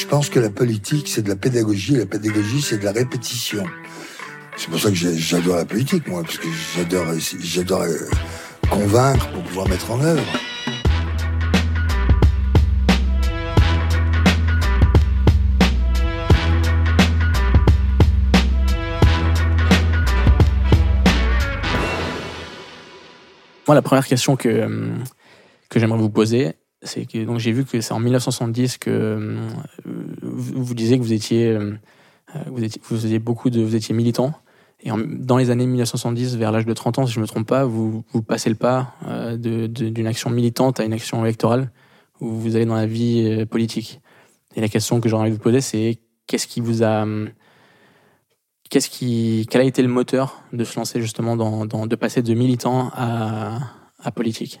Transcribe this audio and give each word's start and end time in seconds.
Je 0.00 0.06
pense 0.06 0.30
que 0.30 0.40
la 0.40 0.48
politique, 0.48 1.08
c'est 1.08 1.20
de 1.20 1.28
la 1.28 1.36
pédagogie, 1.36 1.94
la 1.94 2.06
pédagogie, 2.06 2.62
c'est 2.62 2.78
de 2.78 2.84
la 2.84 2.92
répétition. 2.92 3.64
C'est 4.56 4.70
pour 4.70 4.80
ça 4.80 4.88
que 4.88 4.94
j'adore 4.96 5.56
la 5.56 5.66
politique, 5.66 6.08
moi, 6.08 6.22
parce 6.22 6.38
que 6.38 6.48
j'adore, 7.42 7.82
euh, 7.82 8.08
convaincre 8.70 9.30
pour 9.30 9.42
pouvoir 9.42 9.68
mettre 9.68 9.90
en 9.90 10.00
œuvre. 10.00 10.22
Moi, 23.68 23.74
la 23.74 23.82
première 23.82 24.06
question 24.06 24.36
que, 24.36 24.48
euh, 24.48 24.94
que 25.68 25.78
j'aimerais 25.78 25.98
vous 25.98 26.08
poser, 26.08 26.54
c'est 26.82 27.04
que 27.04 27.38
j'ai 27.38 27.52
vu 27.52 27.64
que 27.64 27.80
c'est 27.80 27.92
en 27.92 28.00
1970 28.00 28.78
que 28.78 28.90
euh, 28.90 29.36
vous, 30.40 30.74
disiez 30.74 30.98
que 30.98 31.02
vous 31.02 31.12
étiez, 31.12 31.56
vous 32.46 32.64
étiez, 32.64 32.80
vous 32.88 33.06
étiez 33.06 33.18
beaucoup 33.18 33.50
de, 33.50 33.62
vous 33.62 33.74
étiez 33.76 33.94
militant. 33.94 34.34
Et 34.82 34.90
dans 34.90 35.36
les 35.36 35.50
années 35.50 35.66
1970, 35.66 36.36
vers 36.36 36.52
l'âge 36.52 36.64
de 36.64 36.72
30 36.72 37.00
ans, 37.00 37.06
si 37.06 37.12
je 37.12 37.18
ne 37.18 37.22
me 37.22 37.26
trompe 37.26 37.46
pas, 37.46 37.64
vous, 37.64 38.02
passez 38.26 38.48
le 38.48 38.56
pas 38.56 38.94
euh, 39.06 39.36
d'une 39.36 40.06
action 40.06 40.30
militante 40.30 40.80
à 40.80 40.84
une 40.84 40.92
action 40.92 41.22
électorale, 41.24 41.70
où 42.20 42.28
vous 42.28 42.56
allez 42.56 42.64
dans 42.64 42.74
la 42.74 42.86
vie 42.86 43.26
euh, 43.26 43.46
politique. 43.46 44.00
Et 44.56 44.60
la 44.60 44.68
question 44.68 45.00
que 45.00 45.08
j'aurais 45.08 45.22
envie 45.22 45.30
de 45.30 45.36
vous 45.36 45.42
poser, 45.42 45.60
c'est 45.60 45.98
qu'est-ce 46.26 46.46
qui 46.46 46.60
vous 46.60 46.82
a... 46.82 47.06
Qu'est-ce 48.70 48.88
qui, 48.88 49.48
quel 49.50 49.62
a 49.62 49.64
été 49.64 49.82
le 49.82 49.88
moteur 49.88 50.42
de 50.52 50.62
se 50.62 50.76
lancer 50.76 51.00
justement 51.00 51.36
dans, 51.36 51.66
de 51.66 51.96
passer 51.96 52.22
de 52.22 52.34
militant 52.34 52.92
à 52.94 54.12
politique? 54.14 54.60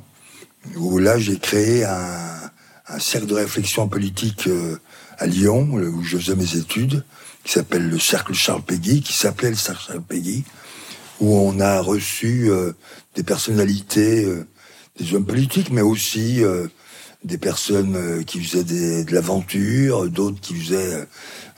où 0.75 0.97
là 0.97 1.17
j'ai 1.17 1.37
créé 1.37 1.83
un, 1.83 2.99
cercle 2.99 3.27
de 3.27 3.33
réflexion 3.33 3.87
politique 3.87 4.47
euh, 4.47 4.77
à 5.17 5.25
Lyon, 5.25 5.67
où 5.71 6.03
je 6.03 6.17
faisais 6.17 6.35
mes 6.35 6.55
études, 6.55 7.03
qui 7.43 7.53
s'appelle 7.53 7.89
le 7.89 7.99
Cercle 7.99 8.33
Charles 8.33 8.61
Péguy, 8.61 9.01
qui 9.01 9.13
s'appelait 9.13 9.49
le 9.49 9.55
Cercle 9.55 9.83
Charles 9.87 10.01
Péguy, 10.01 10.43
où 11.19 11.35
on 11.35 11.59
a 11.59 11.81
reçu 11.81 12.49
euh, 12.49 12.73
des 13.15 13.23
personnalités, 13.23 14.25
euh, 14.25 14.45
des 14.99 15.13
hommes 15.13 15.25
politiques, 15.25 15.71
mais 15.71 15.81
aussi 15.81 16.41
des 17.25 17.37
personnes 17.37 18.23
qui 18.23 18.41
faisaient 18.41 19.03
de 19.03 19.13
l'aventure, 19.13 20.09
d'autres 20.09 20.39
qui 20.39 20.55
faisaient, 20.55 21.05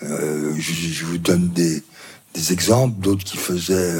je, 0.02 1.06
vous 1.06 1.20
donne 1.20 1.50
des 1.50 1.84
exemples, 2.52 3.00
d'autres 3.00 3.24
qui 3.24 3.38
faisaient, 3.38 3.94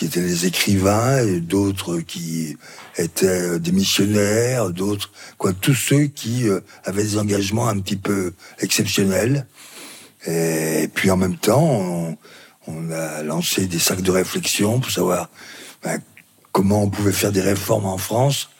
qui 0.00 0.06
étaient 0.06 0.22
des 0.22 0.46
écrivains, 0.46 1.26
d'autres 1.40 1.98
qui 1.98 2.56
étaient 2.96 3.58
des 3.58 3.72
missionnaires, 3.72 4.70
d'autres, 4.70 5.10
quoi, 5.36 5.52
tous 5.52 5.74
ceux 5.74 6.04
qui 6.04 6.46
avaient 6.84 7.02
des 7.02 7.18
engagements 7.18 7.68
un 7.68 7.78
petit 7.78 7.96
peu 7.96 8.32
exceptionnels 8.60 9.46
et 10.26 10.88
puis 10.92 11.10
en 11.10 11.16
même 11.16 11.36
temps, 11.36 12.16
on, 12.66 12.90
a 12.92 13.22
lancé 13.22 13.66
des 13.66 13.78
sacs 13.78 14.02
de 14.02 14.10
réflexion 14.10 14.80
pour 14.80 14.90
savoir 14.90 15.28
ben, 15.82 16.00
comment 16.52 16.82
on 16.82 16.90
pouvait 16.90 17.12
faire 17.12 17.32
des 17.32 17.40
réformes 17.40 17.86
en 17.86 17.98
France 17.98 18.50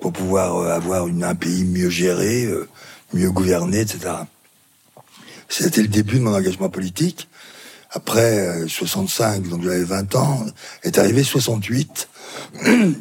pour 0.00 0.12
pouvoir 0.12 0.56
euh, 0.56 0.74
avoir 0.74 1.06
un 1.06 1.34
pays 1.34 1.64
mieux 1.64 1.90
géré, 1.90 2.44
euh, 2.44 2.68
mieux 3.12 3.30
gouverné, 3.30 3.80
etc. 3.80 4.14
C'était 5.48 5.82
le 5.82 5.88
début 5.88 6.16
de 6.16 6.22
mon 6.22 6.34
engagement 6.34 6.70
politique. 6.70 7.28
Après 7.94 8.66
65, 8.66 9.44
euh, 9.44 9.48
donc 9.48 9.62
j'avais 9.62 9.84
20 9.84 10.14
ans, 10.16 10.46
est 10.82 10.98
arrivé 10.98 11.22
68. 11.22 12.08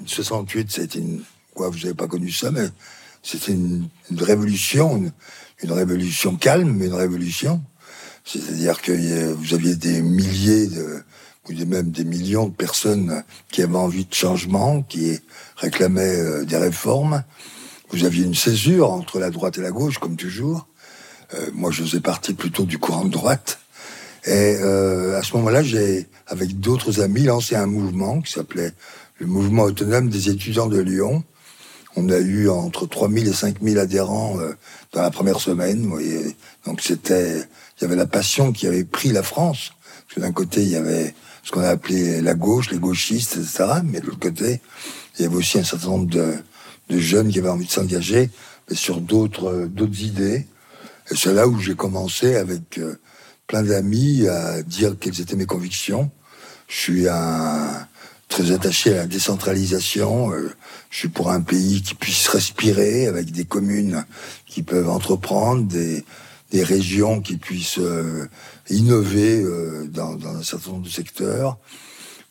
68, 0.06 0.72
c'était 0.72 1.00
une... 1.00 1.22
Quoi, 1.53 1.69
vous 1.69 1.79
n'avez 1.79 1.94
pas 1.94 2.07
connu 2.07 2.31
ça, 2.31 2.52
mais 2.52 2.68
c'était 3.24 3.53
une, 3.53 3.88
révolution, 4.18 5.12
une, 5.63 5.72
révolution 5.72 6.35
calme, 6.35 6.72
mais 6.72 6.88
une 6.88 6.94
révolution. 6.94 7.62
C'est-à-dire 8.25 8.81
que 8.81 9.34
vous 9.34 9.53
aviez 9.53 9.75
des 9.75 10.01
milliers 10.01 10.68
de, 10.68 11.03
ou 11.50 11.66
même 11.66 11.91
des 11.91 12.03
millions 12.03 12.47
de 12.47 12.53
personnes 12.53 13.24
qui 13.51 13.62
avaient 13.62 13.75
envie 13.75 14.06
de 14.06 14.13
changement, 14.13 14.81
qui 14.84 15.19
réclamaient 15.57 16.19
euh, 16.19 16.46
des 16.46 16.57
réformes. 16.57 17.24
Vous 17.90 18.06
aviez 18.06 18.25
une 18.25 18.35
césure 18.35 18.91
entre 18.91 19.19
la 19.19 19.30
droite 19.30 19.57
et 19.57 19.62
la 19.62 19.72
gauche, 19.72 19.97
comme 19.97 20.16
toujours. 20.16 20.68
Euh, 21.34 21.50
moi, 21.53 21.72
je 21.72 21.84
faisais 21.84 22.00
partie 22.00 22.34
plutôt 22.34 22.66
du 22.66 22.78
courant 22.78 23.06
de 23.06 23.12
droite. 23.12 23.60
Et 24.25 24.57
euh, 24.61 25.17
à 25.17 25.23
ce 25.23 25.35
moment-là, 25.37 25.63
j'ai, 25.63 26.07
avec 26.27 26.59
d'autres 26.59 27.01
amis, 27.01 27.23
lancé 27.23 27.55
un 27.55 27.65
mouvement 27.65 28.21
qui 28.21 28.31
s'appelait 28.31 28.73
le 29.19 29.27
Mouvement 29.27 29.63
autonome 29.63 30.09
des 30.09 30.29
étudiants 30.29 30.67
de 30.67 30.79
Lyon. 30.79 31.23
On 31.95 32.09
a 32.09 32.17
eu 32.17 32.49
entre 32.49 32.87
3000 32.87 33.27
et 33.27 33.33
5000 33.33 33.77
adhérents 33.77 34.37
dans 34.93 35.01
la 35.01 35.11
première 35.11 35.39
semaine. 35.39 35.83
Vous 35.83 35.91
voyez. 35.91 36.35
Donc 36.65 36.81
c'était 36.81 37.45
il 37.81 37.85
y 37.85 37.87
avait 37.87 37.95
la 37.95 38.05
passion 38.05 38.51
qui 38.51 38.67
avait 38.67 38.83
pris 38.83 39.11
la 39.11 39.23
France. 39.23 39.71
Parce 39.83 40.15
que 40.15 40.19
d'un 40.21 40.31
côté, 40.31 40.61
il 40.61 40.69
y 40.69 40.75
avait 40.75 41.15
ce 41.43 41.51
qu'on 41.51 41.61
a 41.61 41.69
appelé 41.69 42.21
la 42.21 42.35
gauche, 42.35 42.69
les 42.69 42.77
gauchistes, 42.77 43.38
etc. 43.38 43.81
Mais 43.83 43.99
de 43.99 44.05
l'autre 44.05 44.19
côté, 44.19 44.61
il 45.17 45.23
y 45.23 45.25
avait 45.25 45.35
aussi 45.35 45.57
un 45.57 45.63
certain 45.63 45.88
nombre 45.88 46.09
de, 46.09 46.35
de 46.89 46.99
jeunes 46.99 47.29
qui 47.29 47.39
avaient 47.39 47.49
envie 47.49 47.65
de 47.65 47.71
s'engager 47.71 48.29
sur 48.71 49.01
d'autres 49.01 49.67
d'autres 49.67 50.01
idées. 50.01 50.45
Et 51.09 51.15
c'est 51.15 51.33
là 51.33 51.47
où 51.47 51.59
j'ai 51.59 51.75
commencé 51.75 52.35
avec 52.35 52.77
euh, 52.77 52.99
plein 53.51 53.63
d'amis 53.63 54.29
à 54.29 54.63
dire 54.63 54.95
quelles 54.97 55.19
étaient 55.19 55.35
mes 55.35 55.45
convictions. 55.45 56.09
Je 56.69 56.75
suis 56.78 57.07
très 58.29 58.51
attaché 58.53 58.94
à 58.94 58.97
la 59.00 59.07
décentralisation. 59.07 60.31
Euh, 60.31 60.53
je 60.89 61.00
suis 61.00 61.09
pour 61.09 61.31
un 61.31 61.41
pays 61.41 61.81
qui 61.81 61.94
puisse 61.95 62.29
respirer 62.29 63.07
avec 63.07 63.31
des 63.31 63.44
communes 63.44 64.06
qui 64.45 64.63
peuvent 64.63 64.89
entreprendre, 64.89 65.66
des, 65.66 66.06
régions 66.63 67.19
qui 67.19 67.35
puissent 67.35 67.79
euh, 67.79 68.29
innover 68.69 69.41
euh, 69.41 69.85
dans, 69.89 70.18
un 70.28 70.44
certain 70.44 70.72
nombre 70.72 70.85
de 70.85 70.89
secteurs. 70.89 71.57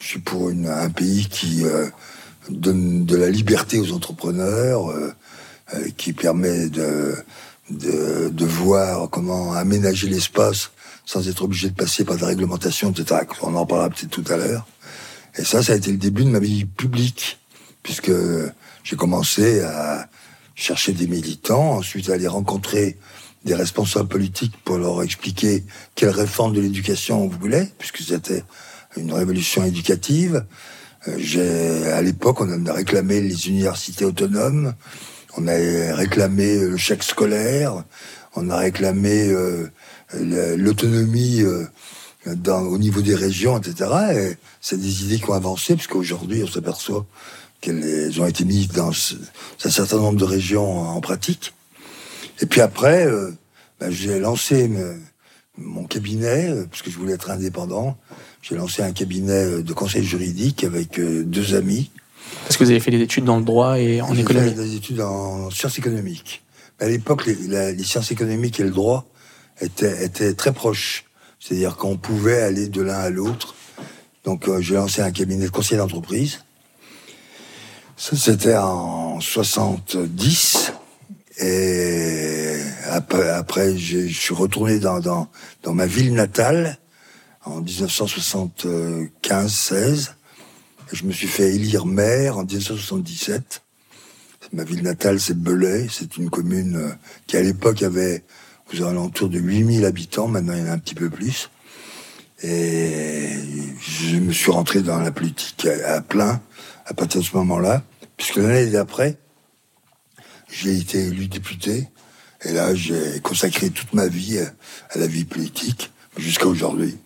Je 0.01 0.07
suis 0.07 0.21
pour 0.21 0.49
un 0.49 0.89
pays 0.89 1.27
qui 1.29 1.65
donne 2.49 3.05
de 3.05 3.17
la 3.17 3.29
liberté 3.29 3.79
aux 3.79 3.93
entrepreneurs, 3.93 4.91
qui 5.99 6.15
permet 6.15 6.71
de, 6.71 7.15
voir 8.47 9.11
comment 9.11 9.53
aménager 9.53 10.09
l'espace 10.09 10.71
sans 11.11 11.27
être 11.29 11.43
obligé 11.43 11.71
de 11.71 11.75
passer 11.75 12.05
par 12.05 12.17
des 12.17 12.25
réglementations, 12.25 12.93
etc. 12.93 13.23
On 13.43 13.57
en 13.57 13.67
parlera 13.67 13.91
peut-être 13.91 14.11
tout 14.11 14.33
à 14.33 14.37
l'heure. 14.37 14.65
Et 15.37 15.43
ça, 15.43 15.61
ça 15.61 15.73
a 15.73 15.77
été 15.77 15.91
le 15.91 15.97
début 15.97 16.23
de 16.23 16.31
ma 16.31 16.39
vie 16.39 16.67
publique, 16.67 17.41
puisque 17.83 18.13
j'ai 18.85 18.95
commencé 18.95 19.61
à 19.63 20.09
chercher 20.55 20.93
des 20.93 21.09
militants, 21.09 21.79
ensuite 21.79 22.11
à 22.11 22.13
aller 22.13 22.29
rencontrer 22.29 22.97
des 23.45 23.57
responsables 23.57 24.09
politiques 24.09 24.55
pour 24.65 24.79
leur 24.79 25.03
expliquer 25.03 25.65
quelle 25.97 26.11
réforme 26.11 26.53
de 26.55 26.61
l'éducation 26.61 27.25
on 27.25 27.27
voulait, 27.27 27.69
puisque 27.79 28.03
c'était 28.03 28.45
une 28.97 29.13
révolution 29.13 29.65
éducative. 29.65 30.45
Euh, 31.09 31.99
à 31.99 32.03
l'époque, 32.03 32.41
on 32.41 32.67
a 32.67 32.73
réclamé 32.73 33.21
les 33.21 33.49
universités 33.49 34.05
autonomes, 34.05 34.75
on 35.37 35.49
a 35.49 35.57
réclamé 35.93 36.61
le 36.61 36.77
chèque 36.77 37.03
scolaire, 37.03 37.83
on 38.37 38.49
a 38.49 38.59
réclamé 38.59 39.27
euh, 39.29 39.73
l'autonomie 40.15 41.43
euh, 41.43 41.67
au 42.47 42.79
niveau 42.79 43.03
des 43.03 43.15
régions, 43.15 43.59
etc. 43.59 43.91
Et 44.15 44.37
c'est 44.61 44.79
des 44.79 45.05
idées 45.05 45.19
qui 45.19 45.31
ont 45.31 45.35
avancé, 45.35 45.75
puisqu'aujourd'hui, 45.75 46.43
on 46.43 46.47
s'aperçoit 46.47 47.07
qu'elles 47.61 48.21
ont 48.21 48.27
été 48.27 48.45
mises 48.45 48.69
dans 48.69 48.91
un 48.91 49.71
certain 49.71 49.99
nombre 49.99 50.19
de 50.19 50.25
régions 50.25 50.81
en 50.81 51.01
pratique. 51.01 51.55
Et 52.41 52.47
puis 52.47 52.61
après, 52.61 53.07
euh, 53.07 53.31
ben, 53.81 53.91
j'ai 53.91 54.19
lancé 54.19 54.71
mon 55.57 55.85
cabinet, 55.85 56.55
parce 56.71 56.83
que 56.83 56.91
je 56.91 56.99
voulais 56.99 57.13
être 57.13 57.31
indépendant. 57.31 57.97
J'ai 58.43 58.55
lancé 58.55 58.83
un 58.83 58.93
cabinet 58.93 59.63
de 59.63 59.73
conseil 59.75 60.05
juridique 60.05 60.65
avec 60.65 60.99
deux 60.99 61.55
amis. 61.55 61.91
Parce 62.45 62.57
que 62.57 62.65
vous 62.65 62.71
avez 62.71 62.81
fait 62.81 62.91
des 62.91 63.01
études 63.01 63.25
dans 63.25 63.39
le 63.39 63.45
droit 63.45 63.79
et 63.79 64.01
en 64.01 64.15
économie 64.17 64.51
J'ai 64.51 64.55
fait 64.55 64.63
des 64.63 64.77
études 64.77 65.01
en 65.01 65.51
sciences 65.51 65.79
économiques. 65.79 66.43
À 66.79 66.89
l'époque, 66.89 67.27
les, 67.27 67.75
les, 67.75 67.85
sciences 67.85 68.11
économiques 68.11 68.59
et 68.59 68.63
le 68.63 68.71
droit 68.71 69.07
étaient 69.61 70.35
très 70.35 70.53
proches. 70.53 71.05
C'est-à-dire 71.39 71.77
qu'on 71.77 71.97
pouvait 71.97 72.43
aller 72.43 72.69
de 72.69 72.83
l'un 72.83 72.99
à 72.99 73.11
l'autre. 73.11 73.55
Donc 74.25 74.49
euh, 74.49 74.61
j'ai 74.61 74.75
lancé 74.75 75.01
un 75.01 75.11
cabinet 75.11 75.47
de 75.47 75.51
conseil 75.51 75.79
d'entreprise. 75.79 76.45
Ça, 77.97 78.17
c'était 78.17 78.57
en 78.57 79.19
70. 79.21 80.73
Et 81.39 82.61
après, 82.87 83.77
je 83.77 84.07
suis 84.09 84.35
retourné 84.35 84.79
dans, 84.79 85.01
dans, 85.01 85.29
dans 85.63 85.75
ma 85.75 85.87
ville 85.87 86.15
natale 86.15 86.79
en 87.45 87.61
1975-16. 87.63 90.13
Je 90.93 91.05
me 91.05 91.13
suis 91.13 91.29
fait 91.29 91.55
élire 91.55 91.87
maire 91.87 92.39
en 92.39 92.45
1977. 92.45 93.63
Ma 94.53 94.65
ville 94.65 94.83
natale, 94.83 95.21
c'est 95.21 95.39
Belay. 95.39 95.87
C'est 95.91 96.17
une 96.17 96.31
commune 96.31 96.77
euh, 96.77 96.91
qui, 97.27 97.37
à 97.37 97.43
l'époque, 97.43 97.83
avait 97.83 98.25
aux 98.73 98.83
alentours 98.83 99.29
de 99.29 99.39
8000 99.39 99.85
habitants. 99.85 100.29
Maintenant, 100.29 100.55
il 100.55 100.61
y 100.61 100.63
en 100.63 100.67
a 100.67 100.73
un 100.73 100.79
petit 100.79 100.95
peu 100.95 101.11
plus. 101.11 101.51
Et 102.43 103.29
je 103.81 104.17
me 104.17 104.33
suis 104.33 104.51
rentré 104.51 104.81
dans 104.81 104.99
la 104.99 105.11
politique 105.11 105.67
à, 105.67 106.01
plein 106.01 106.41
à 106.87 106.95
partir 106.95 107.21
de 107.21 107.27
ce 107.27 107.37
moment-là, 107.37 107.83
puisque 108.17 108.37
l'année 108.37 108.71
d'après, 108.71 109.19
j'ai 110.51 110.77
été 110.77 111.07
élu 111.07 111.29
député. 111.29 111.89
Et 112.43 112.53
là, 112.53 112.75
j'ai 112.75 113.21
consacré 113.23 113.71
toute 113.71 113.93
ma 113.93 114.09
vie 114.09 114.39
à 114.91 114.99
la 114.99 115.07
vie 115.07 115.25
politique 115.25 115.93
jusqu'à 116.17 116.47
aujourd'hui. 116.47 116.97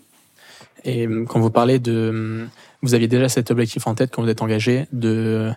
Et 0.84 1.06
euh, 1.06 1.25
quand 1.25 1.40
vous 1.40 1.50
parlez 1.50 1.78
de... 1.78 2.46
Vous 2.82 2.94
aviez 2.94 3.08
déjà 3.08 3.28
cet 3.28 3.50
objectif 3.50 3.87
en 3.87 3.94
tête 3.94 4.11
quand 4.12 4.22
vous 4.22 4.28
êtes 4.28 4.43
engagé 4.43 4.87
de 4.93 5.50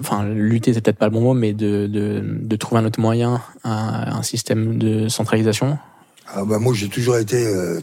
enfin 0.00 0.24
lutter 0.24 0.74
c'est 0.74 0.80
peut-être 0.80 0.98
pas 0.98 1.06
le 1.06 1.12
bon 1.12 1.20
mot, 1.20 1.34
mais 1.34 1.52
de, 1.52 1.86
de, 1.86 2.22
de 2.22 2.56
trouver 2.56 2.80
un 2.80 2.84
autre 2.84 3.00
moyen, 3.00 3.42
un, 3.64 4.18
un 4.18 4.22
système 4.22 4.78
de 4.78 5.08
centralisation 5.08 5.78
ah 6.34 6.44
bah 6.44 6.58
Moi 6.58 6.74
j'ai 6.74 6.88
toujours 6.88 7.16
été 7.18 7.46
euh, 7.46 7.80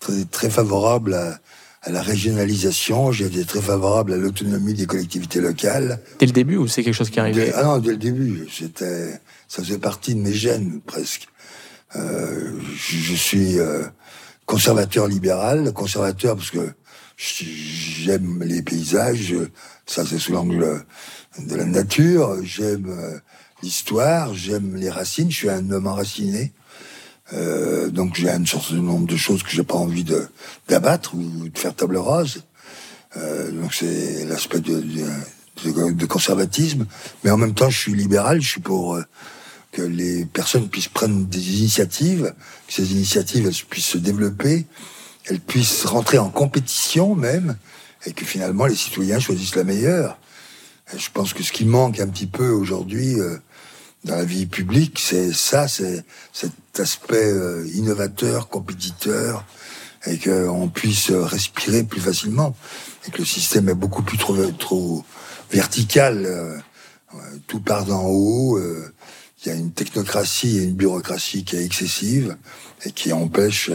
très, 0.00 0.24
très, 0.24 0.50
favorable 0.50 1.14
à, 1.14 1.38
à 1.82 1.90
la 1.90 2.02
régionalisation, 2.02 3.12
j'ai 3.12 3.26
été 3.26 3.44
très 3.44 3.60
favorable 3.60 4.12
à 4.12 4.16
l'autonomie 4.16 4.74
des 4.74 4.86
collectivités 4.86 5.40
locales. 5.40 6.00
Dès 6.18 6.26
le 6.26 6.32
début 6.32 6.56
ou 6.56 6.66
c'est 6.66 6.82
quelque 6.82 6.94
chose 6.94 7.10
qui 7.10 7.20
arrivait 7.20 7.52
Ah 7.54 7.62
non, 7.62 7.78
dès 7.78 7.92
le 7.92 7.96
début, 7.96 8.48
c'était, 8.50 9.20
ça 9.46 9.62
faisait 9.62 9.78
partie 9.78 10.14
de 10.14 10.20
mes 10.20 10.32
gènes 10.32 10.80
presque. 10.84 11.28
Euh, 11.94 12.58
je, 12.74 12.96
je, 12.96 13.14
suis 13.14 13.58
euh, 13.60 13.84
conservateur 14.44 15.06
libéral, 15.06 15.72
conservateur 15.72 16.34
parce 16.34 16.50
que 16.50 16.72
j'aime 17.16 18.42
les 18.42 18.62
paysages, 18.62 19.34
ça 19.86 20.04
c'est 20.04 20.18
sous 20.18 20.32
l'angle 20.32 20.84
de 21.38 21.54
la 21.54 21.64
nature, 21.64 22.38
j'aime 22.44 22.88
euh, 22.88 23.18
l'histoire, 23.62 24.34
j'aime 24.34 24.76
les 24.76 24.90
racines, 24.90 25.30
je 25.30 25.36
suis 25.36 25.50
un 25.50 25.70
homme 25.70 25.86
enraciné. 25.86 26.52
Euh, 27.32 27.88
donc 27.88 28.14
j'ai 28.14 28.30
un 28.30 28.44
certain 28.44 28.76
nombre 28.76 29.06
de 29.06 29.16
choses 29.16 29.42
que 29.42 29.50
j'ai 29.50 29.64
pas 29.64 29.74
envie 29.74 30.04
de 30.04 30.28
d'abattre 30.68 31.14
ou 31.14 31.48
de 31.48 31.58
faire 31.58 31.74
table 31.74 31.96
rase. 31.96 32.42
Euh, 33.16 33.50
donc 33.50 33.74
c'est 33.74 34.24
l'aspect 34.26 34.60
de, 34.60 34.80
de, 35.64 35.92
de, 35.92 36.06
conservatisme, 36.06 36.86
mais 37.24 37.30
en 37.30 37.36
même 37.36 37.54
temps 37.54 37.70
je 37.70 37.78
suis 37.78 37.94
libéral, 37.94 38.40
je 38.40 38.48
suis 38.48 38.60
pour 38.60 38.94
euh, 38.94 39.02
que 39.72 39.82
les 39.82 40.24
personnes 40.26 40.68
puissent 40.68 40.88
prendre 40.88 41.24
des 41.26 41.58
initiatives, 41.58 42.32
que 42.66 42.72
ces 42.72 42.92
initiatives 42.92 43.46
elles 43.46 43.66
puissent 43.68 43.86
se 43.86 43.98
développer, 43.98 44.66
elles 45.26 45.40
puissent 45.40 45.84
rentrer 45.84 46.18
en 46.18 46.30
compétition 46.30 47.14
même, 47.14 47.56
et 48.06 48.12
que 48.12 48.24
finalement 48.24 48.66
les 48.66 48.76
citoyens 48.76 49.18
choisissent 49.18 49.56
la 49.56 49.64
meilleure. 49.64 50.18
Je 50.96 51.08
pense 51.12 51.32
que 51.32 51.42
ce 51.42 51.52
qui 51.52 51.64
manque 51.64 51.98
un 51.98 52.06
petit 52.06 52.26
peu 52.26 52.48
aujourd'hui 52.48 53.18
euh, 53.20 53.36
dans 54.04 54.14
la 54.14 54.24
vie 54.24 54.46
publique, 54.46 55.00
c'est 55.00 55.32
ça, 55.32 55.66
c'est 55.66 56.04
cet 56.32 56.52
aspect 56.78 57.32
euh, 57.32 57.66
innovateur, 57.74 58.48
compétiteur, 58.48 59.44
et 60.06 60.18
qu'on 60.18 60.68
puisse 60.68 61.10
respirer 61.10 61.82
plus 61.82 62.00
facilement, 62.00 62.54
et 63.06 63.10
que 63.10 63.18
le 63.18 63.24
système 63.24 63.68
est 63.68 63.74
beaucoup 63.74 64.02
plus 64.02 64.18
trop, 64.18 64.36
trop 64.52 65.04
vertical. 65.50 66.24
Euh, 66.26 66.56
tout 67.46 67.60
part 67.60 67.86
d'en 67.86 68.04
haut. 68.04 68.60
Il 68.60 69.48
y 69.48 69.50
a 69.50 69.54
une 69.54 69.72
technocratie 69.72 70.58
et 70.58 70.64
une 70.64 70.74
bureaucratie 70.74 71.44
qui 71.44 71.56
est 71.56 71.64
excessive 71.64 72.36
et 72.84 72.92
qui 72.92 73.12
empêche 73.12 73.70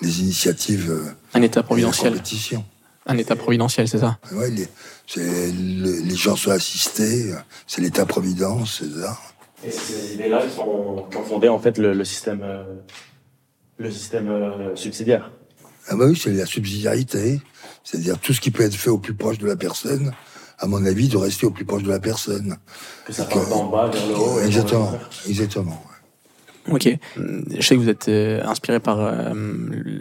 les 0.00 0.20
initiatives. 0.20 1.14
Un 1.34 1.42
État 1.42 1.62
providentiel. 1.62 2.20
Un 3.06 3.16
État 3.16 3.36
providentiel, 3.36 3.88
c'est 3.88 3.98
ça 3.98 4.18
Oui, 4.32 4.50
les, 5.16 5.52
les, 6.02 6.16
gens 6.16 6.36
sont 6.36 6.50
assistés, 6.50 7.32
c'est 7.66 7.80
l'État-providence, 7.80 8.80
c'est 8.80 9.00
ça. 9.00 9.18
Et 9.64 9.70
ces 9.70 10.14
idées-là 10.14 10.42
qui, 10.46 10.60
ont 10.60 11.24
fondé 11.28 11.48
en 11.48 11.58
fait 11.58 11.78
le, 11.78 12.04
système, 12.04 12.40
euh, 12.42 12.62
le 13.78 13.90
système 13.90 14.28
euh, 14.28 14.76
subsidiaire 14.76 15.32
Ah 15.88 15.96
bah 15.96 16.06
oui, 16.08 16.16
c'est 16.16 16.32
la 16.32 16.46
subsidiarité, 16.46 17.40
c'est-à-dire 17.84 18.18
tout 18.18 18.32
ce 18.32 18.40
qui 18.40 18.50
peut 18.50 18.62
être 18.62 18.74
fait 18.74 18.90
au 18.90 18.98
plus 18.98 19.14
proche 19.14 19.38
de 19.38 19.46
la 19.46 19.56
personne, 19.56 20.12
à 20.58 20.66
mon 20.66 20.84
avis, 20.84 21.08
de 21.08 21.16
rester 21.16 21.46
au 21.46 21.50
plus 21.50 21.64
proche 21.64 21.82
de 21.82 21.90
la 21.90 22.00
personne. 22.00 22.56
Que 23.06 23.12
ça 23.12 23.24
parte 23.24 23.48
d'en 23.48 23.66
bas 23.66 23.88
vers 23.88 24.06
le 24.06 24.14
haut. 24.14 24.40
Exactement, 24.40 24.98
exactement. 25.26 25.82
Ok. 26.70 26.88
Je 27.16 27.60
sais 27.60 27.74
que 27.74 27.80
vous 27.80 27.88
êtes 27.88 28.08
euh, 28.08 28.42
inspiré 28.44 28.80
par 28.80 29.00
euh, 29.00 29.32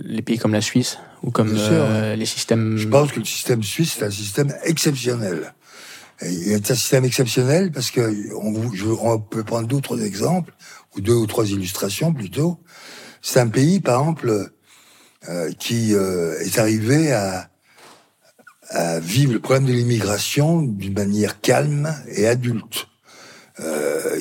les 0.06 0.22
pays 0.22 0.38
comme 0.38 0.54
la 0.54 0.62
Suisse 0.62 0.98
ou 1.24 1.32
comme 1.32 1.56
euh, 1.58 2.16
les 2.16 2.26
systèmes. 2.26 2.78
Je 2.78 2.88
pense 2.88 3.12
que 3.12 3.20
le 3.20 3.26
système 3.26 3.64
suisse 3.64 3.96
c'est 3.98 4.06
un 4.06 4.12
système 4.12 4.54
exceptionnel. 4.64 5.54
il 6.22 6.52
est 6.52 6.72
un 6.72 6.76
système 6.76 7.06
exceptionnel 7.06 7.72
parce 7.72 7.92
que 7.92 8.02
on, 8.36 8.72
on 9.02 9.20
peut 9.20 9.44
prendre 9.44 9.68
d'autres 9.68 10.02
exemples 10.04 10.54
ou 10.96 11.02
deux 11.02 11.16
ou 11.16 11.28
trois 11.28 11.50
illustrations 11.50 12.14
plutôt. 12.14 12.60
C'est 13.22 13.40
un 13.40 13.48
pays, 13.48 13.82
par 13.82 14.00
exemple, 14.00 14.52
qui 15.60 15.92
est 15.92 16.58
arrivé 16.58 17.12
à, 17.12 17.50
à 18.70 19.00
vivre 19.00 19.34
le 19.34 19.40
problème 19.40 19.66
de 19.66 19.74
l'immigration 19.74 20.62
d'une 20.62 20.94
manière 20.94 21.42
calme 21.42 21.94
et 22.08 22.28
adulte. 22.28 22.88
Euh, 23.60 24.18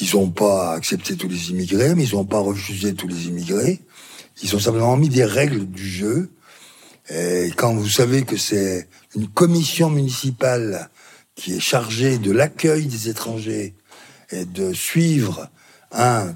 ils 0.00 0.14
n'ont 0.14 0.30
pas 0.30 0.72
accepté 0.72 1.16
tous 1.16 1.28
les 1.28 1.50
immigrés, 1.50 1.94
mais 1.94 2.04
ils 2.04 2.14
n'ont 2.14 2.24
pas 2.24 2.38
refusé 2.38 2.94
tous 2.94 3.08
les 3.08 3.26
immigrés. 3.26 3.80
Ils 4.42 4.56
ont 4.56 4.58
simplement 4.58 4.96
mis 4.96 5.08
des 5.08 5.24
règles 5.24 5.66
du 5.66 5.86
jeu. 5.86 6.30
Et 7.10 7.50
quand 7.56 7.74
vous 7.74 7.88
savez 7.88 8.22
que 8.22 8.36
c'est 8.36 8.88
une 9.14 9.28
commission 9.28 9.90
municipale 9.90 10.88
qui 11.34 11.54
est 11.54 11.60
chargée 11.60 12.18
de 12.18 12.30
l'accueil 12.30 12.86
des 12.86 13.08
étrangers 13.08 13.74
et 14.30 14.44
de 14.44 14.72
suivre 14.72 15.48
un 15.92 16.34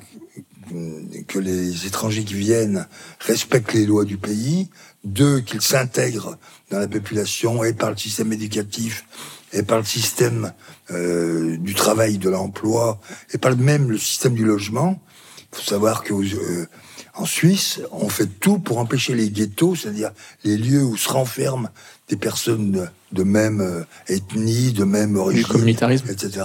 que 1.29 1.39
les 1.39 1.87
étrangers 1.87 2.25
qui 2.25 2.35
viennent 2.35 2.87
respectent 3.21 3.75
les 3.75 3.87
lois 3.87 4.05
du 4.05 4.17
pays, 4.17 4.71
deux 5.05 5.41
qu'ils 5.41 5.61
s'intègrent 5.61 6.39
dans 6.71 6.79
la 6.79 6.89
population 6.89 7.63
et 7.65 7.75
par 7.75 7.91
le 7.91 7.97
système 7.97 8.33
éducatif 8.33 9.05
et 9.53 9.63
par 9.63 9.79
le 9.79 9.85
système 9.85 10.53
euh, 10.91 11.57
du 11.57 11.75
travail, 11.75 12.19
de 12.19 12.29
l'emploi, 12.29 13.01
et 13.33 13.39
par 13.39 13.57
même 13.57 13.91
le 13.91 13.97
système 13.97 14.35
du 14.35 14.45
logement. 14.45 15.01
Il 15.39 15.57
faut 15.57 15.63
savoir 15.63 16.05
que 16.05 16.13
euh, 16.13 16.67
en 17.15 17.25
Suisse, 17.25 17.81
on 17.91 18.11
fait 18.11 18.27
tout 18.27 18.59
pour 18.59 18.77
empêcher 18.77 19.15
les 19.15 19.31
ghettos, 19.31 19.77
c'est-à-dire 19.77 20.11
les 20.45 20.59
lieux 20.59 20.83
où 20.83 20.97
se 20.99 21.09
renferment 21.09 21.71
des 22.09 22.17
personnes 22.17 22.91
de, 23.13 23.23
même 23.23 23.63
euh, 23.63 23.85
ethnie, 24.09 24.73
de 24.73 24.85
même 24.85 25.17
origine, 25.17 25.47
communautarisme. 25.47 26.11
etc., 26.11 26.45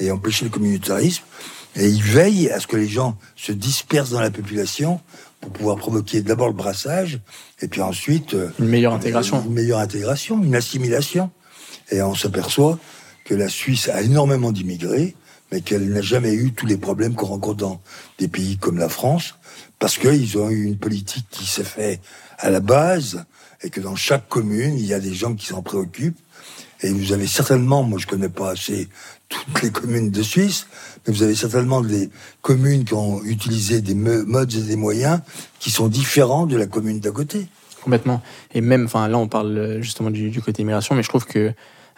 et 0.00 0.10
empêcher 0.10 0.44
le 0.44 0.50
communautarisme. 0.50 1.24
Et 1.74 1.88
ils 1.88 2.02
veillent 2.02 2.50
à 2.50 2.60
ce 2.60 2.66
que 2.66 2.76
les 2.76 2.88
gens 2.88 3.16
se 3.36 3.52
dispersent 3.52 4.10
dans 4.10 4.20
la 4.20 4.30
population 4.30 5.00
pour 5.40 5.50
pouvoir 5.50 5.76
provoquer 5.76 6.20
d'abord 6.20 6.48
le 6.48 6.54
brassage, 6.54 7.20
et 7.62 7.68
puis 7.68 7.80
ensuite... 7.80 8.36
Une 8.58 8.68
meilleure 8.68 8.92
intégration. 8.92 9.42
Une 9.46 9.54
meilleure 9.54 9.78
intégration, 9.78 10.42
une 10.42 10.56
assimilation. 10.56 11.30
Et 11.90 12.02
on 12.02 12.14
s'aperçoit 12.14 12.78
que 13.28 13.34
la 13.34 13.50
Suisse 13.50 13.90
a 13.90 14.00
énormément 14.00 14.52
d'immigrés, 14.52 15.14
mais 15.52 15.60
qu'elle 15.60 15.90
n'a 15.90 16.00
jamais 16.00 16.32
eu 16.32 16.52
tous 16.52 16.64
les 16.64 16.78
problèmes 16.78 17.14
qu'on 17.14 17.26
rencontre 17.26 17.58
dans 17.58 17.80
des 18.18 18.26
pays 18.26 18.56
comme 18.56 18.78
la 18.78 18.88
France, 18.88 19.34
parce 19.78 19.98
qu'ils 19.98 20.38
ont 20.38 20.48
eu 20.48 20.64
une 20.64 20.78
politique 20.78 21.26
qui 21.30 21.46
s'est 21.46 21.62
faite 21.62 22.00
à 22.38 22.48
la 22.48 22.60
base, 22.60 23.26
et 23.62 23.68
que 23.68 23.80
dans 23.80 23.96
chaque 23.96 24.28
commune, 24.28 24.78
il 24.78 24.86
y 24.86 24.94
a 24.94 24.98
des 24.98 25.12
gens 25.12 25.34
qui 25.34 25.46
s'en 25.46 25.62
préoccupent. 25.62 26.18
Et 26.80 26.90
vous 26.90 27.12
avez 27.12 27.26
certainement, 27.26 27.82
moi 27.82 27.98
je 27.98 28.06
connais 28.06 28.30
pas 28.30 28.52
assez 28.52 28.88
toutes 29.28 29.62
les 29.62 29.70
communes 29.70 30.10
de 30.10 30.22
Suisse, 30.22 30.66
mais 31.06 31.12
vous 31.12 31.22
avez 31.22 31.34
certainement 31.34 31.82
des 31.82 32.08
communes 32.40 32.84
qui 32.84 32.94
ont 32.94 33.22
utilisé 33.24 33.82
des 33.82 33.94
modes 33.94 34.54
et 34.54 34.62
des 34.62 34.76
moyens 34.76 35.20
qui 35.58 35.70
sont 35.70 35.88
différents 35.88 36.46
de 36.46 36.56
la 36.56 36.66
commune 36.66 37.00
d'à 37.00 37.10
côté. 37.10 37.48
Complètement. 37.82 38.22
Et 38.54 38.62
même, 38.62 38.86
enfin 38.86 39.06
là 39.08 39.18
on 39.18 39.28
parle 39.28 39.78
justement 39.82 40.10
du, 40.10 40.30
du 40.30 40.40
côté 40.40 40.62
immigration, 40.62 40.94
mais 40.94 41.02
je 41.02 41.08
trouve 41.08 41.26
que 41.26 41.38
euh, 41.38 41.52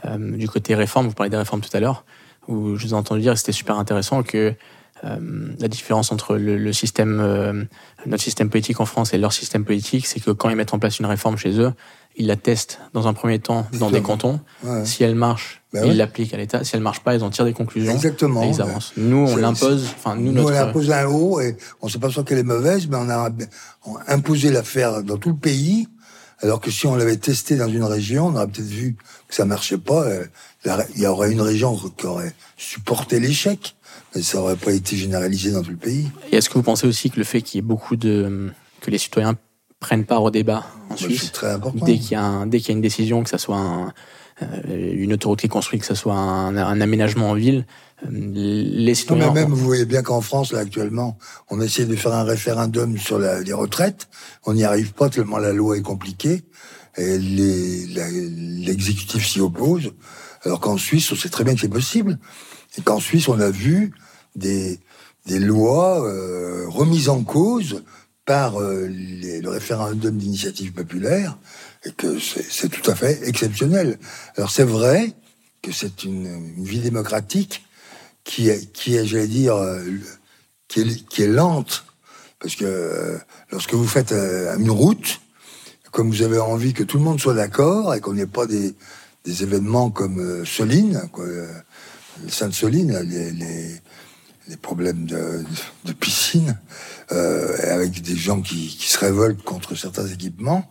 du 0.07 0.49
côté 0.49 0.75
réforme, 0.75 1.09
vous 1.09 1.15
parlez 1.15 1.31
des 1.31 1.37
réformes 1.37 1.61
tout 1.61 1.75
à 1.77 1.81
l'heure, 1.81 2.05
où 2.49 2.77
je 2.77 2.87
vous 2.87 2.93
ai 2.93 2.97
entendu 2.97 3.21
dire 3.21 3.37
c'était 3.37 3.53
super 3.53 3.79
intéressant 3.79 4.23
que 4.23 4.55
la 5.03 5.69
différence 5.69 6.13
entre 6.13 6.37
le, 6.37 6.73
système, 6.73 7.69
notre 8.07 8.23
système 8.23 8.51
politique 8.51 8.81
en 8.81 8.85
France 8.85 9.15
et 9.15 9.19
leur 9.19 9.33
système 9.33 9.65
politique, 9.65 10.07
c'est 10.07 10.21
que 10.21 10.31
quand 10.31 10.51
ils 10.51 10.57
mettent 10.57 10.75
en 10.75 10.79
place 10.79 10.99
une 10.99 11.07
réforme 11.07 11.37
chez 11.37 11.59
eux, 11.59 11.73
ils 12.17 12.27
la 12.27 12.37
testent 12.37 12.81
dans 12.93 13.07
un 13.07 13.15
premier 13.15 13.39
temps 13.39 13.67
dans 13.79 13.91
des 13.91 14.03
cantons. 14.03 14.41
Si 14.85 15.05
elle 15.05 15.15
marche, 15.15 15.63
ben 15.73 15.85
ils 15.87 15.97
l'appliquent 15.97 16.35
à 16.35 16.37
l'État. 16.37 16.65
Si 16.65 16.75
elle 16.75 16.83
marche 16.83 17.01
pas, 17.01 17.15
ils 17.15 17.23
en 17.23 17.31
tirent 17.31 17.45
des 17.45 17.53
conclusions. 17.53 17.93
Exactement. 17.93 18.43
Et 18.43 18.49
ils 18.49 18.61
avancent. 18.61 18.93
Nous, 18.97 19.17
on 19.17 19.37
l'impose. 19.37 19.87
Enfin, 19.97 20.17
nous, 20.17 20.33
nous 20.33 20.45
on 20.45 20.51
l'impose 20.51 20.91
un 20.91 21.07
haut 21.07 21.41
et 21.41 21.57
on 21.81 21.89
sait 21.89 21.99
pas 21.99 22.11
sûr 22.11 22.25
qu'elle 22.25 22.39
est 22.39 22.43
mauvaise, 22.43 22.89
mais 22.89 22.97
on 22.97 23.09
a, 23.09 23.31
imposé 24.09 24.51
l'affaire 24.51 25.03
dans 25.03 25.17
tout 25.17 25.31
le 25.31 25.37
pays. 25.37 25.89
Alors 26.43 26.61
que 26.61 26.71
si 26.71 26.87
on 26.87 26.97
l'avait 26.97 27.17
testé 27.17 27.57
dans 27.57 27.69
une 27.69 27.85
région, 27.85 28.29
on 28.29 28.35
aurait 28.35 28.47
peut-être 28.47 28.67
vu 28.67 28.97
que 29.29 29.35
ça 29.35 29.45
marchait 29.45 29.79
pas. 29.79 30.05
Euh, 30.05 30.25
il 30.95 31.03
y 31.03 31.07
aurait 31.07 31.33
une 31.33 31.41
région 31.41 31.77
qui 31.97 32.07
aurait 32.07 32.35
supporté 32.57 33.21
l'échec, 33.21 33.77
mais 34.15 34.23
ça 34.23 34.41
aurait 34.41 34.57
pas 34.57 34.73
été 34.73 34.97
généralisé 34.97 35.51
dans 35.51 35.63
tout 35.63 35.71
le 35.71 35.77
pays. 35.77 36.09
Et 36.33 36.37
est-ce 36.37 36.49
que 36.49 36.55
vous 36.55 36.63
pensez 36.63 36.87
aussi 36.87 37.11
que 37.11 37.19
le 37.19 37.25
fait 37.25 37.43
qu'il 37.43 37.59
y 37.59 37.61
ait 37.61 37.67
beaucoup 37.67 37.97
de 37.97 38.51
que 38.81 38.91
les 38.91 38.99
citoyens 38.99 39.37
prennent 39.81 40.05
part 40.05 40.23
au 40.23 40.31
débat 40.31 40.67
en 40.89 40.95
bah, 40.95 40.97
Suisse. 40.97 41.33
Très 41.33 41.51
important. 41.51 41.85
Dès 41.85 41.99
qu'il 41.99 42.13
y, 42.13 42.15
a 42.15 42.45
dès 42.47 42.59
qu'il 42.59 42.69
y 42.69 42.73
a 42.73 42.77
une 42.77 42.83
décision, 42.83 43.23
que 43.23 43.31
ça 43.31 43.39
soit 43.39 43.93
euh, 44.43 44.93
une 44.95 45.13
autorité 45.13 45.49
construite, 45.49 45.81
que 45.81 45.87
ce 45.87 45.95
soit 45.95 46.15
un, 46.15 46.81
aménagement 46.81 47.31
en 47.31 47.35
ville, 47.35 47.67
les 48.09 48.95
citoyens. 48.95 49.27
Non, 49.27 49.33
mais 49.33 49.43
même, 49.43 49.51
vous 49.51 49.65
voyez 49.65 49.85
bien 49.85 50.03
qu'en 50.03 50.21
France, 50.21 50.53
là, 50.53 50.61
actuellement, 50.61 51.19
on 51.49 51.61
essaie 51.61 51.85
de 51.85 51.97
faire 51.97 52.15
un 52.15 52.25
référendum 52.25 52.97
sur 52.99 53.19
les 53.19 53.53
retraites. 53.53 54.09
On 54.45 54.55
n'y 54.55 54.65
arrive 54.65 54.93
pas 54.93 55.09
tellement 55.09 55.39
la 55.39 55.53
loi 55.53 55.77
est 55.77 55.83
compliquée. 55.83 56.43
Et 56.97 57.19
l'exécutif 57.19 59.27
s'y 59.27 59.41
oppose. 59.41 59.93
Alors 60.45 60.61
qu'en 60.61 60.77
Suisse, 60.77 61.11
on 61.13 61.17
sait 61.17 61.29
très 61.29 61.45
bien 61.45 61.55
que 61.55 61.61
c'est 61.61 61.69
possible. 61.69 62.19
Et 62.79 62.83
qu'en 62.83 63.01
Suisse, 63.01 63.29
on 63.29 63.39
a 63.39 63.51
vu 63.51 63.93
des, 64.37 64.81
des 65.27 65.39
lois 65.39 66.07
euh, 66.07 66.67
remises 66.69 67.09
en 67.09 67.23
cause 67.23 67.83
par 68.25 68.61
euh, 68.61 68.89
le 68.89 69.49
référendum 69.49 70.17
d'initiative 70.17 70.73
populaire 70.73 71.39
et 71.85 71.93
que 71.93 72.19
c'est 72.19 72.69
tout 72.69 72.89
à 72.91 72.95
fait 72.95 73.27
exceptionnel. 73.27 73.99
Alors 74.37 74.51
c'est 74.51 74.65
vrai 74.65 75.15
que 75.63 75.73
c'est 75.73 76.05
une, 76.05 76.63
vie 76.63 76.81
démocratique 76.81 77.65
qui 78.25 78.49
est, 78.49 79.07
j'allais 79.07 79.27
dire, 79.27 79.57
euh, 79.57 79.81
qui 80.69 80.83
est, 80.83 81.27
lente. 81.27 81.85
Parce 82.39 82.55
que 82.57 82.65
euh, 82.65 83.19
lorsque 83.51 83.75
vous 83.75 83.87
faites 83.87 84.13
une 84.13 84.71
route, 84.71 85.21
comme 85.91 86.09
vous 86.09 86.23
avez 86.23 86.39
envie 86.39 86.73
que 86.73 86.83
tout 86.83 86.99
le 86.99 87.05
monde 87.05 87.21
soit 87.21 87.35
d'accord 87.35 87.95
et 87.95 88.01
qu'on 88.01 88.15
n'ait 88.15 88.27
pas 88.27 88.47
des, 88.47 88.75
événements 89.27 89.91
comme 89.91 90.45
Soline, 90.45 91.09
quoi, 91.13 91.27
Sainte-Soline, 92.29 92.99
les, 93.01 93.81
problèmes 94.57 95.07
de, 95.07 95.93
piscine, 95.93 96.59
euh, 97.13 97.73
avec 97.73 98.03
des 98.03 98.17
gens 98.17 98.41
qui, 98.41 98.69
se 98.81 98.99
révoltent 98.99 99.43
contre 99.43 99.75
certains 99.75 100.07
équipements, 100.07 100.69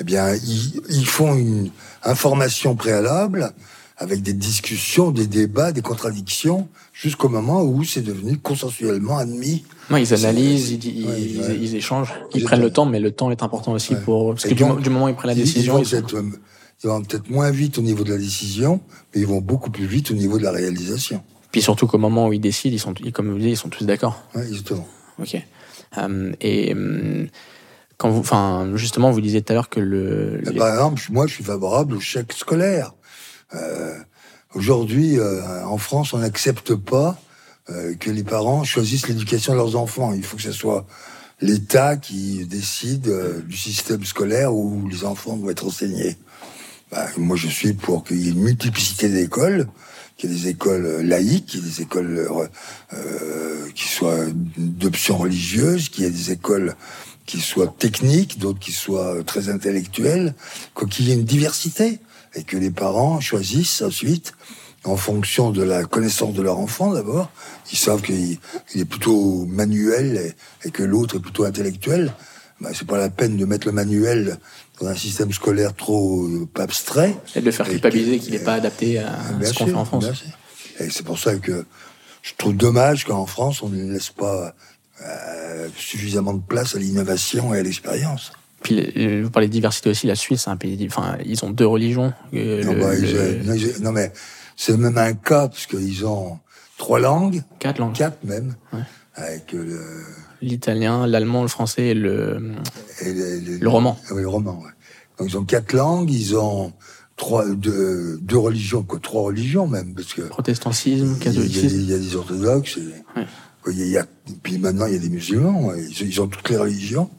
eh 0.00 0.04
bien, 0.04 0.34
ils, 0.34 1.06
font 1.06 1.34
une 1.34 1.70
information 2.02 2.76
préalable 2.76 3.52
avec 3.98 4.22
des 4.22 4.34
discussions, 4.34 5.10
des 5.10 5.26
débats, 5.26 5.72
des 5.72 5.80
contradictions, 5.80 6.68
jusqu'au 6.92 7.28
moment 7.28 7.62
où 7.62 7.82
c'est 7.82 8.02
devenu 8.02 8.36
consensuellement 8.36 9.16
admis. 9.16 9.64
Non, 9.88 9.96
ils 9.96 10.12
analysent, 10.12 10.70
ils, 10.72 10.84
ils, 10.84 11.62
ils, 11.62 11.76
échangent, 11.76 12.12
ils 12.34 12.44
prennent 12.44 12.60
le 12.60 12.70
temps, 12.70 12.84
mais 12.84 13.00
le 13.00 13.10
temps 13.10 13.30
est 13.30 13.42
important 13.42 13.72
aussi 13.72 13.94
pour 13.94 14.34
parce 14.34 14.44
que 14.44 14.54
du, 14.54 14.90
moment 14.90 15.06
où 15.06 15.08
ils 15.08 15.14
prennent 15.14 15.30
la 15.30 15.34
décision, 15.34 15.78
ils, 15.78 15.86
vont 15.86 16.32
ils 16.84 16.88
vont 16.88 17.02
peut-être 17.02 17.30
moins 17.30 17.50
vite 17.50 17.78
au 17.78 17.82
niveau 17.82 18.04
de 18.04 18.10
la 18.10 18.18
décision, 18.18 18.80
mais 19.14 19.22
ils 19.22 19.26
vont 19.26 19.40
beaucoup 19.40 19.70
plus 19.70 19.86
vite 19.86 20.10
au 20.10 20.14
niveau 20.14 20.38
de 20.38 20.42
la 20.42 20.52
réalisation. 20.52 21.22
Puis 21.50 21.62
surtout 21.62 21.86
qu'au 21.86 21.98
moment 21.98 22.28
où 22.28 22.34
ils 22.34 22.40
décident, 22.40 22.74
ils 22.74 22.78
sont, 22.78 22.92
comme 23.14 23.30
vous 23.30 23.38
dites, 23.38 23.48
ils 23.48 23.56
sont 23.56 23.70
tous 23.70 23.84
d'accord. 23.84 24.22
Oui, 24.34 24.42
exactement. 24.42 24.86
Ok. 25.18 25.36
Euh, 25.96 26.32
et 26.42 26.74
euh, 26.74 27.26
quand 27.96 28.10
vous, 28.10 28.20
enfin, 28.20 28.72
justement, 28.74 29.10
vous 29.10 29.22
disiez 29.22 29.40
tout 29.40 29.52
à 29.52 29.54
l'heure 29.54 29.70
que 29.70 29.80
le. 29.80 30.42
Par 30.56 30.68
exemple, 30.68 31.02
moi, 31.10 31.26
je 31.26 31.32
suis 31.32 31.44
favorable 31.44 31.94
au 31.94 32.00
chèque 32.00 32.34
scolaire. 32.34 32.92
Euh, 33.54 33.98
Aujourd'hui, 34.56 35.18
euh, 35.18 35.66
en 35.66 35.76
France, 35.76 36.14
on 36.14 36.18
n'accepte 36.18 36.74
pas 36.74 37.20
euh, 37.68 37.94
que 37.94 38.10
les 38.10 38.24
parents 38.24 38.64
choisissent 38.64 39.06
l'éducation 39.06 39.52
de 39.52 39.58
leurs 39.58 39.76
enfants. 39.76 40.14
Il 40.14 40.22
faut 40.22 40.38
que 40.38 40.42
ce 40.42 40.52
soit 40.52 40.86
l'État 41.42 41.98
qui 41.98 42.46
décide 42.46 43.12
du 43.46 43.56
système 43.56 44.02
scolaire 44.04 44.54
où 44.54 44.88
les 44.88 45.04
enfants 45.04 45.36
vont 45.36 45.50
être 45.50 45.66
enseignés. 45.66 46.16
Bah, 46.90 47.06
moi, 47.18 47.36
je 47.36 47.48
suis 47.48 47.74
pour 47.74 48.02
qu'il 48.02 48.18
y 48.18 48.28
ait 48.28 48.32
une 48.32 48.40
multiplicité 48.40 49.10
d'écoles 49.10 49.66
qu'il 50.16 50.30
y 50.30 50.32
ait 50.32 50.36
des 50.36 50.48
écoles 50.48 51.02
laïques, 51.02 51.44
qu'il 51.44 51.60
y 51.60 51.62
ait 51.62 51.70
des 51.70 51.82
écoles 51.82 52.26
euh, 52.94 53.68
qui 53.74 53.86
soient 53.86 54.24
d'options 54.56 55.18
religieuses, 55.18 55.90
qu'il 55.90 56.04
y 56.04 56.06
ait 56.06 56.10
des 56.10 56.32
écoles 56.32 56.74
qui 57.26 57.40
soient 57.40 57.74
techniques, 57.78 58.38
d'autres 58.38 58.58
qui 58.60 58.72
soient 58.72 59.22
très 59.24 59.50
intellectuelles, 59.50 60.34
qu'il 60.90 61.08
y 61.08 61.10
ait 61.10 61.14
une 61.14 61.24
diversité 61.24 61.98
et 62.36 62.44
que 62.44 62.56
les 62.56 62.70
parents 62.70 63.20
choisissent 63.20 63.82
ensuite 63.82 64.34
en 64.84 64.96
fonction 64.96 65.50
de 65.50 65.62
la 65.62 65.84
connaissance 65.84 66.34
de 66.34 66.42
leur 66.42 66.58
enfant 66.58 66.92
d'abord. 66.92 67.30
Ils 67.72 67.78
savent 67.78 68.02
qu'il 68.02 68.38
est 68.74 68.84
plutôt 68.84 69.44
manuel 69.46 70.34
et, 70.64 70.70
que 70.70 70.82
l'autre 70.82 71.16
est 71.16 71.20
plutôt 71.20 71.44
intellectuel. 71.44 72.12
Ben, 72.60 72.70
c'est 72.72 72.86
pas 72.86 72.98
la 72.98 73.10
peine 73.10 73.36
de 73.36 73.44
mettre 73.44 73.66
le 73.66 73.72
manuel 73.72 74.38
dans 74.80 74.86
un 74.86 74.94
système 74.94 75.32
scolaire 75.32 75.74
trop 75.74 76.26
euh, 76.26 76.48
abstrait. 76.58 77.16
Et 77.34 77.40
de 77.40 77.46
le 77.46 77.50
faire 77.50 77.68
culpabiliser 77.68 78.18
qu'il 78.18 78.32
n'est 78.32 78.38
pas 78.38 78.54
adapté 78.54 78.98
à 78.98 79.18
ce 79.42 79.52
qu'on 79.52 79.66
fait 79.66 79.74
en 79.74 79.84
France. 79.84 80.06
Et 80.78 80.88
c'est 80.90 81.04
pour 81.04 81.18
ça 81.18 81.36
que 81.36 81.64
je 82.22 82.32
trouve 82.36 82.56
dommage 82.56 83.04
qu'en 83.04 83.26
France, 83.26 83.62
on 83.62 83.68
ne 83.68 83.92
laisse 83.92 84.10
pas 84.10 84.54
euh, 85.02 85.68
suffisamment 85.76 86.34
de 86.34 86.42
place 86.42 86.74
à 86.74 86.78
l'innovation 86.78 87.54
et 87.54 87.58
à 87.58 87.62
l'expérience. 87.62 88.32
Puis 88.62 89.22
vous 89.22 89.30
parlez 89.30 89.48
de 89.48 89.52
diversité 89.52 89.90
aussi, 89.90 90.06
la 90.06 90.14
Suisse, 90.14 90.42
c'est 90.44 90.50
un 90.50 90.56
pays. 90.56 90.86
Enfin, 90.86 91.18
ils 91.24 91.44
ont 91.44 91.50
deux 91.50 91.66
religions. 91.66 92.12
Euh, 92.34 92.64
non, 92.64 92.72
bah, 92.72 92.94
non, 93.80 93.92
mais 93.92 94.12
c'est 94.56 94.76
même 94.76 94.98
un 94.98 95.12
cas 95.12 95.48
parce 95.48 95.66
qu'ils 95.66 96.04
ont 96.06 96.38
trois 96.78 96.98
langues. 96.98 97.42
Quatre 97.58 97.78
langues. 97.78 97.94
Quatre 97.94 98.24
même. 98.24 98.54
Avec 99.14 99.52
le 99.52 99.78
l'italien, 100.42 101.06
l'allemand, 101.06 101.42
le 101.42 101.48
français 101.48 101.88
et 101.88 101.94
le, 101.94 102.52
le 103.02 103.68
roman. 103.68 103.98
Oui, 104.10 104.22
le 104.22 104.28
roman. 104.28 104.60
Ouais. 104.60 104.70
Donc 105.18 105.30
ils 105.30 105.38
ont 105.38 105.44
quatre 105.44 105.72
langues, 105.72 106.10
ils 106.10 106.36
ont 106.36 106.72
trois, 107.16 107.46
deux, 107.46 108.18
deux 108.20 108.38
religions, 108.38 108.82
quoi, 108.82 108.98
trois 109.00 109.22
religions 109.22 109.66
même, 109.66 109.94
parce 109.94 110.12
que 110.12 110.22
protestantisme, 110.22 111.18
catholicisme. 111.18 111.76
Il 111.80 111.90
y, 111.90 111.94
a, 111.94 111.98
des 111.98 112.16
orthodoxes. 112.16 112.78
Et, 112.78 113.22
il 113.72 113.88
y 113.88 113.96
a, 113.96 114.06
puis 114.42 114.58
maintenant 114.58 114.86
il 114.86 114.92
y 114.92 114.96
a 114.96 115.00
des 115.00 115.08
musulmans. 115.08 115.72
Ils, 115.74 116.08
ils 116.08 116.20
ont 116.20 116.28
toutes 116.28 116.48
les 116.50 116.56
religions. 116.56 117.10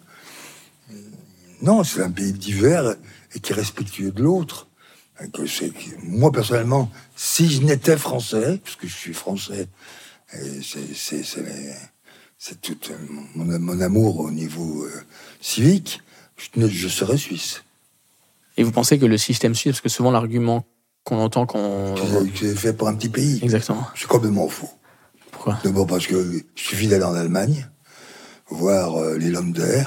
Non, 1.61 1.83
c'est 1.83 2.01
un 2.01 2.11
pays 2.11 2.33
divers 2.33 2.95
et 3.33 3.39
qui 3.39 3.51
est 3.51 3.55
respectueux 3.55 4.11
de 4.11 4.23
l'autre. 4.23 4.67
Moi 6.03 6.31
personnellement, 6.31 6.91
si 7.15 7.49
je 7.49 7.63
n'étais 7.63 7.97
français, 7.97 8.59
parce 8.63 8.75
que 8.75 8.87
je 8.87 8.95
suis 8.95 9.13
français, 9.13 9.67
c'est 10.61 11.23
c'est 12.37 12.61
tout 12.61 12.77
euh, 12.91 12.95
mon, 13.35 13.81
amour 13.81 14.19
au 14.19 14.31
niveau 14.31 14.83
euh, 14.83 14.91
civique, 15.41 16.01
je, 16.37 16.67
je, 16.67 16.87
serais 16.87 17.17
suisse. 17.17 17.63
Et 18.57 18.63
vous 18.63 18.71
pensez 18.71 18.99
que 18.99 19.05
le 19.05 19.17
système 19.17 19.55
suisse, 19.55 19.73
parce 19.73 19.81
que 19.81 19.89
souvent 19.89 20.11
l'argument 20.11 20.65
qu'on 21.03 21.17
entend 21.17 21.45
quand... 21.45 21.95
C'est 22.35 22.55
fait 22.55 22.73
pour 22.73 22.87
un 22.89 22.95
petit 22.95 23.09
pays. 23.09 23.39
Exactement. 23.41 23.87
C'est 23.95 24.07
complètement 24.07 24.47
faux. 24.47 24.69
Pourquoi? 25.31 25.57
D'abord 25.63 25.87
parce 25.87 26.05
que 26.05 26.43
je 26.55 26.61
suffit 26.61 26.87
d'aller 26.87 27.05
en 27.05 27.15
Allemagne, 27.15 27.67
voir 28.49 28.97
euh, 28.97 29.17
les 29.17 29.29
Länder. 29.29 29.83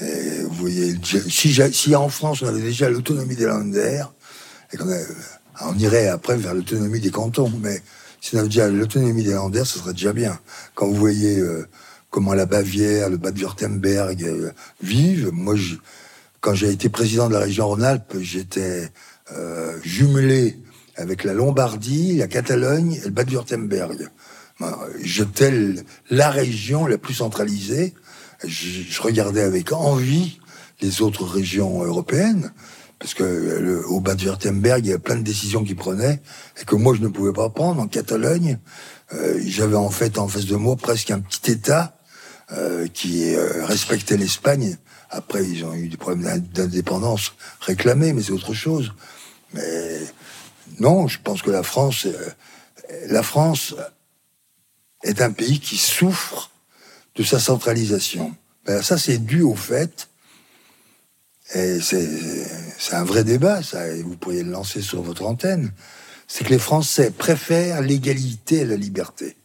Et 0.00 0.42
vous 0.42 0.54
voyez, 0.54 0.94
si, 1.02 1.94
en 1.94 2.08
France 2.08 2.42
on 2.42 2.46
avait 2.46 2.60
déjà 2.60 2.88
l'autonomie 2.88 3.36
des 3.36 3.46
Länder, 3.46 4.04
et 4.72 4.76
qu'on 4.76 4.88
on 5.62 5.78
irait 5.78 6.08
après 6.08 6.36
vers 6.36 6.54
l'autonomie 6.54 7.00
des 7.00 7.10
cantons, 7.10 7.52
mais 7.60 7.82
si 8.20 8.34
on 8.34 8.38
avait 8.38 8.48
déjà 8.48 8.68
l'autonomie 8.68 9.22
des 9.22 9.32
Länder, 9.32 9.64
ce 9.64 9.78
serait 9.78 9.92
déjà 9.92 10.12
bien. 10.12 10.38
Quand 10.74 10.86
vous 10.86 10.94
voyez 10.94 11.38
euh, 11.38 11.66
comment 12.08 12.34
la 12.34 12.46
Bavière, 12.46 13.10
le 13.10 13.16
Bade-Württemberg 13.18 14.22
euh, 14.24 14.52
vivent, 14.82 15.30
moi, 15.32 15.54
quand 16.40 16.54
j'ai 16.54 16.70
été 16.70 16.88
président 16.88 17.28
de 17.28 17.34
la 17.34 17.40
région 17.40 17.66
Rhône-Alpes, 17.66 18.16
j'étais 18.20 18.90
euh, 19.36 19.78
jumelé 19.82 20.58
avec 20.96 21.24
la 21.24 21.34
Lombardie, 21.34 22.16
la 22.16 22.26
Catalogne 22.26 22.94
et 22.94 23.04
le 23.04 23.10
Bade-Württemberg. 23.10 24.08
J'étais 25.02 25.52
la 26.10 26.30
région 26.30 26.86
la 26.86 26.98
plus 26.98 27.14
centralisée. 27.14 27.94
Je, 28.44 28.82
je 28.88 29.02
regardais 29.02 29.42
avec 29.42 29.72
envie 29.72 30.40
les 30.80 31.02
autres 31.02 31.24
régions 31.24 31.82
européennes 31.82 32.52
parce 32.98 33.14
que 33.14 33.24
le, 33.24 33.86
au 33.88 34.00
bas 34.00 34.14
de 34.14 34.24
Württemberg, 34.24 34.84
il 34.84 34.90
y 34.90 34.92
a 34.92 34.98
plein 34.98 35.16
de 35.16 35.22
décisions 35.22 35.64
qu'il 35.64 35.76
prenait 35.76 36.20
et 36.60 36.64
que 36.64 36.76
moi 36.76 36.94
je 36.94 37.00
ne 37.00 37.08
pouvais 37.08 37.32
pas 37.32 37.48
prendre. 37.48 37.80
En 37.80 37.88
Catalogne, 37.88 38.58
euh, 39.14 39.40
j'avais 39.46 39.76
en 39.76 39.90
fait 39.90 40.18
en 40.18 40.28
face 40.28 40.44
de 40.44 40.56
moi 40.56 40.76
presque 40.76 41.10
un 41.10 41.20
petit 41.20 41.52
État 41.52 41.98
euh, 42.52 42.88
qui 42.88 43.34
euh, 43.34 43.64
respectait 43.64 44.16
l'Espagne. 44.16 44.76
Après, 45.08 45.44
ils 45.44 45.64
ont 45.64 45.72
eu 45.72 45.88
des 45.88 45.96
problèmes 45.96 46.40
d'indépendance 46.40 47.32
réclamés, 47.60 48.12
mais 48.12 48.22
c'est 48.22 48.32
autre 48.32 48.54
chose. 48.54 48.92
Mais 49.54 50.00
non, 50.78 51.08
je 51.08 51.18
pense 51.22 51.42
que 51.42 51.50
la 51.50 51.62
France, 51.62 52.06
euh, 52.06 52.30
la 53.06 53.22
France 53.22 53.74
est 55.04 55.22
un 55.22 55.30
pays 55.30 55.60
qui 55.60 55.76
souffre 55.76 56.49
de 57.20 57.24
sa 57.26 57.38
centralisation. 57.38 58.34
Ben, 58.64 58.80
ça, 58.80 58.96
c'est 58.96 59.18
dû 59.18 59.42
au 59.42 59.54
fait, 59.54 60.08
et 61.54 61.78
c'est 61.80 62.94
un 62.94 63.04
vrai 63.04 63.24
débat, 63.24 63.62
ça, 63.62 63.88
et 63.88 64.02
vous 64.02 64.16
pourriez 64.16 64.42
le 64.42 64.50
lancer 64.50 64.80
sur 64.80 65.02
votre 65.02 65.26
antenne, 65.26 65.70
c'est 66.26 66.44
que 66.44 66.50
les 66.50 66.58
Français 66.58 67.10
préfèrent 67.10 67.82
l'égalité 67.82 68.62
à 68.62 68.64
la 68.64 68.76
liberté. 68.76 69.36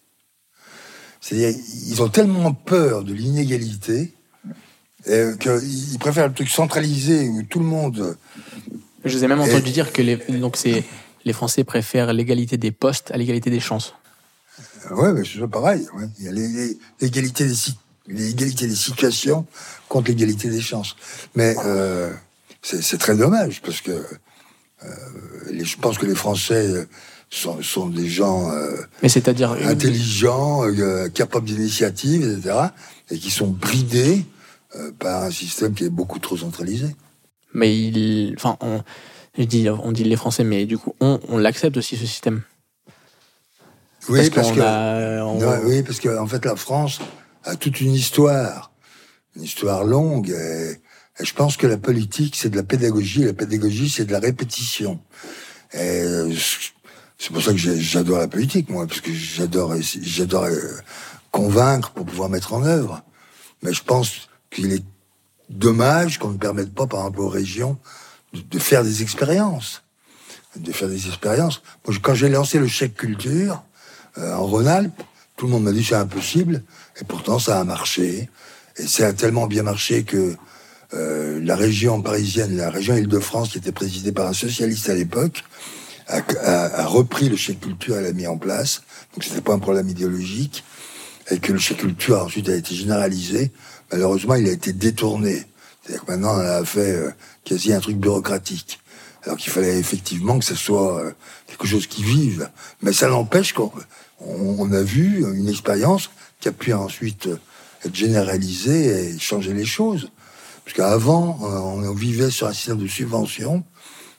C'est-à-dire, 1.20 1.60
ils 1.88 2.02
ont 2.02 2.08
tellement 2.08 2.54
peur 2.54 3.04
de 3.04 3.14
l'inégalité 3.14 4.14
euh, 5.10 5.36
qu'ils 5.36 6.00
préfèrent 6.00 6.30
le 6.30 6.34
truc 6.34 6.50
centralisé 6.50 7.28
où 7.28 7.44
tout 7.44 7.60
le 7.60 7.66
monde. 7.66 8.16
Je 9.04 9.18
vous 9.18 9.24
ai 9.26 9.28
même 9.28 9.42
entendu 9.42 9.72
dire 9.72 9.92
que 9.92 10.02
les, 10.02 10.16
donc 10.16 10.56
c'est, 10.56 10.86
les 11.26 11.34
Français 11.34 11.66
préfèrent 11.66 12.14
l'égalité 12.14 12.58
des 12.58 12.72
postes 12.72 13.12
à 13.12 13.18
l'égalité 13.18 13.50
des 13.50 13.60
chances. 13.60 13.96
Ouais, 14.92 15.14
mais 15.14 15.24
c'est 15.26 15.46
pareil. 15.48 15.88
Il 16.20 16.26
y 16.26 16.28
a 16.28 16.32
l'égalité 17.02 17.46
des, 17.46 17.56
l'égalité 18.08 18.68
des 18.68 18.76
situations 18.76 19.46
contre 19.90 20.10
l'égalité 20.10 20.50
des 20.50 20.62
chances. 20.62 20.96
Mais 21.36 21.56
euh, 21.66 22.12
c'est 22.62 22.98
très 22.98 23.16
dommage 23.16 23.62
parce 23.62 23.82
que 23.82 23.92
euh, 23.92 24.88
je 25.52 25.76
pense 25.78 25.98
que 25.98 26.06
les 26.06 26.16
Français 26.16 26.88
sont, 27.30 27.62
sont 27.62 27.88
des 27.88 28.08
gens 28.08 28.52
euh, 28.52 28.78
Mais 29.02 29.10
c'est-à-dire 29.10 29.52
intelligents, 29.52 30.66
euh, 30.66 31.10
capables 31.10 31.46
d'initiative, 31.46 32.24
etc., 32.24 32.56
et 33.12 33.18
qui 33.18 33.32
sont 33.32 33.48
bridés 33.48 34.26
euh, 34.76 34.92
par 34.98 35.24
un 35.24 35.32
système 35.32 35.74
qui 35.74 35.86
est 35.86 35.90
beaucoup 35.90 36.20
trop 36.20 36.38
centralisé. 36.38 36.88
Mais 37.54 37.76
il, 37.78 38.34
enfin, 38.38 38.58
on, 38.62 38.82
je 39.38 39.44
dis, 39.44 39.70
on 39.70 39.92
dit 39.92 40.04
les 40.04 40.16
Français, 40.16 40.44
mais 40.44 40.66
du 40.66 40.78
coup, 40.78 40.96
on, 41.00 41.20
on 41.30 41.38
l'accepte 41.38 41.78
aussi 41.78 41.98
ce 41.98 42.06
système. 42.06 42.42
Oui, 44.10 44.30
parce, 44.30 44.52
que, 44.52 45.66
oui, 45.66 45.84
parce 45.84 46.00
que 46.00 46.18
en 46.18 46.28
fait, 46.28 46.46
la 46.46 46.56
France 46.56 47.00
a 47.44 47.56
toute 47.56 47.82
une 47.82 47.94
histoire, 47.94 48.72
une 49.36 49.44
histoire 49.44 49.84
longue. 49.84 50.30
Et, 50.30 50.80
et 51.20 51.26
je 51.26 51.34
pense 51.34 51.58
que 51.58 51.66
la 51.68 51.78
politique, 51.78 52.36
c'est 52.36 52.50
de 52.50 52.58
la 52.58 52.64
pédagogie. 52.64 53.24
Et 53.24 53.26
la 53.26 53.34
pédagogie, 53.34 53.90
c'est 53.90 54.06
de 54.06 54.12
la 54.12 54.20
répétition. 54.20 55.00
Et 55.74 56.04
c'est 57.18 57.32
pour 57.32 57.42
ça 57.42 57.52
que 57.52 57.58
j'adore 57.58 58.20
la 58.20 58.28
politique, 58.28 58.70
moi, 58.70 58.86
parce 58.88 59.02
que 59.02 59.14
j'adore, 59.14 59.74
j'adore 60.02 60.44
euh, 60.44 60.80
convaincre 61.32 61.92
pour 61.92 62.06
pouvoir 62.06 62.30
mettre 62.30 62.54
en 62.54 62.64
œuvre. 62.64 63.02
Mais 63.64 63.74
je 63.74 63.84
pense 63.84 64.30
qu'il 64.52 64.74
est 64.74 64.84
dommage 65.50 66.20
qu'on 66.20 66.30
ne 66.30 66.38
permette 66.38 66.74
pas, 66.74 66.88
par 66.88 67.02
exemple, 67.02 67.22
aux 67.22 67.30
régions 67.30 67.78
de, 68.34 68.60
faire 68.60 68.84
des 68.84 69.02
expériences. 69.02 69.84
De 70.56 70.72
faire 70.72 70.90
des 70.90 71.08
expériences. 71.08 71.62
Moi, 71.88 71.98
quand 72.02 72.16
j'ai 72.16 72.30
lancé 72.30 72.60
le 72.60 72.68
chèque 72.68 72.96
culture 72.96 73.54
euh, 73.54 73.75
en 74.18 74.46
Rhône-Alpes, 74.46 75.02
tout 75.36 75.46
le 75.48 75.52
monde 75.52 75.64
m'a 75.64 75.72
dit 75.72 75.84
c'est 75.84 75.96
impossible, 75.96 76.64
et 77.00 77.04
pourtant 77.04 77.40
ça 77.40 77.60
a 77.60 77.64
marché. 77.64 78.30
Et 78.78 78.88
ça 78.88 79.08
a 79.08 79.14
tellement 79.14 79.48
bien 79.48 79.64
marché 79.64 80.04
que 80.04 80.36
euh, 80.94 81.40
la 81.44 81.56
région 81.56 82.02
parisienne, 82.02 82.56
la 82.56 82.70
région 82.70 82.96
Île-de-France, 82.96 83.50
qui 83.50 83.58
était 83.58 83.72
présidée 83.72 84.12
par 84.12 84.28
un 84.28 84.34
socialiste 84.34 84.90
à 84.90 84.94
l'époque, 84.94 85.44
a, 86.08 86.86
repris 86.86 87.30
le 87.30 87.36
chèque 87.36 87.60
culture 87.60 87.98
et 87.98 88.04
l'a 88.04 88.14
mis 88.14 88.28
en 88.28 88.38
place. 88.38 88.84
Donc 89.14 89.24
c'était 89.24 89.42
pas 89.42 89.54
un 89.54 89.60
problème 89.60 89.90
idéologique. 89.90 90.64
Et 91.32 91.40
que 91.40 91.52
le 91.52 91.58
chèque 91.58 91.80
culture 91.80 92.22
ensuite 92.22 92.50
a 92.50 92.56
été 92.56 92.76
généralisé. 92.76 93.52
Malheureusement, 93.92 94.36
il 94.36 94.48
a 94.48 94.52
été 94.52 94.74
détourné. 94.74 95.44
C'est-à-dire 95.82 96.06
que 96.06 96.12
maintenant, 96.12 96.36
on 96.36 96.40
a 96.40 96.64
fait 96.64 96.92
euh, 96.92 97.10
quasi 97.44 97.74
un 97.74 97.80
truc 97.80 97.98
bureaucratique. 97.98 98.80
Alors 99.24 99.38
qu'il 99.38 99.52
fallait 99.52 99.80
effectivement 99.80 100.38
que 100.38 100.46
ce 100.46 100.54
soit 100.54 101.00
euh, 101.00 101.12
quelque 101.48 101.66
chose 101.66 101.88
qui 101.88 102.04
vive. 102.04 102.50
Mais 102.84 102.94
ça 102.94 103.08
n'empêche 103.08 103.54
qu'on 103.54 103.72
on 104.20 104.72
a 104.72 104.82
vu 104.82 105.26
une 105.36 105.50
expérience 105.50 106.10
qui 106.40 106.48
a 106.48 106.52
pu 106.52 106.74
ensuite 106.74 107.30
être 107.84 107.96
généralisée 107.96 109.10
et 109.14 109.20
changer 109.20 109.54
les 109.54 109.66
choses. 109.66 110.10
Parce 110.64 110.76
qu'avant, 110.78 111.40
on 111.42 111.94
vivait 111.94 112.32
sur 112.32 112.48
un 112.48 112.54
système 112.54 112.78
de 112.78 112.88
subvention. 112.88 113.64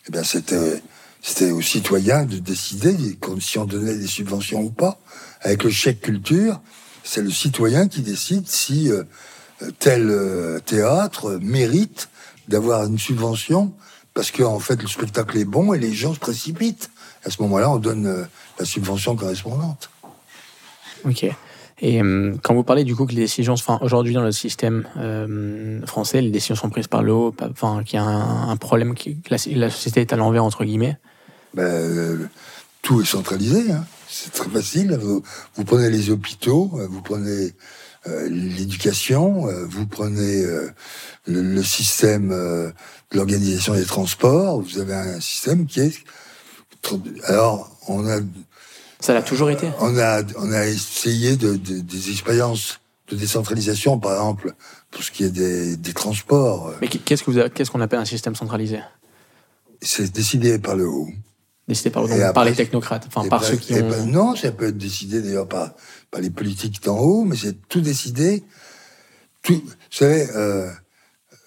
Eh 0.09 0.13
bien, 0.13 0.23
c'était 0.23 0.81
c'était 1.29 1.51
aux 1.51 1.61
citoyens 1.61 2.25
de 2.25 2.39
décider 2.39 2.97
si 3.41 3.59
on 3.59 3.65
donnait 3.65 3.97
des 3.97 4.07
subventions 4.07 4.63
ou 4.63 4.71
pas. 4.71 5.01
Avec 5.41 5.65
le 5.65 5.71
chèque 5.71 6.01
culture, 6.01 6.61
c'est 7.03 7.21
le 7.21 7.33
citoyen 7.33 7.89
qui 7.89 8.03
décide 8.03 8.47
si 8.47 8.93
euh, 8.93 9.03
tel 9.81 10.09
euh, 10.09 10.61
théâtre 10.61 11.41
mérite 11.43 12.09
d'avoir 12.47 12.85
une 12.85 12.99
subvention 12.99 13.73
parce 14.15 14.31
qu'en 14.31 14.55
en 14.55 14.61
fait 14.61 14.81
le 14.81 14.87
spectacle 14.87 15.37
est 15.37 15.45
bon 15.45 15.75
et 15.75 15.81
les 15.81 15.93
gens 15.93 16.15
se 16.15 16.21
précipitent. 16.21 16.91
À 17.25 17.31
ce 17.31 17.43
moment-là, 17.43 17.71
on 17.71 17.79
donne 17.79 18.07
euh, 18.07 18.25
la 18.59 18.65
subvention 18.65 19.17
correspondante. 19.17 19.91
Ok. 21.05 21.27
Et 21.83 22.01
quand 22.43 22.55
vous 22.55 22.65
parlez 22.65 22.85
du 22.85 22.97
coup 22.97 23.05
que 23.05 23.13
les 23.13 23.21
décisions, 23.21 23.53
enfin 23.53 23.79
aujourd'hui 23.83 24.15
dans 24.15 24.23
le 24.23 24.33
système 24.33 24.89
français, 25.87 26.23
les 26.23 26.31
décisions 26.31 26.55
sont 26.55 26.71
prises 26.71 26.87
par 26.87 27.03
le 27.03 27.13
haut, 27.13 27.35
enfin 27.51 27.83
qu'il 27.85 27.99
y 27.99 28.03
a 28.03 28.05
un, 28.05 28.57
problème, 28.57 28.95
que 28.95 29.11
la, 29.29 29.37
la, 29.55 29.69
société 29.69 30.01
est 30.01 30.13
à 30.15 30.17
l'envers 30.17 30.43
entre 30.43 30.65
guillemets 30.65 30.97
ben, 31.57 32.29
tout 32.83 33.01
est 33.01 33.07
centralisé. 33.07 33.73
Hein. 33.73 33.85
C'est 34.09 34.33
très 34.33 34.49
facile. 34.49 34.97
Vous, 35.01 35.23
prenez 35.65 35.91
les 35.91 36.11
hôpitaux, 36.11 36.71
euh, 36.75 36.87
vous 36.89 37.01
prenez 37.01 37.53
euh, 38.07 38.29
l'éducation, 38.29 39.49
euh, 39.49 39.65
vous 39.67 39.87
prenez 39.87 40.45
le, 41.27 41.63
système 41.63 42.29
de 42.29 42.73
l'organisation 43.13 43.75
des 43.75 43.85
transports. 43.85 44.61
Vous 44.61 44.79
avez 44.79 44.95
un 44.95 45.21
système 45.21 45.67
qui 45.67 45.81
est. 45.81 45.99
Alors, 47.25 47.77
on 47.89 48.07
a. 48.09 48.21
Ça 49.01 49.13
l'a 49.15 49.23
toujours 49.23 49.51
été. 49.51 49.71
On 49.81 49.99
a, 49.99 50.23
on 50.37 50.53
a 50.53 50.67
essayé 50.67 51.37
de, 51.37 51.55
des 51.55 52.11
expériences 52.11 52.81
de 53.09 53.17
décentralisation, 53.17 53.99
par 53.99 54.13
exemple, 54.13 54.55
pour 54.91 55.03
ce 55.03 55.11
qui 55.11 55.25
est 55.25 55.31
des, 55.31 55.77
des 55.77 55.93
transports. 55.93 56.73
Mais 56.81 56.89
qu'est-ce 56.89 57.71
qu'on 57.71 57.81
appelle 57.81 58.01
un 58.01 58.05
système 58.05 58.35
centralisé? 58.35 58.81
C'est 59.83 60.11
décidé 60.13 60.59
par 60.59 60.75
le 60.75 60.89
haut 60.89 61.09
décidé 61.69 61.91
par, 61.91 62.07
par 62.33 62.45
les 62.45 62.55
technocrates, 62.55 63.07
enfin 63.09 63.29
par 63.29 63.43
ceux 63.43 63.57
qui 63.57 63.75
ont... 63.75 63.89
Ben 63.89 64.07
non, 64.07 64.37
ça 64.37 64.53
peut 64.53 64.69
être 64.69 64.79
décidé 64.79 65.21
d'ailleurs 65.21 65.49
par, 65.49 65.75
par 66.11 66.21
les 66.21 66.31
politiques 66.31 66.83
d'en 66.85 66.99
haut, 66.99 67.25
mais 67.25 67.37
c'est 67.37 67.69
tout 67.69 67.81
décidé. 67.81 68.45
Tout, 69.43 69.55
vous 69.55 69.73
savez, 69.91 70.29
euh 70.37 70.71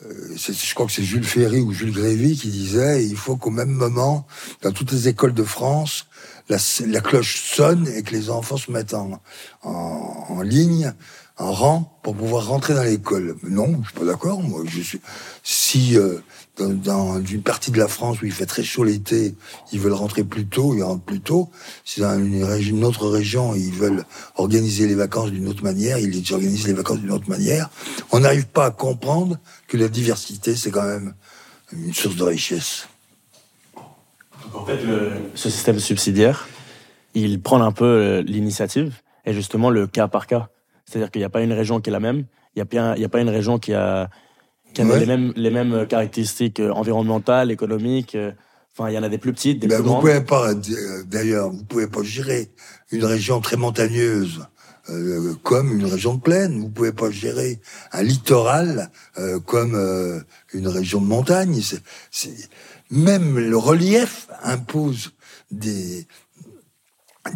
je 0.02 0.74
crois 0.74 0.86
que 0.86 0.92
c'est 0.92 1.04
Jules 1.04 1.26
Ferry 1.26 1.60
ou 1.60 1.74
Jules 1.74 1.92
Grévy 1.92 2.38
qui 2.38 2.50
disait 2.50 3.06
il 3.06 3.18
faut 3.18 3.36
qu'au 3.36 3.50
même 3.50 3.70
moment, 3.72 4.26
dans 4.62 4.72
toutes 4.72 4.92
les 4.92 5.08
écoles 5.08 5.34
de 5.34 5.44
France, 5.44 6.08
la, 6.48 6.58
la 6.88 7.02
cloche 7.02 7.42
sonne 7.42 7.88
et 7.88 8.04
que 8.04 8.12
les 8.12 8.30
enfants 8.30 8.58
se 8.58 8.72
mettent 8.72 8.94
en, 8.94 9.22
en, 9.64 10.26
en 10.30 10.42
ligne 10.42 10.94
en 11.38 11.54
rang 11.54 12.00
pour 12.04 12.16
pouvoir 12.16 12.48
rentrer 12.48 12.74
dans 12.74 12.84
l'école. 12.84 13.38
Non, 13.44 13.80
je 13.82 13.90
suis 13.90 14.00
pas 14.00 14.06
d'accord. 14.06 14.42
Moi, 14.42 14.64
je 14.68 14.82
suis 14.82 15.02
si 15.42 15.98
euh, 15.98 16.20
dans, 16.62 17.22
une 17.24 17.42
partie 17.42 17.72
de 17.72 17.78
la 17.78 17.88
France 17.88 18.22
où 18.22 18.26
il 18.26 18.32
fait 18.32 18.46
très 18.46 18.64
chaud 18.64 18.84
l'été, 18.84 19.36
ils 19.72 19.80
veulent 19.80 19.94
rentrer 19.94 20.24
plus 20.24 20.46
tôt, 20.46 20.76
ils 20.76 20.84
rentrent 20.84 21.04
plus 21.04 21.22
tôt. 21.22 21.50
Si 21.86 22.02
dans 22.02 22.18
une, 22.18 22.44
région, 22.44 22.78
une 22.78 22.84
autre 22.84 23.08
région, 23.08 23.56
ils 23.56 23.74
veulent 23.74 24.04
organiser 24.36 24.88
les 24.88 24.96
vacances 24.96 25.32
d'une 25.32 25.48
autre 25.48 25.64
manière, 25.64 25.98
ils 25.98 26.34
organisent 26.34 26.68
les 26.68 26.74
vacances 26.74 27.00
d'une 27.00 27.12
autre 27.12 27.30
manière. 27.30 27.70
On 28.12 28.22
n'arrive 28.22 28.48
pas 28.48 28.66
à 28.66 28.72
comprendre 28.72 29.38
que 29.68 29.78
la 29.78 29.88
diversité, 29.88 30.56
c'est 30.56 30.72
quand 30.72 30.86
même 30.86 31.14
une 31.72 31.94
source 31.94 32.16
de 32.16 32.24
richesse. 32.24 32.88
en 34.54 34.66
fait, 34.66 34.80
ce 35.36 35.50
système 35.50 35.80
subsidiaire, 35.80 36.48
il 37.14 37.42
prend 37.42 37.62
un 37.62 37.72
peu 37.72 37.86
euh, 37.86 38.22
l'initiative 38.22 38.94
et 39.26 39.34
justement 39.34 39.70
le 39.70 39.88
cas 39.88 40.08
par 40.08 40.28
cas. 40.28 40.50
C'est-à-dire 40.86 41.12
qu'il 41.12 41.22
n'y 41.22 41.26
a 41.26 41.30
pas 41.30 41.42
une 41.42 41.54
région 41.54 41.82
qui 41.82 41.90
est 41.90 41.94
la 41.94 42.00
même, 42.00 42.26
il 42.56 42.64
n'y 42.72 42.80
a, 42.80 42.92
a 42.92 43.10
pas 43.10 43.22
une 43.22 43.30
région 43.30 43.60
qui 43.60 43.74
a 43.74 44.10
qui 44.74 44.82
avaient 44.82 45.00
les 45.00 45.06
mêmes 45.06 45.34
les 45.36 45.50
mêmes 45.50 45.86
caractéristiques 45.88 46.60
euh, 46.60 46.72
environnementales, 46.72 47.52
économiques. 47.52 48.16
Euh, 48.16 48.32
enfin, 48.74 48.90
il 48.90 48.96
y 48.96 48.98
en 48.98 49.04
a 49.04 49.10
des 49.10 49.18
plus 49.18 49.34
petites, 49.34 49.60
des 49.60 49.68
ben, 49.68 49.76
plus 49.76 49.84
vous 49.84 49.90
grandes. 49.90 50.02
Pouvez 50.02 50.22
pas, 50.22 50.54
d'ailleurs, 51.06 51.50
vous 51.50 51.64
pouvez 51.64 51.88
pas 51.88 52.04
gérer 52.04 52.50
une 52.92 53.06
région 53.06 53.42
très 53.42 53.58
montagneuse 53.58 54.42
euh, 54.90 55.36
comme 55.44 55.78
une 55.78 55.86
région 55.86 56.16
de 56.16 56.22
plaine. 56.22 56.60
Vous 56.62 56.70
pouvez 56.70 56.92
pas 56.92 57.12
gérer 57.12 57.60
un 57.92 58.02
littoral 58.02 58.90
euh, 59.18 59.40
comme 59.40 59.76
euh, 59.76 60.20
une 60.54 60.68
région 60.68 61.00
de 61.00 61.06
montagne. 61.06 61.62
C'est, 62.12 62.50
même 62.90 63.38
le 63.38 63.58
relief 63.58 64.28
impose 64.44 65.12
des 65.52 66.08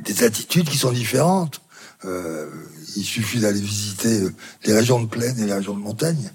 des 0.03 0.23
attitudes 0.23 0.67
qui 0.67 0.77
sont 0.77 0.91
différentes. 0.91 1.61
il 2.03 3.03
suffit 3.03 3.39
d'aller 3.39 3.61
visiter 3.61 4.21
les 4.65 4.73
régions 4.73 4.99
de 4.99 5.07
plaine 5.07 5.37
et 5.37 5.45
les 5.45 5.53
régions 5.53 5.75
de 5.75 5.79
montagne. 5.79 6.31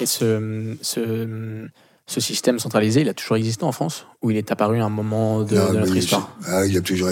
Et 0.00 0.06
ce, 0.06 0.76
ce, 0.82 1.68
ce, 2.06 2.20
système 2.20 2.58
centralisé, 2.58 3.02
il 3.02 3.08
a 3.08 3.14
toujours 3.14 3.36
existé 3.36 3.64
en 3.64 3.72
France 3.72 4.06
Ou 4.22 4.30
il 4.30 4.36
est 4.36 4.50
apparu 4.50 4.80
à 4.80 4.84
un 4.84 4.90
moment 4.90 5.42
de, 5.42 5.56
notre 5.56 5.96
histoire? 5.96 6.36
Ah, 6.46 6.66
il, 6.66 6.76
a 6.76 6.80
toujours, 6.80 7.10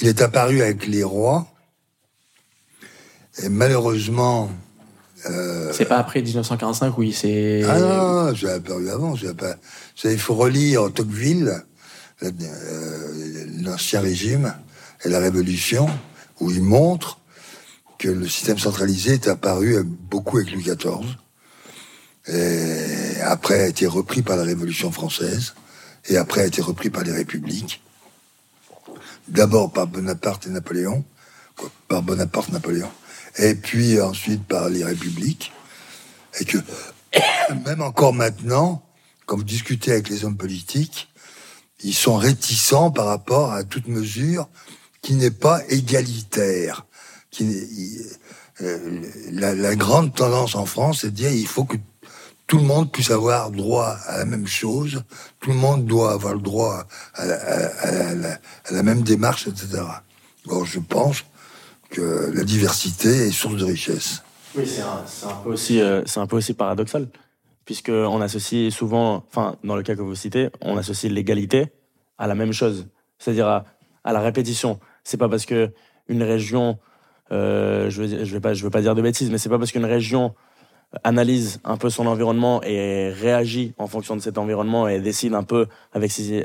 il 0.00 0.08
est 0.08 0.20
apparu 0.22 0.62
avec 0.62 0.86
les 0.86 1.04
rois. 1.04 1.46
Et 3.42 3.48
malheureusement. 3.48 4.50
Euh... 5.26 5.72
C'est 5.72 5.86
pas 5.86 5.98
après 5.98 6.22
1945 6.22 6.96
où 6.98 7.02
il 7.02 7.14
s'est. 7.14 7.62
Ah 7.68 7.80
non, 7.80 8.34
j'ai 8.34 8.50
apparu 8.50 8.88
avant. 8.90 9.14
Pas... 9.36 9.56
Il 10.04 10.18
faut 10.18 10.34
relire 10.34 10.92
Tocqueville, 10.92 11.64
euh, 12.22 12.30
l'ancien 13.62 14.00
régime 14.00 14.54
et 15.04 15.08
la 15.08 15.18
Révolution, 15.18 15.88
où 16.40 16.50
il 16.50 16.62
montre 16.62 17.18
que 17.98 18.08
le 18.08 18.28
système 18.28 18.58
centralisé 18.58 19.14
est 19.14 19.28
apparu 19.28 19.82
beaucoup 19.84 20.38
avec 20.38 20.52
Louis 20.52 20.64
XIV, 20.64 21.16
et 22.28 23.20
après 23.22 23.60
a 23.60 23.66
été 23.66 23.86
repris 23.86 24.22
par 24.22 24.36
la 24.36 24.42
Révolution 24.42 24.90
française, 24.90 25.54
et 26.08 26.16
après 26.16 26.42
a 26.42 26.46
été 26.46 26.62
repris 26.62 26.90
par 26.90 27.04
les 27.04 27.12
républiques. 27.12 27.82
D'abord 29.28 29.72
par 29.72 29.86
Bonaparte 29.86 30.46
et 30.46 30.50
Napoléon, 30.50 31.04
par 31.88 32.02
Bonaparte, 32.02 32.50
Napoléon, 32.50 32.90
et 33.38 33.54
puis 33.54 34.00
ensuite 34.00 34.44
par 34.44 34.68
les 34.68 34.84
républiques, 34.84 35.52
et 36.40 36.44
que 36.44 36.58
même 37.64 37.82
encore 37.82 38.12
maintenant, 38.12 38.82
quand 39.26 39.36
vous 39.36 39.44
discutez 39.44 39.92
avec 39.92 40.08
les 40.08 40.24
hommes 40.24 40.36
politiques, 40.36 41.08
ils 41.82 41.94
sont 41.94 42.16
réticents 42.16 42.90
par 42.90 43.06
rapport 43.06 43.52
à 43.52 43.64
toute 43.64 43.88
mesure 43.88 44.48
qui 45.02 45.14
n'est 45.14 45.30
pas 45.30 45.60
égalitaire. 45.68 46.86
Qui, 47.36 48.00
euh, 48.62 49.02
la, 49.30 49.54
la, 49.54 49.76
grande 49.76 50.14
tendance 50.14 50.54
en 50.54 50.64
France, 50.64 51.00
c'est 51.00 51.10
de 51.10 51.16
dire 51.16 51.30
il 51.30 51.46
faut 51.46 51.64
que 51.64 51.76
tout 52.46 52.56
le 52.56 52.62
monde 52.62 52.90
puisse 52.90 53.10
avoir 53.10 53.50
droit 53.50 53.98
à 54.06 54.18
la 54.18 54.24
même 54.24 54.46
chose, 54.46 55.02
tout 55.40 55.50
le 55.50 55.56
monde 55.56 55.84
doit 55.84 56.12
avoir 56.12 56.32
le 56.32 56.40
droit 56.40 56.86
à 57.14 57.26
la, 57.26 57.34
à 57.34 58.14
la, 58.14 58.30
à 58.64 58.72
la 58.72 58.82
même 58.82 59.02
démarche, 59.02 59.48
etc. 59.48 59.82
Bon, 60.46 60.64
je 60.64 60.78
pense 60.78 61.24
que 61.90 62.32
la 62.32 62.44
diversité 62.44 63.08
est 63.08 63.30
source 63.32 63.56
de 63.56 63.64
richesse. 63.64 64.22
Oui, 64.54 64.64
c'est 64.66 64.80
un, 64.80 65.04
un, 65.28 65.34
peu 65.42 65.50
aussi, 65.50 65.80
euh, 65.82 66.02
c'est 66.06 66.20
un 66.20 66.26
peu 66.26 66.36
aussi 66.36 66.54
paradoxal, 66.54 67.08
puisqu'on 67.66 68.22
associe 68.22 68.72
souvent, 68.72 69.24
enfin, 69.28 69.56
dans 69.62 69.76
le 69.76 69.82
cas 69.82 69.94
que 69.94 70.00
vous 70.00 70.14
citez, 70.14 70.48
on 70.62 70.78
associe 70.78 71.12
l'égalité 71.12 71.66
à 72.16 72.26
la 72.26 72.34
même 72.34 72.52
chose, 72.52 72.86
c'est-à-dire 73.18 73.48
à, 73.48 73.64
à, 74.04 74.14
la 74.14 74.20
répétition. 74.20 74.80
C'est 75.04 75.18
pas 75.18 75.28
parce 75.28 75.44
que 75.44 75.72
une 76.08 76.22
région, 76.22 76.78
euh, 77.32 77.90
je, 77.90 78.24
je 78.24 78.32
vais 78.32 78.40
pas, 78.40 78.54
je 78.54 78.62
veux 78.62 78.70
pas 78.70 78.82
dire 78.82 78.94
de 78.94 79.02
bêtises, 79.02 79.30
mais 79.30 79.38
c'est 79.38 79.48
pas 79.48 79.58
parce 79.58 79.72
qu'une 79.72 79.84
région 79.84 80.34
analyse 81.04 81.60
un 81.64 81.76
peu 81.76 81.90
son 81.90 82.06
environnement 82.06 82.62
et 82.62 83.10
réagit 83.10 83.74
en 83.78 83.86
fonction 83.86 84.16
de 84.16 84.20
cet 84.20 84.38
environnement 84.38 84.88
et 84.88 85.00
décide 85.00 85.34
un 85.34 85.42
peu 85.42 85.66
avec 85.92 86.12
ses, 86.12 86.42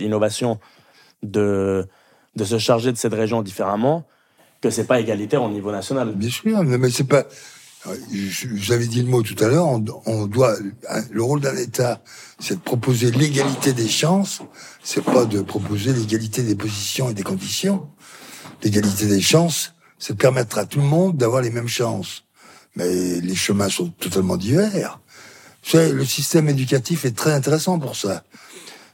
innovations 0.00 0.58
de, 1.22 1.86
se 2.42 2.58
charger 2.58 2.92
de 2.92 2.96
cette 2.96 3.14
région 3.14 3.42
différemment, 3.42 4.06
que 4.60 4.70
c'est 4.70 4.84
pas 4.84 5.00
égalitaire 5.00 5.42
au 5.42 5.50
niveau 5.50 5.70
national. 5.70 6.12
Bien 6.14 6.30
sûr, 6.30 6.62
mais 6.64 6.90
c'est 6.90 7.08
pas. 7.08 7.24
Avez 7.86 8.86
dit 8.88 9.02
le 9.02 9.08
mot 9.08 9.22
tout 9.22 9.36
à 9.42 9.46
l'heure. 9.48 9.66
On, 9.66 10.26
doit. 10.26 10.56
Le 11.10 11.22
rôle 11.22 11.40
d'un 11.40 11.56
État, 11.56 12.02
c'est 12.40 12.56
de 12.56 12.60
proposer 12.60 13.12
l'égalité 13.12 13.72
des 13.72 13.88
chances. 13.88 14.42
C'est 14.82 15.04
pas 15.04 15.24
de 15.24 15.40
proposer 15.42 15.92
l'égalité 15.92 16.42
des 16.42 16.56
positions 16.56 17.08
et 17.08 17.14
des 17.14 17.22
conditions. 17.22 17.88
L'égalité 18.64 19.06
des 19.06 19.20
chances, 19.20 19.74
c'est 19.98 20.14
de 20.14 20.18
permettre 20.18 20.58
à 20.58 20.66
tout 20.66 20.80
le 20.80 20.86
monde 20.86 21.16
d'avoir 21.16 21.42
les 21.42 21.50
mêmes 21.50 21.68
chances. 21.68 22.24
Mais 22.76 23.20
les 23.20 23.34
chemins 23.34 23.68
sont 23.68 23.88
totalement 23.88 24.36
divers. 24.36 25.00
Vous 25.64 25.70
savez, 25.70 25.92
le 25.92 26.04
système 26.04 26.48
éducatif 26.48 27.04
est 27.04 27.16
très 27.16 27.32
intéressant 27.32 27.78
pour 27.78 27.96
ça. 27.96 28.24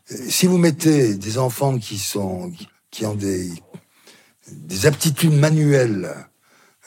Si 0.06 0.46
vous 0.46 0.58
mettez 0.58 1.14
des 1.14 1.38
enfants 1.38 1.78
qui 1.78 1.98
sont 1.98 2.52
qui 2.90 3.06
ont 3.06 3.14
des 3.14 3.50
des 4.50 4.86
aptitudes 4.86 5.32
manuelles, 5.32 6.14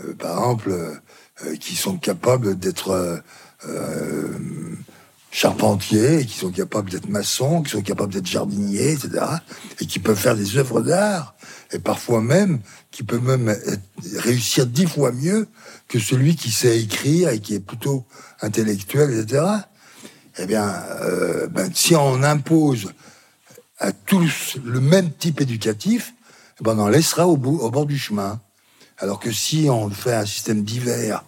euh, 0.02 0.14
par 0.16 0.38
exemple, 0.38 1.02
euh, 1.46 1.56
qui 1.58 1.76
sont 1.76 1.98
capables 1.98 2.58
d'être 2.58 3.24
euh, 3.68 4.40
charpentiers, 5.38 6.26
qui 6.26 6.36
sont 6.36 6.50
capables 6.50 6.90
d'être 6.90 7.10
maçons, 7.10 7.62
qui 7.62 7.70
sont 7.70 7.84
capables 7.84 8.12
d'être 8.12 8.26
jardiniers, 8.26 8.94
etc., 8.94 9.24
et 9.80 9.86
qui 9.86 10.00
peuvent 10.00 10.18
faire 10.18 10.36
des 10.36 10.58
œuvres 10.58 10.82
d'art, 10.82 11.36
et 11.72 11.78
parfois 11.78 12.22
même 12.22 12.60
qui 12.90 13.04
peuvent 13.04 13.24
même 13.24 13.56
réussir 14.16 14.66
dix 14.66 14.88
fois 14.88 15.12
mieux 15.12 15.48
que 15.88 16.00
celui 16.00 16.36
qui 16.36 16.50
sait 16.50 16.82
écrire 16.82 17.30
et 17.30 17.40
qui 17.40 17.54
est 17.54 17.60
plutôt 17.60 18.04
intellectuel, 18.42 19.14
etc. 19.14 19.46
Eh 20.40 20.48
bien, 20.48 20.74
ben, 21.52 21.70
si 21.72 21.96
on 21.96 22.24
impose 22.24 22.92
à 23.78 23.92
tous 23.92 24.58
le 24.66 24.82
même 24.82 25.12
type 25.12 25.40
éducatif, 25.40 26.16
eh 26.60 26.64
ben 26.64 26.80
on 26.80 26.86
en 26.86 26.88
laissera 26.88 27.28
au, 27.28 27.38
bout, 27.38 27.60
au 27.60 27.70
bord 27.70 27.86
du 27.86 28.00
chemin. 28.00 28.42
Alors 28.98 29.20
que 29.20 29.32
si 29.32 29.68
on 29.70 29.92
fait 29.92 30.16
un 30.16 30.26
système 30.26 30.64
divers 30.64 31.24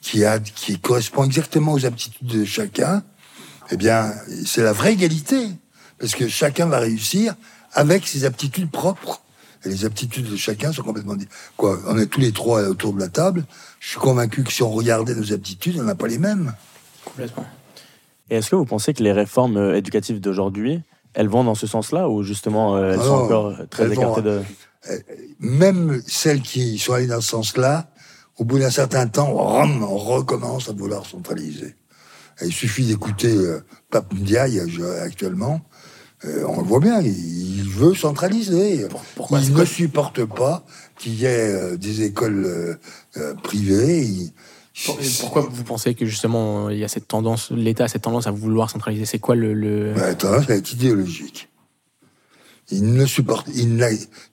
qui 0.00 0.78
correspond 0.80 1.24
exactement 1.24 1.74
aux 1.74 1.84
aptitudes 1.84 2.26
de 2.26 2.46
chacun, 2.46 3.02
eh 3.72 3.76
bien, 3.76 4.12
c'est 4.44 4.62
la 4.62 4.72
vraie 4.72 4.92
égalité. 4.92 5.48
Parce 6.00 6.14
que 6.14 6.28
chacun 6.28 6.66
va 6.66 6.78
réussir 6.78 7.34
avec 7.74 8.08
ses 8.08 8.24
aptitudes 8.24 8.70
propres. 8.70 9.22
Et 9.64 9.68
les 9.68 9.84
aptitudes 9.84 10.30
de 10.30 10.36
chacun 10.36 10.72
sont 10.72 10.82
complètement... 10.82 11.14
Quoi, 11.56 11.78
on 11.86 11.98
est 11.98 12.06
tous 12.06 12.20
les 12.20 12.32
trois 12.32 12.62
autour 12.62 12.94
de 12.94 13.00
la 13.00 13.08
table. 13.08 13.44
Je 13.78 13.90
suis 13.90 13.98
convaincu 13.98 14.42
que 14.42 14.52
si 14.52 14.62
on 14.62 14.70
regardait 14.70 15.14
nos 15.14 15.32
aptitudes, 15.32 15.76
on 15.78 15.84
n'a 15.84 15.94
pas 15.94 16.08
les 16.08 16.18
mêmes. 16.18 16.54
Complètement. 17.04 17.44
Et 18.30 18.36
est-ce 18.36 18.48
que 18.48 18.56
vous 18.56 18.64
pensez 18.64 18.94
que 18.94 19.02
les 19.02 19.12
réformes 19.12 19.58
euh, 19.58 19.76
éducatives 19.76 20.20
d'aujourd'hui, 20.20 20.80
elles 21.12 21.28
vont 21.28 21.44
dans 21.44 21.54
ce 21.54 21.66
sens-là 21.66 22.08
ou 22.08 22.22
justement 22.22 22.76
euh, 22.76 22.94
elles 22.94 23.00
ah 23.02 23.04
sont 23.04 23.12
encore 23.12 23.54
très 23.68 23.92
écartées 23.92 24.22
de... 24.22 24.40
Euh, 24.88 24.98
même 25.40 26.00
celles 26.06 26.40
qui 26.40 26.78
sont 26.78 26.94
allées 26.94 27.08
dans 27.08 27.20
ce 27.20 27.28
sens-là, 27.28 27.90
au 28.38 28.44
bout 28.44 28.58
d'un 28.58 28.70
certain 28.70 29.06
temps, 29.06 29.28
on 29.28 29.98
recommence 29.98 30.70
à 30.70 30.72
vouloir 30.72 31.04
centraliser. 31.04 31.74
Il 32.44 32.52
suffit 32.52 32.84
d'écouter 32.84 33.34
euh, 33.34 33.64
Pape 33.90 34.12
Ndiaye 34.14 34.60
euh, 34.60 35.02
actuellement. 35.02 35.60
on 36.24 36.60
le 36.60 36.66
voit 36.66 36.80
bien, 36.80 37.00
il, 37.00 37.68
veut 37.68 37.94
centraliser. 37.94 38.86
Pourquoi 39.16 39.40
il 39.40 39.54
ne 39.54 39.64
supporte 39.64 40.24
pas 40.24 40.64
qu'il 40.98 41.14
y 41.14 41.24
ait 41.24 41.78
des 41.78 42.02
écoles 42.02 42.78
privées. 43.42 44.30
Pourquoi 45.20 45.42
vous 45.42 45.64
pensez 45.64 45.94
que 45.94 46.06
justement 46.06 46.70
il 46.70 46.78
y 46.78 46.84
a 46.84 46.88
cette 46.88 47.08
tendance, 47.08 47.50
l'État 47.50 47.84
a 47.84 47.88
cette 47.88 48.02
tendance 48.02 48.26
à 48.26 48.30
vouloir 48.30 48.70
centraliser? 48.70 49.04
C'est 49.04 49.18
quoi 49.18 49.34
le, 49.34 49.54
le... 49.54 49.94
Ben, 49.94 50.14
tendance 50.14 50.48
à 50.50 50.56
être 50.56 50.72
idéologique. 50.72 51.48
Il 52.70 52.92
ne 52.92 53.04
supporte, 53.04 53.48
il 53.54 53.76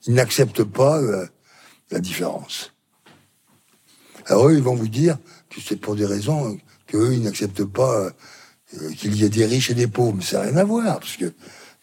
n'accepte 0.08 0.62
pas 0.62 0.98
euh, 0.98 1.26
la 1.90 1.98
différence. 1.98 2.72
Alors 4.26 4.48
eux, 4.48 4.54
ils 4.54 4.62
vont 4.62 4.74
vous 4.74 4.88
dire 4.88 5.18
que 5.50 5.60
c'est 5.60 5.76
pour 5.76 5.96
des 5.96 6.06
raisons 6.06 6.56
qu'eux, 6.88 7.12
ils 7.12 7.22
n'acceptent 7.22 7.64
pas 7.64 8.10
euh, 8.74 8.90
qu'il 8.96 9.14
y 9.14 9.24
ait 9.24 9.28
des 9.28 9.46
riches 9.46 9.70
et 9.70 9.74
des 9.74 9.86
pauvres. 9.86 10.14
Mais 10.16 10.24
ça 10.24 10.38
n'a 10.38 10.50
rien 10.50 10.56
à 10.56 10.64
voir, 10.64 10.98
parce 10.98 11.16
que 11.16 11.32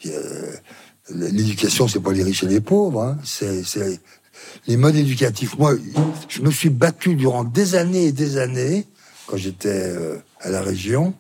euh, 0.07 0.51
l'éducation, 1.09 1.87
c'est 1.87 1.99
pas 1.99 2.11
les 2.11 2.23
riches 2.23 2.43
et 2.43 2.47
les 2.47 2.61
pauvres. 2.61 3.01
Hein. 3.01 3.17
C'est 3.23 3.99
les 4.67 4.77
modes 4.77 4.95
éducatifs. 4.95 5.57
Moi, 5.57 5.75
je 6.27 6.41
me 6.41 6.51
suis 6.51 6.69
battu 6.69 7.15
durant 7.15 7.43
des 7.43 7.75
années 7.75 8.07
et 8.07 8.11
des 8.11 8.37
années, 8.37 8.85
quand 9.27 9.37
j'étais 9.37 9.95
à 10.41 10.49
la 10.49 10.61
région, 10.61 11.13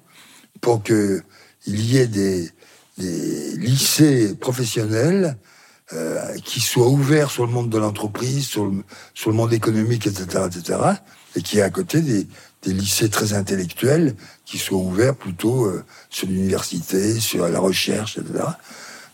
pour 0.61 0.83
que 0.83 1.23
il 1.67 1.85
y 1.85 1.97
ait 1.97 2.07
des, 2.07 2.49
lycées 2.97 4.35
professionnels 4.35 5.37
euh, 5.91 6.33
qui 6.45 6.61
soient 6.61 6.87
ouverts 6.87 7.29
sur 7.29 7.45
le 7.45 7.51
monde 7.51 7.69
de 7.69 7.77
l'entreprise, 7.77 8.45
sur 8.45 8.65
le, 8.67 8.83
sur 9.13 9.31
le 9.31 9.35
monde 9.35 9.51
économique, 9.51 10.07
etc., 10.07 10.45
etc., 10.47 10.79
et 11.35 11.41
qui 11.41 11.57
est 11.57 11.61
à 11.61 11.69
côté 11.69 12.01
des 12.65 12.73
lycées 12.73 13.09
très 13.09 13.33
intellectuels 13.33 14.15
qui 14.45 14.57
soient 14.57 14.79
ouverts 14.79 15.15
plutôt 15.15 15.65
euh, 15.65 15.83
sur 16.09 16.27
l'université, 16.27 17.19
sur 17.19 17.47
la 17.47 17.59
recherche, 17.59 18.17
etc. 18.17 18.43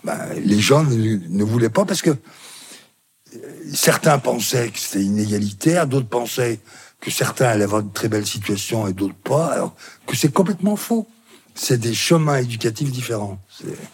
Ben, 0.03 0.17
les 0.43 0.59
gens 0.59 0.83
ne, 0.83 1.17
ne, 1.29 1.43
voulaient 1.43 1.69
pas 1.69 1.85
parce 1.85 2.01
que 2.01 2.09
euh, 2.09 3.37
certains 3.73 4.17
pensaient 4.17 4.69
que 4.69 4.79
c'était 4.79 5.03
inégalitaire, 5.03 5.87
d'autres 5.87 6.07
pensaient 6.07 6.59
que 6.99 7.11
certains 7.11 7.45
allaient 7.47 7.65
avoir 7.65 7.83
de 7.83 7.91
très 7.91 8.07
belles 8.07 8.25
situations 8.25 8.87
et 8.87 8.93
d'autres 8.93 9.13
pas, 9.15 9.47
alors 9.47 9.75
que 10.07 10.15
c'est 10.15 10.31
complètement 10.31 10.75
faux 10.75 11.07
c'est 11.55 11.77
des 11.77 11.93
chemins 11.93 12.37
éducatifs 12.37 12.91
différents. 12.91 13.39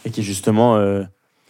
Et 0.05 0.11
qui 0.11 0.23
justement, 0.23 0.77
euh, 0.77 1.03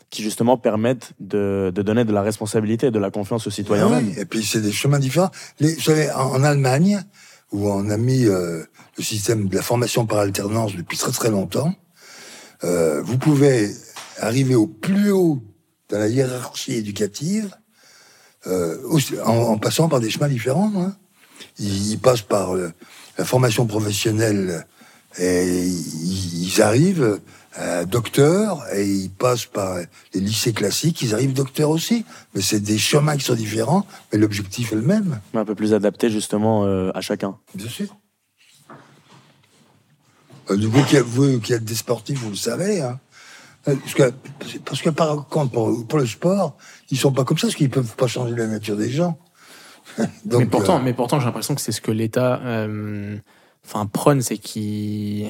qui 0.09 0.23
justement 0.23 0.57
permettent 0.57 1.13
de, 1.19 1.71
de, 1.73 1.81
donner 1.81 2.05
de 2.05 2.13
la 2.13 2.21
responsabilité 2.21 2.87
et 2.87 2.91
de 2.91 2.99
la 2.99 3.11
confiance 3.11 3.47
aux 3.47 3.51
citoyens. 3.51 3.89
Ah 3.91 3.99
oui, 4.01 4.13
et 4.17 4.25
puis 4.25 4.43
c'est 4.43 4.61
des 4.61 4.71
chemins 4.71 4.99
différents. 4.99 5.31
Les, 5.59 5.75
vous 5.75 5.81
savez, 5.81 6.09
en, 6.11 6.43
Allemagne, 6.43 7.03
où 7.51 7.69
on 7.69 7.89
a 7.89 7.97
mis 7.97 8.25
euh, 8.25 8.63
le 8.97 9.03
système 9.03 9.47
de 9.47 9.55
la 9.55 9.61
formation 9.61 10.05
par 10.05 10.19
alternance 10.19 10.75
depuis 10.75 10.97
très 10.97 11.11
très 11.11 11.29
longtemps, 11.29 11.73
euh, 12.63 13.01
vous 13.01 13.17
pouvez 13.17 13.71
arriver 14.19 14.55
au 14.55 14.67
plus 14.67 15.11
haut 15.11 15.41
dans 15.89 15.99
la 15.99 16.07
hiérarchie 16.07 16.73
éducative 16.73 17.55
euh, 18.47 18.77
en, 19.23 19.57
passant 19.57 19.87
par 19.87 19.99
des 19.99 20.09
chemins 20.09 20.27
différents. 20.27 20.71
Hein. 20.75 20.95
Ils, 21.59 21.97
passent 21.97 22.21
par 22.21 22.55
la 22.55 23.25
formation 23.25 23.65
professionnelle 23.65 24.65
et 25.19 25.65
ils 25.65 26.61
arrivent 26.61 27.19
euh, 27.59 27.85
docteurs 27.85 28.63
et 28.73 28.85
ils 28.85 29.09
passent 29.09 29.45
par 29.45 29.79
les 30.13 30.19
lycées 30.19 30.53
classiques, 30.53 31.01
ils 31.01 31.13
arrivent 31.13 31.33
docteurs 31.33 31.69
aussi. 31.69 32.05
Mais 32.35 32.41
c'est 32.41 32.59
des 32.59 32.77
chemins 32.77 33.17
qui 33.17 33.23
sont 33.23 33.33
différents, 33.33 33.85
mais 34.11 34.19
l'objectif 34.19 34.73
est 34.73 34.75
le 34.75 34.81
même. 34.81 35.19
Un 35.33 35.45
peu 35.45 35.55
plus 35.55 35.73
adapté 35.73 36.09
justement 36.09 36.65
euh, 36.65 36.91
à 36.93 37.01
chacun. 37.01 37.37
Bien 37.55 37.69
sûr. 37.69 37.95
Euh, 40.51 40.57
vous, 40.59 40.83
qui, 40.83 40.97
vous 40.97 41.39
qui 41.39 41.53
êtes 41.53 41.63
des 41.63 41.75
sportifs, 41.75 42.19
vous 42.19 42.29
le 42.29 42.35
savez. 42.35 42.81
Hein. 42.81 42.99
Euh, 43.67 43.75
parce, 43.75 43.93
que, 43.95 44.13
parce 44.63 44.81
que 44.81 44.89
par 44.89 45.27
contre, 45.27 45.51
pour, 45.51 45.87
pour, 45.87 45.99
le 45.99 46.05
sport, 46.05 46.57
ils 46.91 46.97
sont 46.97 47.11
pas 47.11 47.23
comme 47.23 47.37
ça, 47.37 47.47
parce 47.47 47.55
qu'ils 47.55 47.69
peuvent 47.69 47.95
pas 47.95 48.07
changer 48.07 48.35
la 48.35 48.47
nature 48.47 48.77
des 48.77 48.89
gens. 48.89 49.17
mais 50.25 50.45
pourtant, 50.45 50.79
mais 50.79 50.93
pourtant, 50.93 51.19
j'ai 51.19 51.25
l'impression 51.25 51.55
que 51.55 51.61
c'est 51.61 51.71
ce 51.71 51.81
que 51.81 51.91
l'État, 51.91 52.39
enfin, 53.65 53.85
prône, 53.87 54.21
c'est 54.21 54.37
qui, 54.37 55.27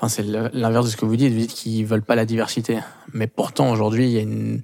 enfin, 0.00 0.08
c'est 0.08 0.22
l'inverse 0.22 0.86
de 0.86 0.90
ce 0.90 0.96
que 0.96 1.04
vous 1.04 1.16
dites. 1.16 1.32
Vous 1.32 1.40
dites 1.40 1.52
qu'ils 1.52 1.84
veulent 1.84 2.02
pas 2.02 2.14
la 2.14 2.24
diversité, 2.24 2.78
mais 3.12 3.26
pourtant 3.26 3.70
aujourd'hui, 3.70 4.06
il 4.06 4.12
y 4.12 4.18
a 4.18 4.22
une, 4.22 4.62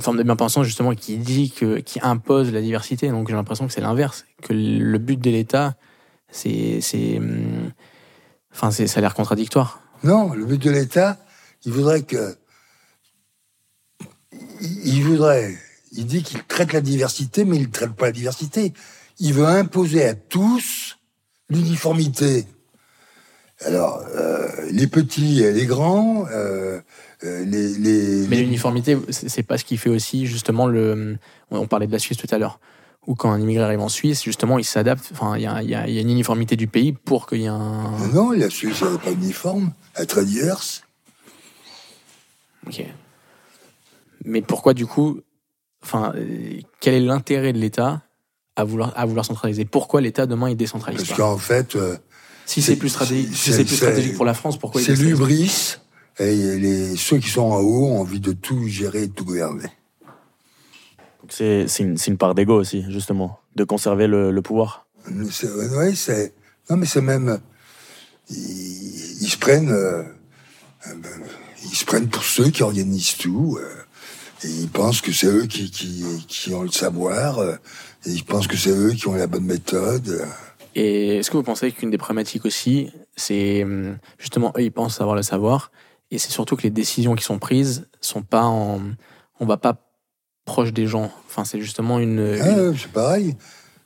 forme 0.00 0.18
de 0.18 0.22
bien-pensance 0.22 0.66
justement 0.66 0.94
qui 0.94 1.16
dit 1.16 1.50
qui 1.50 2.00
impose 2.02 2.52
la 2.52 2.60
diversité. 2.60 3.08
Donc 3.08 3.28
j'ai 3.28 3.34
l'impression 3.34 3.66
que 3.66 3.72
c'est 3.72 3.80
l'inverse, 3.80 4.26
que 4.42 4.52
le 4.52 4.98
but 4.98 5.18
de 5.18 5.30
l'État, 5.30 5.76
c'est, 6.28 6.80
c'est, 6.82 7.18
enfin, 8.52 8.70
c'est, 8.70 8.86
ça 8.86 8.98
a 8.98 9.00
l'air 9.00 9.14
contradictoire. 9.14 9.80
Non, 10.04 10.34
le 10.34 10.44
but 10.44 10.62
de 10.62 10.70
l'État, 10.70 11.16
il 11.64 11.72
voudrait 11.72 12.02
que, 12.02 12.36
il 14.60 15.02
voudrait, 15.02 15.56
il 15.92 16.04
dit 16.04 16.22
qu'il 16.22 16.42
traite 16.44 16.74
la 16.74 16.82
diversité, 16.82 17.46
mais 17.46 17.56
il 17.56 17.62
ne 17.62 17.72
traite 17.72 17.94
pas 17.94 18.06
la 18.06 18.12
diversité. 18.12 18.74
Il 19.18 19.32
veut 19.32 19.46
imposer 19.46 20.04
à 20.04 20.14
tous 20.14 20.98
l'uniformité. 21.48 22.44
Alors, 23.66 24.04
euh, 24.14 24.48
les 24.70 24.86
petits 24.86 25.42
et 25.42 25.52
les 25.52 25.66
grands, 25.66 26.24
euh, 26.30 26.80
euh, 27.24 27.44
les, 27.44 27.74
les, 27.74 28.28
Mais 28.28 28.36
l'uniformité, 28.36 28.96
c'est 29.10 29.42
pas 29.42 29.58
ce 29.58 29.64
qui 29.64 29.76
fait 29.76 29.90
aussi, 29.90 30.26
justement, 30.26 30.68
le. 30.68 31.18
On 31.50 31.66
parlait 31.66 31.88
de 31.88 31.92
la 31.92 31.98
Suisse 31.98 32.16
tout 32.16 32.28
à 32.30 32.38
l'heure. 32.38 32.60
Où 33.08 33.14
quand 33.14 33.30
un 33.30 33.40
immigré 33.40 33.64
arrive 33.64 33.80
en 33.80 33.88
Suisse, 33.88 34.22
justement, 34.22 34.58
il 34.58 34.64
s'adapte. 34.64 35.08
Enfin, 35.12 35.36
il 35.36 35.42
y 35.42 35.46
a, 35.46 35.62
y, 35.62 35.74
a, 35.74 35.88
y 35.88 35.98
a, 35.98 36.00
une 36.00 36.10
uniformité 36.10 36.54
du 36.54 36.68
pays 36.68 36.92
pour 36.92 37.26
qu'il 37.26 37.40
y 37.40 37.44
ait 37.44 37.48
un. 37.48 37.90
Non, 38.14 38.30
la 38.30 38.50
Suisse 38.50 38.82
n'est 38.82 38.98
pas 38.98 39.10
uniforme. 39.10 39.72
Elle 39.96 40.04
est 40.04 40.06
très 40.06 40.24
diverse. 40.24 40.82
Ok. 42.68 42.84
Mais 44.24 44.42
pourquoi, 44.42 44.74
du 44.74 44.86
coup, 44.86 45.20
enfin, 45.82 46.14
quel 46.80 46.94
est 46.94 47.00
l'intérêt 47.00 47.52
de 47.52 47.58
l'État 47.58 48.02
à 48.54 48.62
vouloir, 48.64 48.92
à 48.96 49.06
vouloir 49.06 49.24
centraliser? 49.24 49.64
Pourquoi 49.64 50.00
l'État 50.00 50.26
demain 50.26 50.50
il 50.50 50.56
décentralise 50.56 51.04
Parce 51.04 51.16
qu'en 51.16 51.38
fait, 51.38 51.74
euh, 51.76 51.96
si 52.46 52.62
c'est 52.62 52.76
plus 52.76 52.88
stratégique, 52.88 53.36
si 53.36 53.52
c'est 53.52 53.64
plus 53.64 53.76
stratégique 53.76 54.14
pour 54.14 54.24
la 54.24 54.34
France, 54.34 54.56
pourquoi 54.58 54.80
C'est 54.80 54.94
l'ubris. 54.94 55.76
Et 56.18 56.58
les, 56.58 56.96
ceux 56.96 57.18
qui 57.18 57.28
sont 57.28 57.42
en 57.42 57.58
haut 57.58 57.88
ont 57.88 58.00
envie 58.00 58.20
de 58.20 58.32
tout 58.32 58.66
gérer 58.68 59.02
et 59.02 59.06
de 59.08 59.12
tout 59.12 59.26
gouverner. 59.26 59.68
C'est 61.28 61.66
une, 61.80 61.96
une, 62.06 62.16
part 62.16 62.34
d'ego 62.34 62.58
aussi, 62.58 62.84
justement, 62.88 63.40
de 63.56 63.64
conserver 63.64 64.06
le, 64.06 64.30
le 64.30 64.42
pouvoir. 64.42 64.86
Oui, 65.10 65.96
c'est. 65.96 66.32
Non, 66.70 66.76
mais 66.76 66.86
c'est 66.86 67.00
même. 67.00 67.40
Ils, 68.30 69.22
ils, 69.22 69.28
se 69.28 69.36
prennent. 69.36 69.70
Euh, 69.70 70.04
ils 71.64 71.76
se 71.76 71.84
prennent 71.84 72.08
pour 72.08 72.22
ceux 72.22 72.50
qui 72.50 72.62
organisent 72.62 73.16
tout. 73.16 73.58
Euh, 73.60 73.68
et 74.44 74.48
ils 74.48 74.68
pensent 74.68 75.00
que 75.00 75.12
c'est 75.12 75.26
eux 75.26 75.46
qui, 75.46 75.70
qui, 75.70 76.04
qui, 76.28 76.54
ont 76.54 76.62
le 76.62 76.70
savoir. 76.70 77.38
Euh, 77.38 77.56
et 78.06 78.10
ils 78.10 78.24
pensent 78.24 78.46
que 78.46 78.56
c'est 78.56 78.70
eux 78.70 78.92
qui 78.92 79.08
ont 79.08 79.14
la 79.14 79.26
bonne 79.26 79.44
méthode. 79.44 80.26
Et 80.78 81.16
est-ce 81.16 81.30
que 81.30 81.38
vous 81.38 81.42
pensez 81.42 81.72
qu'une 81.72 81.90
des 81.90 81.96
problématiques 81.96 82.44
aussi, 82.44 82.90
c'est 83.16 83.64
hum, 83.64 83.96
justement 84.18 84.52
eux, 84.58 84.62
ils 84.62 84.70
pensent 84.70 85.00
avoir 85.00 85.16
le 85.16 85.22
savoir, 85.22 85.72
et 86.10 86.18
c'est 86.18 86.30
surtout 86.30 86.54
que 86.54 86.62
les 86.62 86.70
décisions 86.70 87.14
qui 87.14 87.24
sont 87.24 87.38
prises 87.38 87.88
sont 88.02 88.22
pas 88.22 88.44
en, 88.44 88.80
on 89.40 89.46
va 89.46 89.56
pas 89.56 89.78
proche 90.44 90.74
des 90.74 90.86
gens. 90.86 91.10
Enfin, 91.26 91.46
c'est 91.46 91.60
justement 91.62 91.98
une. 91.98 92.38
Ah, 92.40 92.76
c'est 92.76 92.92
pareil. 92.92 93.36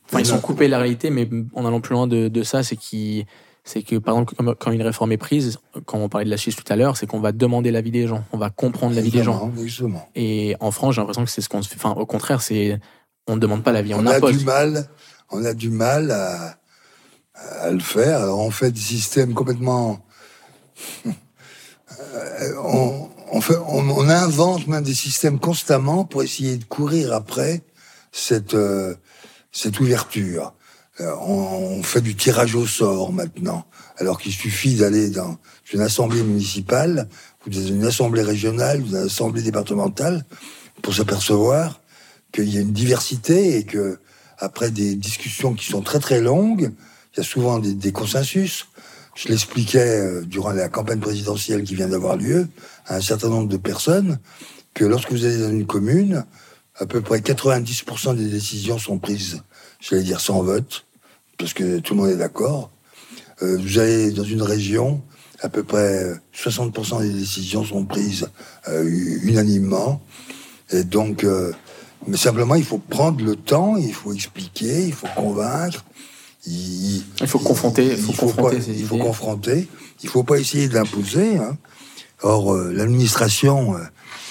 Enfin, 0.07 0.19
ils 0.19 0.27
sont 0.27 0.41
coupés 0.41 0.67
de 0.67 0.73
la 0.73 0.81
réalité, 0.81 1.11
mais 1.11 1.29
en 1.55 1.65
allant 1.65 1.81
plus 1.81 1.95
loin 1.95 2.09
de, 2.09 2.27
de 2.27 2.43
ça, 2.43 2.65
c'est 2.65 2.77
qui 2.77 3.25
c'est 3.63 3.83
que 3.83 3.97
par 3.97 4.19
exemple 4.19 4.57
quand 4.59 4.73
une 4.73 4.83
réforme 4.83 5.13
est 5.13 5.17
prise, 5.17 5.59
quand 5.87 5.99
on 5.99 6.09
parlait 6.09 6.25
de 6.25 6.31
la 6.31 6.37
Suisse 6.37 6.57
tout 6.57 6.65
à 6.73 6.75
l'heure, 6.75 6.97
c'est 6.97 7.07
qu'on 7.07 7.21
va 7.21 7.31
demander 7.31 7.71
l'avis 7.71 7.93
des 7.93 8.09
gens, 8.09 8.25
on 8.33 8.39
va 8.39 8.51
comprendre 8.51 8.97
l'avis 8.97 9.13
des 9.13 9.23
gens. 9.23 9.53
Justement. 9.57 10.09
Et 10.17 10.57
en 10.59 10.73
France, 10.73 10.97
j'ai 10.97 11.01
l'impression 11.01 11.25
que 11.25 11.31
c'est 11.31 11.41
ce 11.41 11.49
qu'on 11.49 11.63
se 11.63 11.69
fait. 11.69 11.77
Enfin, 11.77 11.93
au 11.93 12.07
contraire, 12.07 12.43
c'est 12.43 12.81
on 13.29 13.37
ne 13.37 13.41
demande 13.41 13.63
pas 13.63 13.71
l'avis, 13.71 13.95
on, 13.95 13.99
on 14.01 14.07
impose. 14.07 14.35
a 14.35 14.39
du 14.39 14.45
mal, 14.45 14.89
on 15.31 15.45
a 15.45 15.55
du 15.55 15.71
mal 15.71 16.11
à, 16.11 16.60
à 17.61 17.71
le 17.71 17.81
faire. 17.81 18.21
Alors 18.21 18.41
on 18.41 18.51
fait 18.51 18.71
des 18.71 18.81
systèmes 18.81 19.35
complètement 19.35 20.01
on, 22.63 24.09
invente 24.09 24.67
même 24.67 24.83
des 24.83 24.95
systèmes 24.95 25.39
constamment 25.39 26.05
pour 26.05 26.23
essayer 26.23 26.57
de 26.57 26.65
courir 26.65 27.13
après 27.13 27.63
cette, 28.13 28.55
euh, 28.55 28.95
ouverture. 29.81 30.55
Euh, 31.01 31.15
on, 31.21 31.83
fait 31.83 32.01
du 32.01 32.15
tirage 32.15 32.55
au 32.55 32.67
sort 32.67 33.13
maintenant, 33.13 33.65
alors 33.97 34.21
qu'il 34.21 34.33
suffit 34.33 34.75
d'aller 34.75 35.11
dans 35.11 35.39
une 35.73 35.81
assemblée 35.81 36.23
municipale, 36.23 37.09
ou 37.47 37.51
dans 37.51 37.67
une 37.67 37.85
assemblée 37.85 38.23
régionale, 38.23 38.83
ou 38.83 38.89
dans 38.89 39.01
une 39.01 39.07
assemblée 39.07 39.43
départementale, 39.43 40.25
pour 40.83 40.95
s'apercevoir 40.95 41.81
qu'il 42.33 42.53
y 42.53 42.59
a 42.59 42.61
une 42.61 42.73
diversité 42.73 43.57
et 43.57 43.65
que 43.65 43.99
après 44.39 44.71
des 44.71 44.95
discussions 44.95 45.55
qui 45.55 45.67
sont 45.67 45.83
très 45.83 46.01
très 46.01 46.21
longues, 46.21 46.73
a 47.21 47.23
souvent 47.23 47.59
des, 47.59 47.93
consensus. 47.93 48.67
Je 49.15 49.29
l'expliquais 49.29 49.79
euh, 49.79 50.23
durant 50.23 50.53
la 50.53 50.69
campagne 50.69 51.01
présidentielle 51.01 51.63
qui 51.65 51.75
vient 51.75 51.89
d'avoir 51.89 52.17
lieu 52.17 52.49
à 52.87 52.97
un 52.97 53.01
certain 53.01 53.29
nombre 53.29 53.49
de 53.49 53.57
personnes 53.57 54.19
que 54.75 54.85
lorsque 54.85 55.11
vous 55.13 55.25
allez 55.25 55.39
dans 55.39 55.51
une 55.51 55.67
commune, 55.67 56.25
à 56.77 56.87
peu 56.87 57.01
près 57.01 57.19
90% 57.19 58.17
des 58.17 58.27
décisions 58.27 58.79
sont 58.79 58.99
prises, 58.99 59.43
j'allais 59.81 60.03
dire 60.03 60.21
sans 60.21 60.43
vote, 60.43 60.87
parce 61.39 61.53
que 61.53 61.79
tout 61.79 61.95
le 61.95 62.01
monde 62.01 62.11
est 62.11 62.17
d'accord. 62.17 62.71
Euh, 63.43 63.59
vous 63.59 63.79
allez 63.79 64.11
dans 64.11 64.25
une 64.25 64.43
région, 64.43 65.03
à 65.41 65.49
peu 65.49 65.63
près 65.63 66.15
60% 66.35 67.03
des 67.03 67.13
décisions 67.13 67.65
sont 67.65 67.85
prises 67.85 68.29
euh, 68.69 68.85
unanimement. 69.23 70.01
Et 70.71 70.85
donc, 70.85 71.25
euh, 71.25 71.53
mais 72.07 72.17
simplement, 72.17 72.55
il 72.55 72.65
faut 72.65 72.79
prendre 72.79 73.25
le 73.25 73.37
temps, 73.37 73.77
il 73.77 73.93
faut 73.93 74.13
expliquer, 74.13 74.87
il 74.87 74.93
faut 74.93 75.09
convaincre. 75.17 75.85
Il, 76.47 77.05
il 77.21 77.27
faut 77.27 77.39
confronter, 77.39 77.87
il 77.87 77.97
faut, 77.97 78.13
faut 78.13 78.27
confronter 78.27 78.57
pas, 78.59 78.65
Il 78.73 78.87
faut 78.87 78.99
confronter. 78.99 79.69
Il 80.03 80.09
faut 80.09 80.23
pas 80.23 80.39
essayer 80.39 80.69
d'imposer. 80.69 81.37
Hein. 81.37 81.57
Or, 82.23 82.55
euh, 82.55 82.73
l'administration 82.73 83.77
euh, 83.77 83.81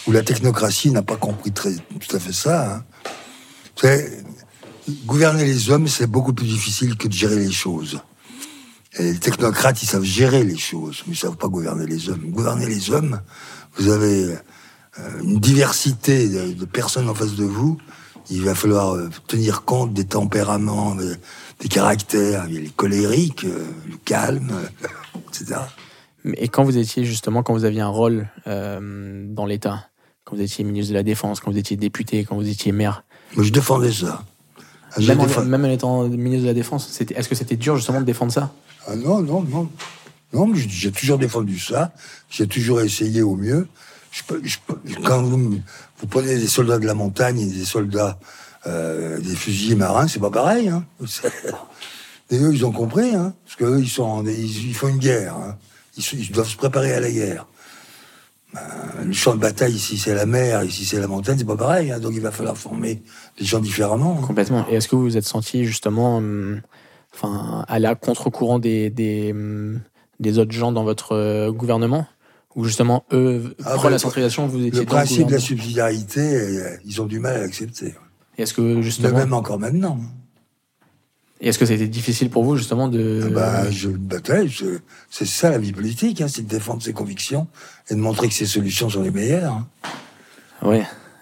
ou 0.08 0.12
la 0.12 0.24
technocratie 0.24 0.91
n'a 0.91 1.04
pas 1.04 1.15
compris 1.15 1.52
très, 1.52 1.74
tout 1.74 2.15
à 2.15 2.19
fait 2.19 2.34
ça. 2.34 2.84
Hein. 3.84 3.98
Gouverner 5.06 5.45
les 5.45 5.69
hommes, 5.69 5.88
c'est 5.88 6.08
beaucoup 6.08 6.34
plus 6.34 6.48
difficile 6.48 6.95
que 6.95 7.08
de 7.08 7.13
gérer 7.13 7.38
les 7.38 7.52
choses. 7.52 8.02
Et 8.98 9.04
les 9.04 9.19
technocrates, 9.19 9.84
ils 9.84 9.86
savent 9.86 10.04
gérer 10.04 10.43
les 10.43 10.58
choses, 10.58 11.04
mais 11.06 11.13
ils 11.13 11.17
savent 11.17 11.38
pas 11.38 11.48
gouverner 11.48 11.86
les 11.86 12.10
hommes. 12.10 12.32
Gouverner 12.32 12.65
les 12.65 12.89
hommes, 12.89 13.22
vous 13.78 13.89
avez 13.89 14.36
euh, 15.00 15.22
une 15.22 15.39
diversité 15.39 16.28
de, 16.28 16.54
de, 16.54 16.65
personnes 16.65 17.08
en 17.08 17.13
face 17.13 17.36
de 17.36 17.45
vous. 17.45 17.78
Il 18.30 18.44
va 18.44 18.54
falloir 18.56 18.96
euh, 18.96 19.10
tenir 19.28 19.63
compte 19.63 19.94
des 19.94 20.06
tempéraments, 20.06 20.96
des, 20.96 21.13
des 21.60 21.68
caractères, 21.68 22.46
les 22.48 22.70
colériques, 22.70 23.46
euh, 23.46 23.65
le 23.89 23.98
calme, 24.06 24.52
etc. 25.30 25.62
Et 26.36 26.48
quand 26.48 26.63
vous 26.63 26.78
étiez 26.78 27.06
justement, 27.06 27.44
quand 27.44 27.54
vous 27.54 27.65
aviez 27.65 27.82
un 27.82 27.88
rôle 27.88 28.28
euh, 28.48 29.26
dans 29.28 29.46
l'État, 29.46 29.88
quand 30.26 30.36
vous 30.36 30.42
étiez 30.42 30.63
ministre 30.63 30.92
de 30.92 30.98
la 30.98 31.04
Défense, 31.04 31.39
quand 31.39 31.52
vous 31.52 31.58
étiez 31.58 31.78
député, 31.78 32.24
quand 32.24 32.36
vous 32.36 32.50
étiez 32.50 32.72
maire? 32.72 33.04
Moi, 33.36 33.44
je 33.44 33.52
défendais 33.52 33.92
ça. 33.92 34.24
Même, 35.00 35.20
en, 35.20 35.46
même 35.46 35.65
en 35.65 35.70
étant 35.70 36.04
ministre 36.08 36.44
de 36.44 36.48
la 36.48 36.54
Défense, 36.54 37.00
est-ce 37.02 37.30
que 37.30 37.36
c'était 37.36 37.56
dur 37.56 37.78
justement 37.78 38.02
de 38.02 38.06
défendre 38.06 38.32
ça? 38.32 38.52
Ah 38.88 38.96
Non, 38.96 39.22
non, 39.22 39.42
non. 39.42 39.70
Non, 40.34 40.52
j'ai 40.54 40.92
toujours 40.92 41.18
défendu 41.18 41.58
ça. 41.58 41.92
J'ai 42.30 42.48
toujours 42.48 42.82
essayé 42.82 43.22
au 43.22 43.36
mieux. 43.36 43.68
Quand 45.04 45.22
vous, 45.22 45.60
prenez 46.10 46.38
des 46.38 46.48
soldats 46.48 46.80
de 46.80 46.86
la 46.86 46.93
montagne 46.93 47.39
et 47.39 47.45
des 47.45 47.65
soldats, 47.65 48.19
euh, 48.67 49.19
des 49.19 49.36
fusiliers 49.36 49.76
marins, 49.76 50.08
c'est 50.08 50.19
pas 50.19 50.32
pareil. 50.32 50.69
Hein. 50.69 50.86
Et 52.32 52.38
eux, 52.38 52.54
ils 52.54 52.65
ont 52.65 52.72
compris, 52.72 53.15
hein, 53.15 53.34
parce 53.43 53.56
qu'eux, 53.56 53.80
ils, 53.80 53.89
font 53.89 54.88
une 54.88 54.98
guerre. 54.98 55.36
Hein. 55.36 55.58
Ils, 55.98 56.32
doivent 56.32 56.48
se 56.48 56.58
préparer 56.58 56.93
à 56.93 57.00
la 57.00 57.10
guerre. 57.10 57.48
Ben, 58.54 58.62
le 59.06 59.13
champ 59.13 59.36
de 59.36 59.39
bataille, 59.39 59.74
ici 59.74 59.98
c'est 59.98 60.13
la 60.13 60.26
mer, 60.26 60.63
ici 60.63 60.86
c'est 60.86 61.00
la 61.00 61.08
montagne, 61.08 61.38
c'est 61.38 61.45
pas 61.45 61.56
pareil. 61.56 61.91
Hein, 61.91 62.00
donc 62.00 62.13
il 62.13 62.22
va 62.22 62.32
falloir 62.32 62.58
former 62.58 63.02
les 63.39 63.45
gens 63.45 63.60
différemment. 63.60 64.15
Complètement. 64.15 64.65
Et 64.69 64.76
est-ce 64.76 64.88
que 64.88 64.95
vous 64.95 65.04
vous 65.04 65.17
êtes 65.17 65.26
senti 65.26 65.65
justement, 65.65 66.17
hum, 66.17 66.62
à 67.24 67.95
contre-courant 67.95 68.60
des, 68.60 68.89
des, 68.89 69.32
hum, 69.32 69.80
des 70.19 70.38
autres 70.39 70.52
gens 70.52 70.72
dans 70.72 70.84
votre 70.84 71.13
euh, 71.13 71.52
gouvernement? 71.52 72.08
Ou 72.60 72.65
justement, 72.65 73.06
eux, 73.13 73.56
ah, 73.63 73.76
pour 73.76 73.84
ben, 73.84 73.91
la 73.91 74.00
centralisation, 74.00 74.45
vous 74.45 74.65
étiez 74.65 74.82
Le 74.82 74.86
principe 74.86 75.28
de 75.28 75.32
la 75.32 75.39
subsidiarité, 75.39 76.19
euh, 76.19 76.76
ils 76.84 77.02
ont 77.02 77.06
du 77.06 77.19
mal 77.19 77.38
à 77.38 77.39
l'accepter. 77.39 77.95
Et 78.38 78.41
est-ce 78.41 78.54
que 78.54 78.82
justement. 78.82 79.17
même 79.17 79.32
encore 79.32 79.58
maintenant. 79.60 79.98
Et 81.39 81.48
est-ce 81.48 81.58
que 81.58 81.65
c'était 81.65 81.88
difficile 81.88 82.30
pour 82.30 82.43
vous 82.43 82.58
justement 82.58 82.89
de... 82.89 83.32
Bah, 83.34 83.72
je 83.72 83.88
battais. 83.88 84.45
C'est 85.10 85.26
ça 85.26 85.52
la 85.52 85.58
vie 85.58 85.72
politique, 85.72 86.19
hein, 86.19 86.28
c'est 86.28 86.41
de 86.41 86.50
défendre 86.50 86.84
ses 86.84 86.91
convictions 86.91 87.48
et 87.89 87.95
de 87.95 88.00
montrer 88.02 88.28
que 88.28 88.34
ses 88.34 88.45
solutions 88.45 88.89
sont 88.89 89.04
les 89.04 89.12
meilleures. 89.12 89.54
Hein. 89.54 89.67
Oui, 90.62 90.82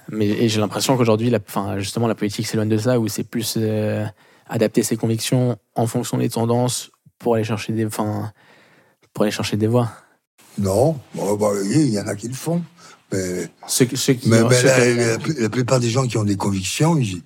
mais 0.10 0.50
j'ai 0.50 0.60
l'impression 0.60 0.98
qu'aujourd'hui, 0.98 1.30
la, 1.30 1.40
justement, 1.78 2.08
la 2.08 2.16
politique 2.16 2.48
s'éloigne 2.48 2.70
de 2.70 2.80
ça, 2.80 3.00
où 3.00 3.08
c'est 3.08 3.26
plus 3.26 3.58
euh, 3.58 4.08
adapter 4.50 4.82
ses 4.82 4.98
convictions 4.98 5.56
en 5.76 5.86
fonction 5.86 6.18
des 6.18 6.30
tendances 6.30 6.90
pour 7.20 7.36
aller 7.36 7.44
chercher 7.44 7.74
des, 7.74 7.86
enfin, 7.86 8.32
pour 9.14 9.22
aller 9.22 9.32
chercher 9.32 9.56
des 9.56 9.68
voix. 9.68 9.92
Non, 10.58 10.98
bon, 11.14 11.36
bah, 11.36 11.50
il 11.64 11.90
y 11.90 12.00
en 12.00 12.08
a 12.08 12.16
qui 12.16 12.28
le 12.28 12.34
font. 12.34 12.62
Mais, 13.12 13.48
ceux, 13.68 13.88
ceux 13.96 14.14
qui 14.14 14.28
mais, 14.28 14.44
mais 14.44 14.62
la, 14.64 14.94
la, 14.94 15.18
la, 15.40 15.50
plupart 15.50 15.80
des 15.80 15.90
gens 15.90 16.06
qui 16.06 16.18
ont 16.18 16.26
des 16.26 16.36
convictions, 16.36 16.98
ils, 16.98 17.22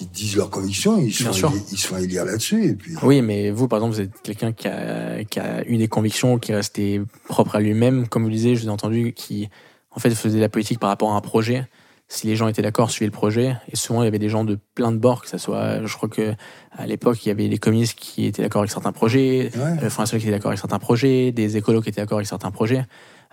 ils 0.00 0.08
disent 0.10 0.36
leurs 0.36 0.50
convictions, 0.50 0.98
ils 0.98 1.08
éli- 1.10 1.62
ils 1.72 1.78
se 1.78 1.86
font 1.86 1.96
élire 1.96 2.24
là-dessus. 2.24 2.64
Et 2.66 2.74
puis, 2.74 2.94
Oui, 3.02 3.22
mais 3.22 3.50
vous, 3.50 3.66
par 3.66 3.78
exemple, 3.78 3.94
vous 3.94 4.00
êtes 4.02 4.20
quelqu'un 4.22 4.52
qui 4.52 4.68
a, 4.68 5.24
qui 5.24 5.40
a 5.40 5.66
eu 5.66 5.78
des 5.78 5.88
convictions, 5.88 6.38
qui 6.38 6.52
est 6.52 6.56
resté 6.56 7.00
propre 7.28 7.56
à 7.56 7.60
lui-même. 7.60 8.08
Comme 8.08 8.24
vous 8.24 8.28
le 8.28 8.34
disiez, 8.34 8.56
je 8.56 8.62
vous 8.62 8.66
ai 8.66 8.70
entendu, 8.70 9.12
qui, 9.14 9.48
en 9.90 10.00
fait, 10.00 10.10
faisait 10.14 10.40
la 10.40 10.48
politique 10.50 10.78
par 10.78 10.90
rapport 10.90 11.12
à 11.12 11.16
un 11.16 11.20
projet. 11.20 11.66
Si 12.12 12.26
les 12.26 12.36
gens 12.36 12.46
étaient 12.46 12.60
d'accord, 12.60 12.90
suivaient 12.90 13.06
le 13.06 13.10
projet. 13.10 13.56
Et 13.70 13.76
souvent, 13.76 14.02
il 14.02 14.04
y 14.04 14.08
avait 14.08 14.18
des 14.18 14.28
gens 14.28 14.44
de 14.44 14.58
plein 14.74 14.92
de 14.92 14.98
bords, 14.98 15.22
que 15.22 15.28
ça 15.30 15.38
soit, 15.38 15.82
je 15.86 15.96
crois 15.96 16.10
que, 16.10 16.34
à 16.70 16.86
l'époque, 16.86 17.24
il 17.24 17.30
y 17.30 17.32
avait 17.32 17.48
les 17.48 17.56
communistes 17.56 17.98
qui 17.98 18.26
étaient 18.26 18.42
d'accord 18.42 18.60
avec 18.60 18.70
certains 18.70 18.92
projets, 18.92 19.50
Ouais. 19.56 19.88
Front 19.88 20.02
National 20.02 20.20
qui 20.20 20.26
était 20.26 20.36
d'accord 20.36 20.50
avec 20.50 20.58
certains 20.58 20.78
projets, 20.78 21.32
des 21.32 21.56
écolos 21.56 21.80
qui 21.80 21.88
étaient 21.88 22.02
d'accord 22.02 22.18
avec 22.18 22.28
certains 22.28 22.50
projets. 22.50 22.84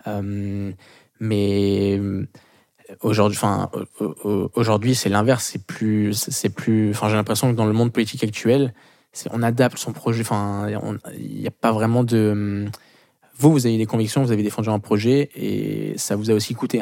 Euh, 0.07 0.71
mais 1.19 1.97
euh, 1.99 2.25
aujourd'hui, 3.01 3.37
enfin, 3.37 3.69
c'est 4.93 5.09
l'inverse. 5.09 5.49
C'est 5.51 5.65
plus, 5.65 6.13
c'est 6.13 6.49
plus. 6.49 6.91
Enfin, 6.91 7.09
j'ai 7.09 7.15
l'impression 7.15 7.51
que 7.51 7.57
dans 7.57 7.65
le 7.65 7.73
monde 7.73 7.91
politique 7.91 8.23
actuel, 8.23 8.73
on 9.31 9.43
adapte 9.43 9.77
son 9.77 9.91
projet. 9.91 10.21
Enfin, 10.21 10.69
il 11.17 11.41
n'y 11.41 11.47
a 11.47 11.51
pas 11.51 11.73
vraiment 11.73 12.05
de. 12.05 12.65
Vous, 13.37 13.51
vous 13.51 13.65
avez 13.65 13.77
des 13.77 13.85
convictions, 13.85 14.23
vous 14.23 14.31
avez 14.31 14.43
défendu 14.43 14.69
un 14.69 14.79
projet 14.79 15.31
et 15.35 15.97
ça 15.97 16.15
vous 16.15 16.31
a 16.31 16.33
aussi 16.33 16.55
coûté. 16.55 16.81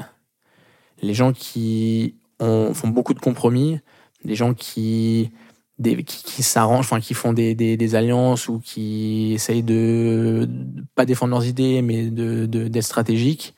Les 1.02 1.14
gens 1.14 1.34
qui 1.34 2.16
ont, 2.40 2.74
font 2.74 2.88
beaucoup 2.88 3.14
de 3.14 3.20
compromis, 3.20 3.80
les 4.24 4.36
gens 4.36 4.54
qui 4.54 5.32
qui, 5.80 6.42
s'arrangent, 6.42 6.86
enfin 6.86 7.00
qui 7.00 7.14
font 7.14 7.34
des, 7.34 7.96
alliances 7.96 8.48
ou 8.50 8.60
qui 8.60 9.34
essayent 9.34 9.62
de, 9.62 10.48
de 10.50 10.84
pas 10.96 11.06
défendre 11.06 11.32
leurs 11.32 11.46
idées, 11.46 11.84
mais 11.84 12.10
de 12.10 12.46
d'être 12.46 12.84
stratégiques, 12.84 13.56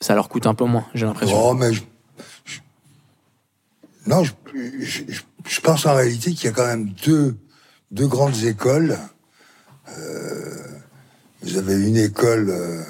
ça 0.00 0.14
leur 0.14 0.28
coûte 0.28 0.46
un 0.46 0.54
peu 0.54 0.64
moins. 0.64 0.86
J'ai 0.94 1.06
l'impression. 1.06 1.36
Oh, 1.40 1.54
mais 1.54 1.72
je, 1.72 1.82
non, 4.06 4.24
je 4.24 5.60
pense 5.60 5.86
en 5.86 5.94
réalité 5.94 6.32
qu'il 6.32 6.46
y 6.46 6.48
a 6.48 6.52
quand 6.52 6.66
même 6.66 6.90
deux, 7.04 7.36
deux 7.90 8.08
grandes 8.08 8.42
écoles. 8.42 8.98
Euh, 9.96 10.56
vous 11.42 11.56
avez 11.56 11.74
une 11.74 11.96
école 11.96 12.50
euh, 12.50 12.82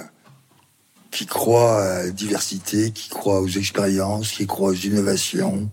qui 1.12 1.26
croit 1.26 1.80
à 1.84 2.02
la 2.04 2.10
diversité, 2.10 2.90
qui 2.90 3.08
croit 3.10 3.40
aux 3.40 3.48
expériences, 3.48 4.32
qui 4.32 4.46
croit 4.46 4.70
aux 4.70 4.74
innovations, 4.74 5.70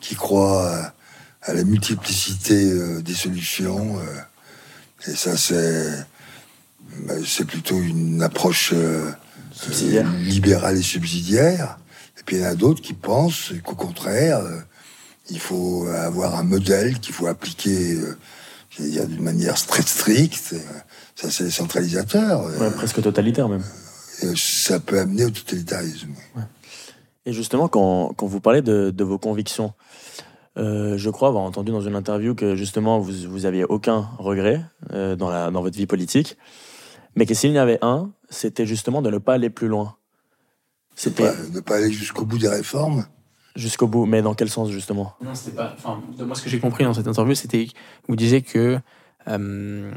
qui 0.00 0.14
croit 0.16 0.68
à, 0.68 0.94
à 1.42 1.54
la 1.54 1.64
multiplicité 1.64 2.70
euh, 2.70 3.00
des 3.00 3.14
solutions. 3.14 3.98
euh, 4.00 5.10
et 5.10 5.14
ça, 5.16 5.36
c'est 5.36 6.04
ben, 7.06 7.22
c'est 7.24 7.46
plutôt 7.46 7.80
une 7.80 8.20
approche 8.22 8.72
euh, 8.74 9.10
Subsidiaire. 9.52 10.06
euh, 10.12 10.18
libérale 10.18 10.76
et 10.76 10.82
subsidiaire. 10.82 11.78
Et 12.18 12.22
puis 12.26 12.36
il 12.36 12.42
y 12.42 12.44
en 12.46 12.50
a 12.50 12.54
d'autres 12.54 12.82
qui 12.82 12.92
pensent 12.92 13.52
qu'au 13.64 13.76
contraire, 13.76 14.38
euh, 14.40 14.58
il 15.30 15.38
faut 15.38 15.86
avoir 15.86 16.34
un 16.36 16.42
modèle 16.42 16.98
qu'il 16.98 17.14
faut 17.14 17.28
appliquer 17.28 17.94
euh, 17.94 18.18
je 18.70 18.82
veux 18.82 18.90
dire, 18.90 19.06
d'une 19.06 19.22
manière 19.22 19.54
très 19.66 19.82
stricte. 19.82 20.50
Euh, 20.54 20.58
Ça, 21.14 21.30
c'est 21.30 21.50
centralisateur. 21.50 22.46
Euh, 22.46 22.58
Ouais, 22.58 22.70
presque 22.72 23.00
totalitaire 23.02 23.48
même. 23.48 23.62
Et 24.22 24.36
ça 24.36 24.80
peut 24.80 24.98
amener 24.98 25.24
au 25.24 25.30
totalitarisme. 25.30 26.14
Et 27.26 27.32
justement, 27.32 27.68
quand, 27.68 28.12
quand 28.16 28.26
vous 28.26 28.40
parlez 28.40 28.62
de, 28.62 28.90
de 28.90 29.04
vos 29.04 29.18
convictions, 29.18 29.72
euh, 30.56 30.96
je 30.96 31.10
crois 31.10 31.28
avoir 31.28 31.44
entendu 31.44 31.70
dans 31.70 31.80
une 31.80 31.94
interview 31.94 32.34
que 32.34 32.56
justement 32.56 32.98
vous, 32.98 33.12
vous 33.28 33.46
aviez 33.46 33.64
aucun 33.64 34.08
regret 34.18 34.64
euh, 34.92 35.16
dans, 35.16 35.30
la, 35.30 35.50
dans 35.50 35.62
votre 35.62 35.76
vie 35.76 35.86
politique, 35.86 36.36
mais 37.14 37.26
que 37.26 37.34
s'il 37.34 37.52
y 37.52 37.58
en 37.58 37.62
avait 37.62 37.78
un, 37.82 38.10
c'était 38.30 38.66
justement 38.66 39.02
de 39.02 39.10
ne 39.10 39.18
pas 39.18 39.34
aller 39.34 39.50
plus 39.50 39.68
loin. 39.68 39.84
De 39.84 39.90
C'était 40.96 41.24
pas, 41.24 41.34
de 41.54 41.60
pas 41.60 41.76
aller 41.76 41.92
jusqu'au 41.92 42.24
bout 42.24 42.38
des 42.38 42.48
réformes. 42.48 43.06
jusqu'au 43.54 43.86
bout, 43.86 44.06
mais 44.06 44.22
dans 44.22 44.34
quel 44.34 44.48
sens 44.48 44.70
justement? 44.70 45.14
Non, 45.22 45.34
c'était 45.34 45.56
pas. 45.56 45.74
Enfin, 45.76 46.02
de 46.16 46.24
moi, 46.24 46.34
ce 46.34 46.42
que 46.42 46.50
j'ai 46.50 46.58
compris 46.60 46.84
dans 46.84 46.94
cette 46.94 47.06
interview, 47.06 47.34
c'était 47.34 47.66
que 47.66 47.72
vous 48.08 48.16
disiez 48.16 48.42
que 48.42 48.78
euh, 49.28 49.92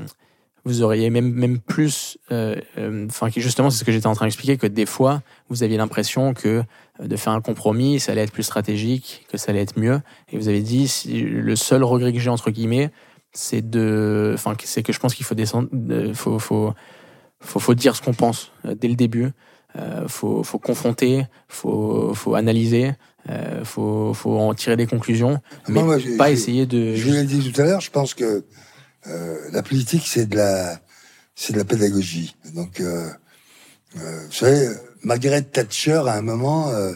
vous 0.66 0.82
auriez 0.82 1.10
même 1.10 1.32
même 1.32 1.60
plus. 1.60 2.18
euh, 2.32 2.56
euh, 2.78 3.06
Enfin, 3.08 3.28
justement, 3.36 3.70
c'est 3.70 3.80
ce 3.80 3.84
que 3.84 3.92
j'étais 3.92 4.08
en 4.08 4.16
train 4.16 4.26
d'expliquer 4.26 4.58
que 4.58 4.68
des 4.68 4.86
fois, 4.86 5.22
vous 5.50 5.64
aviez 5.64 5.78
l'impression 5.78 6.34
que 6.34 6.64
euh, 7.02 7.08
de 7.08 7.16
faire 7.18 7.34
un 7.34 7.42
compromis, 7.42 8.00
ça 8.00 8.12
allait 8.14 8.22
être 8.24 8.32
plus 8.32 8.44
stratégique, 8.44 9.26
que 9.32 9.38
ça 9.38 9.52
allait 9.52 9.62
être 9.62 9.78
mieux. 9.80 10.00
Et 10.32 10.38
vous 10.38 10.48
avez 10.48 10.62
dit, 10.62 10.88
si, 10.88 11.22
le 11.22 11.56
seul 11.56 11.84
regret 11.84 12.14
que 12.14 12.20
j'ai 12.20 12.30
entre 12.30 12.50
guillemets, 12.52 12.92
c'est 13.34 13.68
de. 13.70 14.32
Enfin, 14.36 14.56
c'est 14.64 14.84
que 14.84 14.94
je 14.94 15.00
pense 15.00 15.16
qu'il 15.16 15.26
faut 15.26 15.36
descendre. 15.36 15.68
de- 15.74 16.14
faut, 16.14 16.40
faut, 16.40 16.74
faut, 17.42 17.60
faut 17.60 17.74
dire 17.74 17.96
ce 17.96 18.02
qu'on 18.02 18.14
pense 18.14 18.52
dès 18.64 18.88
le 18.88 18.96
début. 18.96 19.32
Euh, 19.76 20.08
faut, 20.08 20.44
faut 20.44 20.60
confronter, 20.60 21.26
faut, 21.48 22.14
faut 22.14 22.36
analyser, 22.36 22.92
euh, 23.28 23.66
faut, 23.66 24.14
faut 24.14 24.38
en 24.38 24.54
tirer 24.54 24.78
des 24.78 24.86
conclusions, 24.86 25.42
mais 25.68 25.82
moi, 25.82 25.98
pas 26.16 26.30
essayer 26.30 26.68
de. 26.68 26.94
Je 26.94 27.08
vous 27.08 27.14
l'ai 27.14 27.24
dit 27.24 27.52
tout 27.52 27.60
à 27.60 27.66
l'heure, 27.66 27.82
je 27.82 27.90
pense 27.90 28.14
que 28.14 28.46
euh, 29.08 29.38
la 29.52 29.64
politique, 29.64 30.06
c'est 30.08 30.26
de 30.28 30.38
la, 30.38 30.80
c'est 31.36 31.54
de 31.54 31.58
la 31.58 31.66
pédagogie. 31.66 32.36
Donc, 32.54 32.80
euh, 32.80 33.10
euh, 33.98 34.26
vous 34.28 34.32
savez, 34.34 34.70
Margaret 35.04 35.42
Thatcher, 35.44 36.04
à 36.08 36.14
un 36.14 36.22
moment, 36.22 36.70
euh, 36.70 36.94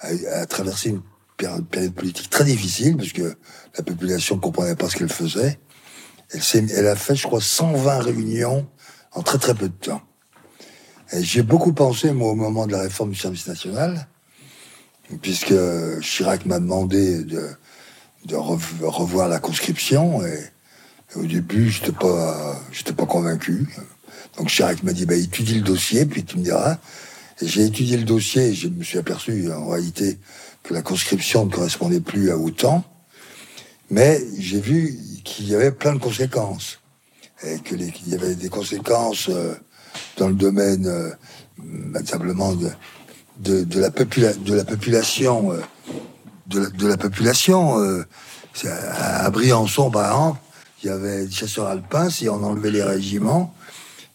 a, 0.00 0.08
a 0.40 0.46
traversé 0.46 0.90
une 0.90 1.02
péri- 1.36 1.62
période 1.62 1.94
politique 1.94 2.30
très 2.30 2.44
difficile, 2.44 2.96
parce 2.96 3.12
que 3.12 3.36
la 3.76 3.82
population 3.84 4.38
comprenait 4.38 4.76
pas 4.76 4.88
ce 4.88 4.96
qu'elle 4.96 5.08
faisait. 5.12 5.58
Elle, 6.30 6.70
elle 6.72 6.86
a 6.88 6.96
fait, 6.96 7.14
je 7.14 7.22
crois, 7.26 7.40
120 7.40 7.98
réunions 8.00 8.68
en 9.12 9.22
très 9.22 9.38
très 9.38 9.54
peu 9.54 9.68
de 9.68 9.74
temps. 9.74 10.02
J'ai 11.12 11.42
beaucoup 11.42 11.72
pensé, 11.72 12.10
moi, 12.12 12.30
au 12.30 12.34
moment 12.34 12.66
de 12.66 12.72
la 12.72 12.80
réforme 12.80 13.10
du 13.10 13.16
service 13.16 13.46
national, 13.46 14.08
puisque 15.22 15.54
Chirac 16.00 16.44
m'a 16.46 16.58
demandé 16.58 17.22
de, 17.22 17.48
de 18.24 18.34
rev- 18.34 18.82
revoir 18.82 19.28
la 19.28 19.38
conscription 19.38 20.26
et 20.26 20.50
au 21.18 21.24
début 21.26 21.70
j'étais 21.70 21.92
pas 21.92 22.60
pas 22.96 23.06
convaincu. 23.06 23.68
Donc 24.36 24.48
Chirac 24.48 24.82
m'a 24.82 24.92
dit 24.92 25.06
bah 25.06 25.14
étudie 25.14 25.54
le 25.54 25.62
dossier 25.62 26.06
puis 26.06 26.24
tu 26.24 26.38
me 26.38 26.44
diras. 26.44 26.78
J'ai 27.42 27.64
étudié 27.64 27.96
le 27.96 28.04
dossier 28.04 28.54
je 28.54 28.68
me 28.68 28.82
suis 28.82 28.98
aperçu 28.98 29.50
en 29.52 29.68
réalité 29.68 30.18
que 30.62 30.74
la 30.74 30.82
conscription 30.82 31.46
ne 31.46 31.50
correspondait 31.50 32.00
plus 32.00 32.30
à 32.30 32.36
autant. 32.36 32.84
Mais 33.90 34.20
j'ai 34.38 34.60
vu 34.60 34.98
qu'il 35.24 35.48
y 35.48 35.54
avait 35.54 35.70
plein 35.70 35.94
de 35.94 36.00
conséquences. 36.00 36.80
Et 37.44 37.60
qu'il 37.60 38.08
y 38.08 38.14
avait 38.14 38.34
des 38.34 38.48
conséquences 38.48 39.28
euh, 39.28 39.54
dans 40.16 40.28
le 40.28 40.34
domaine 40.34 40.86
euh, 40.86 41.10
simplement 42.04 42.54
de, 42.54 42.70
la, 43.78 43.90
popula- 43.90 44.36
de 44.42 44.54
la 44.54 44.64
population 44.64 45.52
euh, 45.52 45.60
de 46.48 46.60
la, 46.60 46.70
de 46.70 46.86
la 46.86 46.96
population. 46.96 47.78
euh, 47.78 48.04
à 48.64 49.30
Briançon, 49.30 49.90
par 49.90 50.06
exemple, 50.06 50.40
il 50.82 50.86
y 50.86 50.90
avait 50.90 51.26
des 51.26 51.32
chasseurs 51.32 51.66
alpins. 51.66 52.10
Si 52.10 52.28
on 52.28 52.42
enlevait 52.42 52.70
les 52.70 52.82
régiments, 52.82 53.54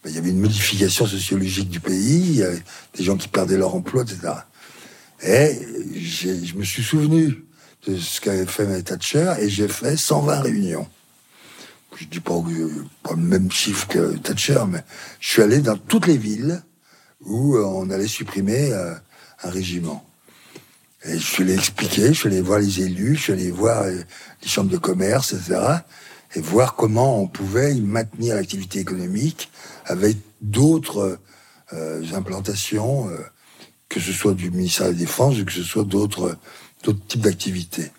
ben, 0.03 0.09
il 0.09 0.15
y 0.15 0.19
avait 0.19 0.29
une 0.29 0.39
modification 0.39 1.05
sociologique 1.05 1.69
du 1.69 1.79
pays. 1.79 2.43
Des 2.95 3.03
gens 3.03 3.17
qui 3.17 3.27
perdaient 3.27 3.57
leur 3.57 3.75
emploi, 3.75 4.03
etc. 4.03 4.33
Et 5.23 5.59
je 5.95 6.55
me 6.55 6.63
suis 6.63 6.83
souvenu 6.83 7.45
de 7.87 7.97
ce 7.97 8.21
qu'avait 8.21 8.45
fait 8.45 8.65
May 8.65 8.81
Thatcher 8.83 9.33
et 9.39 9.49
j'ai 9.49 9.67
fait 9.67 9.97
120 9.97 10.41
réunions. 10.41 10.87
Je 11.95 12.05
dis 12.05 12.19
pas 12.19 12.33
le 13.11 13.15
même 13.17 13.51
chiffre 13.51 13.87
que 13.87 14.17
Thatcher, 14.17 14.63
mais 14.67 14.83
je 15.19 15.29
suis 15.29 15.41
allé 15.41 15.59
dans 15.59 15.77
toutes 15.77 16.07
les 16.07 16.17
villes 16.17 16.63
où 17.21 17.55
euh, 17.55 17.63
on 17.63 17.89
allait 17.91 18.07
supprimer 18.07 18.71
euh, 18.71 18.95
un 19.43 19.49
régiment. 19.49 20.03
Et 21.03 21.13
je 21.13 21.23
suis 21.23 21.43
allé 21.43 21.53
expliquer, 21.53 22.07
je 22.07 22.13
suis 22.13 22.27
allé 22.27 22.41
voir 22.41 22.59
les 22.59 22.81
élus, 22.81 23.15
je 23.17 23.21
suis 23.21 23.33
allé 23.33 23.51
voir 23.51 23.83
euh, 23.83 24.01
les 24.41 24.47
chambres 24.47 24.71
de 24.71 24.77
commerce, 24.77 25.33
etc. 25.33 25.59
Et 26.35 26.41
voir 26.41 26.75
comment 26.75 27.21
on 27.21 27.27
pouvait 27.27 27.73
maintenir 27.75 28.35
l'activité 28.35 28.79
économique 28.79 29.51
avec 29.85 30.17
d'autres 30.41 31.19
euh, 31.73 32.03
implantations, 32.13 33.09
euh, 33.09 33.17
que 33.89 33.99
ce 33.99 34.11
soit 34.11 34.33
du 34.33 34.49
ministère 34.51 34.87
de 34.87 34.91
la 34.91 34.97
Défense 34.97 35.39
ou 35.39 35.45
que 35.45 35.51
ce 35.51 35.63
soit 35.63 35.83
d'autres 35.83 36.37
d'autres 36.83 37.05
types 37.07 37.21
d'activités. 37.21 37.91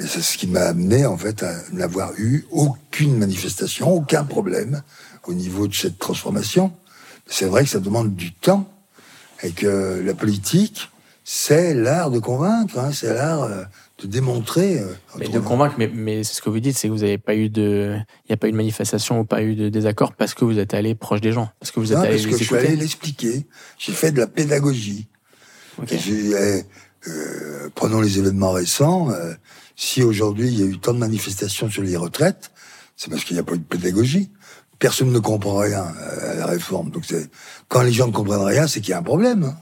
Et 0.00 0.06
c'est 0.06 0.22
ce 0.22 0.38
qui 0.38 0.46
m'a 0.46 0.62
amené, 0.62 1.06
en 1.06 1.16
fait, 1.16 1.42
à 1.42 1.54
n'avoir 1.72 2.12
eu 2.16 2.46
aucune 2.50 3.16
manifestation, 3.16 3.92
aucun 3.92 4.24
problème 4.24 4.82
au 5.24 5.34
niveau 5.34 5.68
de 5.68 5.74
cette 5.74 5.98
transformation. 5.98 6.72
C'est 7.26 7.46
vrai 7.46 7.64
que 7.64 7.70
ça 7.70 7.80
demande 7.80 8.14
du 8.14 8.32
temps 8.32 8.68
et 9.42 9.52
que 9.52 10.02
la 10.04 10.14
politique, 10.14 10.90
c'est 11.22 11.74
l'art 11.74 12.10
de 12.10 12.18
convaincre, 12.18 12.78
hein, 12.78 12.90
c'est 12.92 13.12
l'art 13.12 13.42
euh, 13.42 13.64
de 14.02 14.06
démontrer. 14.08 14.78
euh, 14.80 14.92
Mais 15.18 15.28
de 15.28 15.38
convaincre, 15.38 15.76
mais, 15.78 15.88
mais 15.92 16.24
c'est 16.24 16.34
ce 16.34 16.42
que 16.42 16.50
vous 16.50 16.60
dites, 16.60 16.76
c'est 16.76 16.88
que 16.88 16.92
vous 16.92 17.00
n'avez 17.00 17.18
pas 17.18 17.34
eu 17.36 17.48
de, 17.48 17.96
il 18.24 18.30
n'y 18.30 18.34
a 18.34 18.36
pas 18.36 18.48
eu 18.48 18.52
de 18.52 18.56
manifestation 18.56 19.20
ou 19.20 19.24
pas 19.24 19.42
eu 19.42 19.54
de 19.54 19.68
désaccord 19.68 20.14
parce 20.14 20.34
que 20.34 20.44
vous 20.44 20.58
êtes 20.58 20.74
allé 20.74 20.94
proche 20.94 21.20
des 21.20 21.32
gens, 21.32 21.48
parce 21.60 21.70
que 21.70 21.80
vous 21.80 21.92
êtes 21.92 21.98
Non, 21.98 22.04
allé 22.04 22.12
parce 22.14 22.26
que 22.26 22.30
les 22.32 22.38
je 22.38 22.44
suis 22.44 22.56
allé 22.56 22.76
l'expliquer. 22.76 23.46
J'ai 23.78 23.92
fait 23.92 24.10
de 24.12 24.18
la 24.18 24.26
pédagogie. 24.26 25.08
Ok. 25.80 25.92
Et 25.92 25.98
j'ai- 25.98 26.30
eh, 26.30 26.64
euh, 27.08 27.68
prenons 27.74 28.00
les 28.00 28.18
événements 28.18 28.52
récents. 28.52 29.10
euh, 29.10 29.34
si 29.76 30.02
aujourd'hui 30.02 30.48
il 30.48 30.60
y 30.60 30.62
a 30.62 30.66
eu 30.66 30.78
tant 30.78 30.94
de 30.94 30.98
manifestations 30.98 31.68
sur 31.70 31.82
les 31.82 31.96
retraites, 31.96 32.50
c'est 32.96 33.10
parce 33.10 33.24
qu'il 33.24 33.34
n'y 33.34 33.40
a 33.40 33.44
pas 33.44 33.54
eu 33.54 33.58
de 33.58 33.64
pédagogie. 33.64 34.30
Personne 34.78 35.10
ne 35.12 35.18
comprend 35.18 35.56
rien 35.58 35.84
à 36.30 36.34
la 36.34 36.46
réforme. 36.46 36.90
Donc 36.90 37.04
quand 37.68 37.82
les 37.82 37.92
gens 37.92 38.06
ne 38.08 38.12
comprennent 38.12 38.40
rien, 38.42 38.66
c'est 38.66 38.80
qu'il 38.80 38.90
y 38.90 38.94
a 38.94 38.98
un 38.98 39.02
problème. 39.02 39.44
hein. 39.44 39.56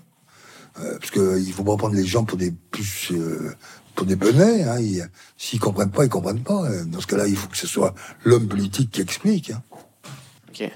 Parce 0.99 1.11
qu'il 1.11 1.23
ne 1.23 1.53
faut 1.53 1.65
pas 1.65 1.77
prendre 1.77 1.95
les 1.95 2.07
gens 2.07 2.25
pour 2.25 2.39
des 2.39 2.51
plus 2.71 3.11
euh, 3.13 3.55
pour 3.95 4.07
des 4.07 4.17
benets. 4.17 4.65
Hein. 4.65 5.07
S'ils 5.37 5.61
comprennent 5.61 5.91
pas, 5.91 6.05
ils 6.05 6.11
comprennent 6.11 6.43
pas. 6.43 6.69
Dans 6.87 7.01
ce 7.01 7.07
cas-là, 7.07 7.27
il 7.27 7.37
faut 7.37 7.49
que 7.49 7.57
ce 7.57 7.67
soit 7.67 7.95
l'homme 8.25 8.49
politique 8.49 8.91
qui 8.91 9.01
explique. 9.01 9.51
Hein. 9.51 9.63
Ok. 10.49 10.71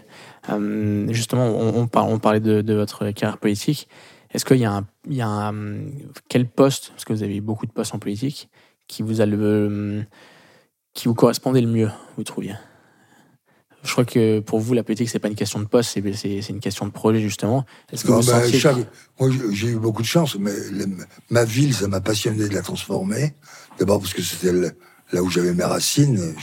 Euh, 0.51 1.13
justement, 1.13 1.47
on, 1.47 1.87
parlait 1.87 2.41
de, 2.41 2.75
votre 2.75 3.11
carrière 3.11 3.39
politique. 3.39 3.89
Est-ce 4.33 4.45
qu'il 4.45 4.59
y 4.59 4.65
a 4.65 4.83
un, 5.27 5.65
quel 6.29 6.47
poste, 6.49 6.91
parce 6.91 7.05
que 7.05 7.13
vous 7.13 7.23
avez 7.23 7.37
eu 7.37 7.41
beaucoup 7.41 7.67
de 7.67 7.73
postes 7.73 7.95
en 7.95 7.99
politique, 7.99 8.49
qui 8.87 9.03
vous 9.03 9.17
qui 10.95 11.09
vous 11.09 11.15
correspondait 11.15 11.61
le 11.61 11.69
mieux, 11.69 11.91
vous 12.17 12.25
trouviez? 12.25 12.55
Je 13.83 13.93
crois 13.93 14.05
que 14.05 14.41
pour 14.41 14.59
vous, 14.59 14.75
la 14.75 14.83
politique, 14.83 15.09
c'est 15.09 15.19
pas 15.19 15.29
une 15.29 15.37
question 15.37 15.61
de 15.61 15.65
poste, 15.65 15.99
c'est 16.17 16.49
une 16.49 16.61
question 16.61 16.87
de 16.87 16.91
projet, 16.91 17.21
justement. 17.21 17.65
Est-ce 17.93 18.05
que 18.05 18.13
vous 18.13 18.23
bah, 18.23 18.43
Moi, 19.21 19.31
j'ai 19.53 19.69
eu 19.69 19.77
beaucoup 19.77 20.03
de 20.03 20.07
chance, 20.07 20.37
mais 20.39 20.53
ma 21.31 21.45
ville, 21.45 21.75
ça 21.75 21.89
m'a 21.89 22.01
passionné 22.01 22.49
de 22.49 22.55
la 22.55 22.63
transformer. 22.63 23.35
D'abord 23.79 24.01
parce 24.01 24.15
que 24.15 24.23
c'était 24.23 24.53
là 25.13 25.23
où 25.23 25.31
j'avais 25.31 25.55
mes 25.55 25.65
racines. 25.65 26.35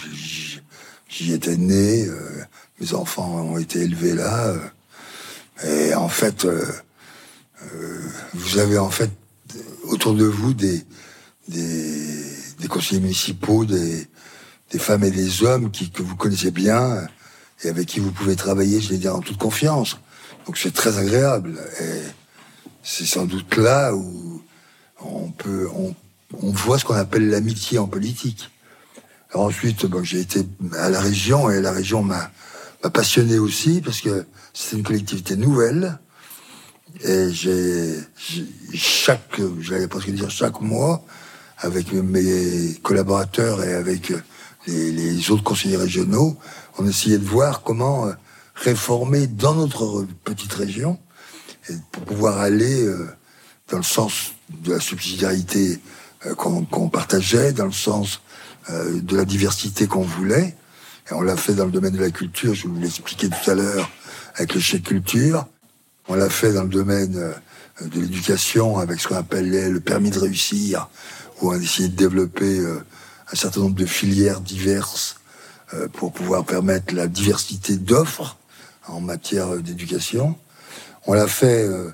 J'y 1.09 1.33
étais 1.33 1.57
né, 1.57 2.07
euh, 2.07 2.43
mes 2.79 2.93
enfants 2.93 3.29
ont 3.41 3.57
été 3.57 3.81
élevés 3.81 4.15
là. 4.15 4.55
Euh, 5.63 5.89
et 5.89 5.93
en 5.93 6.09
fait, 6.09 6.45
euh, 6.45 6.65
vous 8.33 8.57
avez 8.57 8.79
en 8.79 8.89
fait 8.89 9.11
autour 9.83 10.15
de 10.15 10.25
vous 10.25 10.53
des, 10.53 10.83
des, 11.47 12.23
des 12.59 12.67
conseillers 12.67 13.01
municipaux, 13.01 13.63
des, 13.65 14.07
des 14.71 14.79
femmes 14.79 15.03
et 15.03 15.11
des 15.11 15.43
hommes 15.43 15.69
qui, 15.69 15.91
que 15.91 16.01
vous 16.01 16.15
connaissez 16.15 16.51
bien 16.51 17.07
et 17.63 17.69
avec 17.69 17.87
qui 17.87 17.99
vous 17.99 18.11
pouvez 18.11 18.35
travailler, 18.35 18.81
je 18.81 18.89
vais 18.89 18.97
dire, 18.97 19.15
en 19.15 19.21
toute 19.21 19.37
confiance. 19.37 19.97
Donc 20.45 20.57
c'est 20.57 20.73
très 20.73 20.97
agréable. 20.97 21.59
Et 21.81 22.01
c'est 22.83 23.05
sans 23.05 23.25
doute 23.25 23.55
là 23.57 23.93
où 23.95 24.41
on 25.01 25.29
peut, 25.31 25.69
on, 25.73 25.95
voit 26.51 26.77
ce 26.79 26.85
qu'on 26.85 26.95
appelle 26.95 27.29
l'amitié 27.29 27.79
en 27.79 27.87
politique. 27.87 28.49
Alors 29.31 29.47
ensuite, 29.47 29.85
j'ai 30.03 30.19
été 30.19 30.45
à 30.77 30.89
la 30.89 30.99
région 30.99 31.49
et 31.49 31.61
la 31.61 31.71
région 31.71 32.03
m'a 32.03 32.31
passionné 32.91 33.39
aussi 33.39 33.81
parce 33.81 34.01
que 34.01 34.25
c'est 34.53 34.77
une 34.77 34.83
collectivité 34.83 35.35
nouvelle. 35.35 35.97
Et 37.03 37.31
j'ai 37.31 37.95
chaque, 38.73 39.41
j'allais 39.59 39.87
presque 39.87 40.11
dire 40.11 40.29
chaque 40.29 40.61
mois, 40.61 41.03
avec 41.57 41.91
mes 41.93 42.77
collaborateurs 42.83 43.63
et 43.63 43.73
avec 43.73 44.13
les 44.67 45.31
autres 45.31 45.43
conseillers 45.43 45.77
régionaux, 45.77 46.37
on 46.77 46.87
essayait 46.87 47.17
de 47.17 47.25
voir 47.25 47.61
comment 47.61 48.07
euh, 48.07 48.13
réformer 48.55 49.27
dans 49.27 49.55
notre 49.55 50.05
petite 50.23 50.53
région 50.53 50.99
et 51.69 51.73
pour 51.91 52.03
pouvoir 52.03 52.39
aller 52.39 52.83
euh, 52.83 53.09
dans 53.69 53.77
le 53.77 53.83
sens 53.83 54.33
de 54.49 54.73
la 54.73 54.79
subsidiarité 54.79 55.79
euh, 56.25 56.35
qu'on 56.35 56.89
partageait, 56.89 57.53
dans 57.53 57.65
le 57.65 57.71
sens 57.71 58.21
de 58.69 59.17
la 59.17 59.25
diversité 59.25 59.87
qu'on 59.87 60.03
voulait. 60.03 60.55
Et 61.09 61.13
on 61.13 61.21
l'a 61.21 61.35
fait 61.35 61.53
dans 61.53 61.65
le 61.65 61.71
domaine 61.71 61.91
de 61.91 61.99
la 61.99 62.11
culture, 62.11 62.53
je 62.53 62.69
vous 62.69 62.79
l'ai 62.79 62.87
expliqué 62.87 63.27
tout 63.27 63.51
à 63.51 63.55
l'heure, 63.55 63.89
avec 64.35 64.55
le 64.55 64.61
chèque 64.61 64.83
culture. 64.83 65.45
On 66.07 66.15
l'a 66.15 66.29
fait 66.29 66.53
dans 66.53 66.63
le 66.63 66.69
domaine 66.69 67.11
de 67.81 67.99
l'éducation, 67.99 68.77
avec 68.77 69.01
ce 69.01 69.09
qu'on 69.09 69.17
appelait 69.17 69.69
le 69.69 69.81
permis 69.81 70.11
de 70.11 70.19
réussir, 70.19 70.87
où 71.41 71.49
on 71.49 71.51
a 71.51 71.57
essayé 71.57 71.89
de 71.89 71.95
développer 71.97 72.65
un 73.29 73.35
certain 73.35 73.59
nombre 73.59 73.75
de 73.75 73.85
filières 73.85 74.39
diverses 74.39 75.17
pour 75.93 76.11
pouvoir 76.11 76.45
permettre 76.45 76.93
la 76.93 77.07
diversité 77.07 77.75
d'offres 77.77 78.37
en 78.87 78.99
matière 78.99 79.57
d'éducation. 79.57 80.35
On 81.05 81.13
l'a 81.13 81.27
fait 81.27 81.63
euh, 81.67 81.93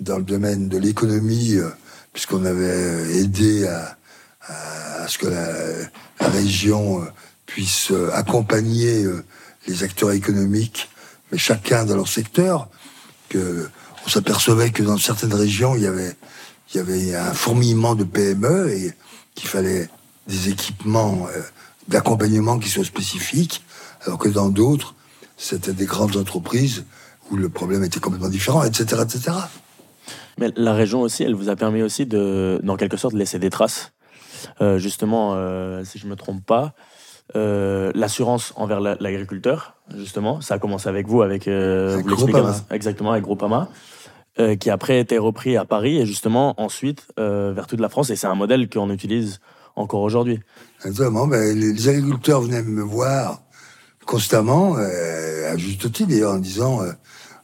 dans 0.00 0.18
le 0.18 0.24
domaine 0.24 0.68
de 0.68 0.78
l'économie, 0.78 1.54
euh, 1.54 1.70
puisqu'on 2.12 2.44
avait 2.44 3.16
aidé 3.18 3.66
à, 3.66 3.96
ce 5.06 5.18
que 5.18 5.28
la, 5.28 6.28
région 6.28 7.06
puisse 7.46 7.92
accompagner 8.12 9.06
les 9.66 9.82
acteurs 9.82 10.12
économiques, 10.12 10.88
mais 11.32 11.38
chacun 11.38 11.84
dans 11.84 11.96
leur 11.96 12.08
secteur. 12.08 12.68
On 13.34 14.08
s'apercevait 14.08 14.70
que 14.70 14.82
dans 14.82 14.98
certaines 14.98 15.34
régions, 15.34 15.76
il 15.76 15.82
y 15.82 16.78
avait 16.78 17.14
un 17.14 17.32
fourmillement 17.32 17.94
de 17.94 18.04
PME 18.04 18.70
et 18.70 18.92
qu'il 19.34 19.48
fallait 19.48 19.88
des 20.28 20.50
équipements 20.50 21.26
d'accompagnement 21.88 22.58
qui 22.58 22.68
soient 22.68 22.84
spécifiques, 22.84 23.62
alors 24.04 24.18
que 24.18 24.28
dans 24.28 24.48
d'autres, 24.48 24.94
c'était 25.36 25.72
des 25.72 25.86
grandes 25.86 26.16
entreprises 26.16 26.84
où 27.30 27.36
le 27.36 27.48
problème 27.48 27.84
était 27.84 28.00
complètement 28.00 28.28
différent, 28.28 28.62
etc., 28.64 29.02
etc. 29.02 29.32
Mais 30.38 30.50
la 30.56 30.74
région 30.74 31.02
aussi, 31.02 31.22
elle 31.22 31.34
vous 31.34 31.48
a 31.48 31.56
permis 31.56 31.82
aussi 31.82 32.06
de, 32.06 32.60
dans 32.62 32.76
quelque 32.76 32.96
sorte, 32.96 33.14
laisser 33.14 33.38
des 33.38 33.50
traces. 33.50 33.92
Euh, 34.60 34.78
justement, 34.78 35.32
euh, 35.34 35.84
si 35.84 35.98
je 35.98 36.06
me 36.06 36.16
trompe 36.16 36.44
pas, 36.44 36.72
euh, 37.36 37.92
l'assurance 37.94 38.52
envers 38.56 38.80
l'agriculteur, 38.80 39.76
justement, 39.96 40.40
ça 40.40 40.54
a 40.54 40.58
commencé 40.58 40.88
avec 40.88 41.06
vous, 41.06 41.22
avec, 41.22 41.46
avec 41.46 42.06
vous 42.06 42.26
exactement 42.70 43.12
avec 43.12 43.22
Groupama. 43.22 43.68
qui 44.58 44.70
après 44.70 44.94
a 44.94 44.98
été 44.98 45.18
repris 45.18 45.56
à 45.56 45.64
Paris 45.64 45.98
et 45.98 46.06
justement 46.06 46.54
ensuite 46.60 47.06
vers 47.16 47.66
toute 47.66 47.80
la 47.80 47.88
France. 47.88 48.10
Et 48.10 48.16
c'est 48.16 48.26
un 48.26 48.34
modèle 48.34 48.68
qu'on 48.68 48.90
utilise 48.90 49.40
encore 49.80 50.02
aujourd'hui. 50.02 50.40
Exactement. 50.84 51.26
Les 51.26 51.88
agriculteurs 51.88 52.42
venaient 52.42 52.62
me 52.62 52.82
voir 52.82 53.42
constamment, 54.06 54.76
euh, 54.76 55.52
à 55.52 55.56
juste 55.56 55.92
titre 55.92 56.10
d'ailleurs, 56.10 56.32
en 56.32 56.38
disant 56.38 56.82
euh, 56.82 56.92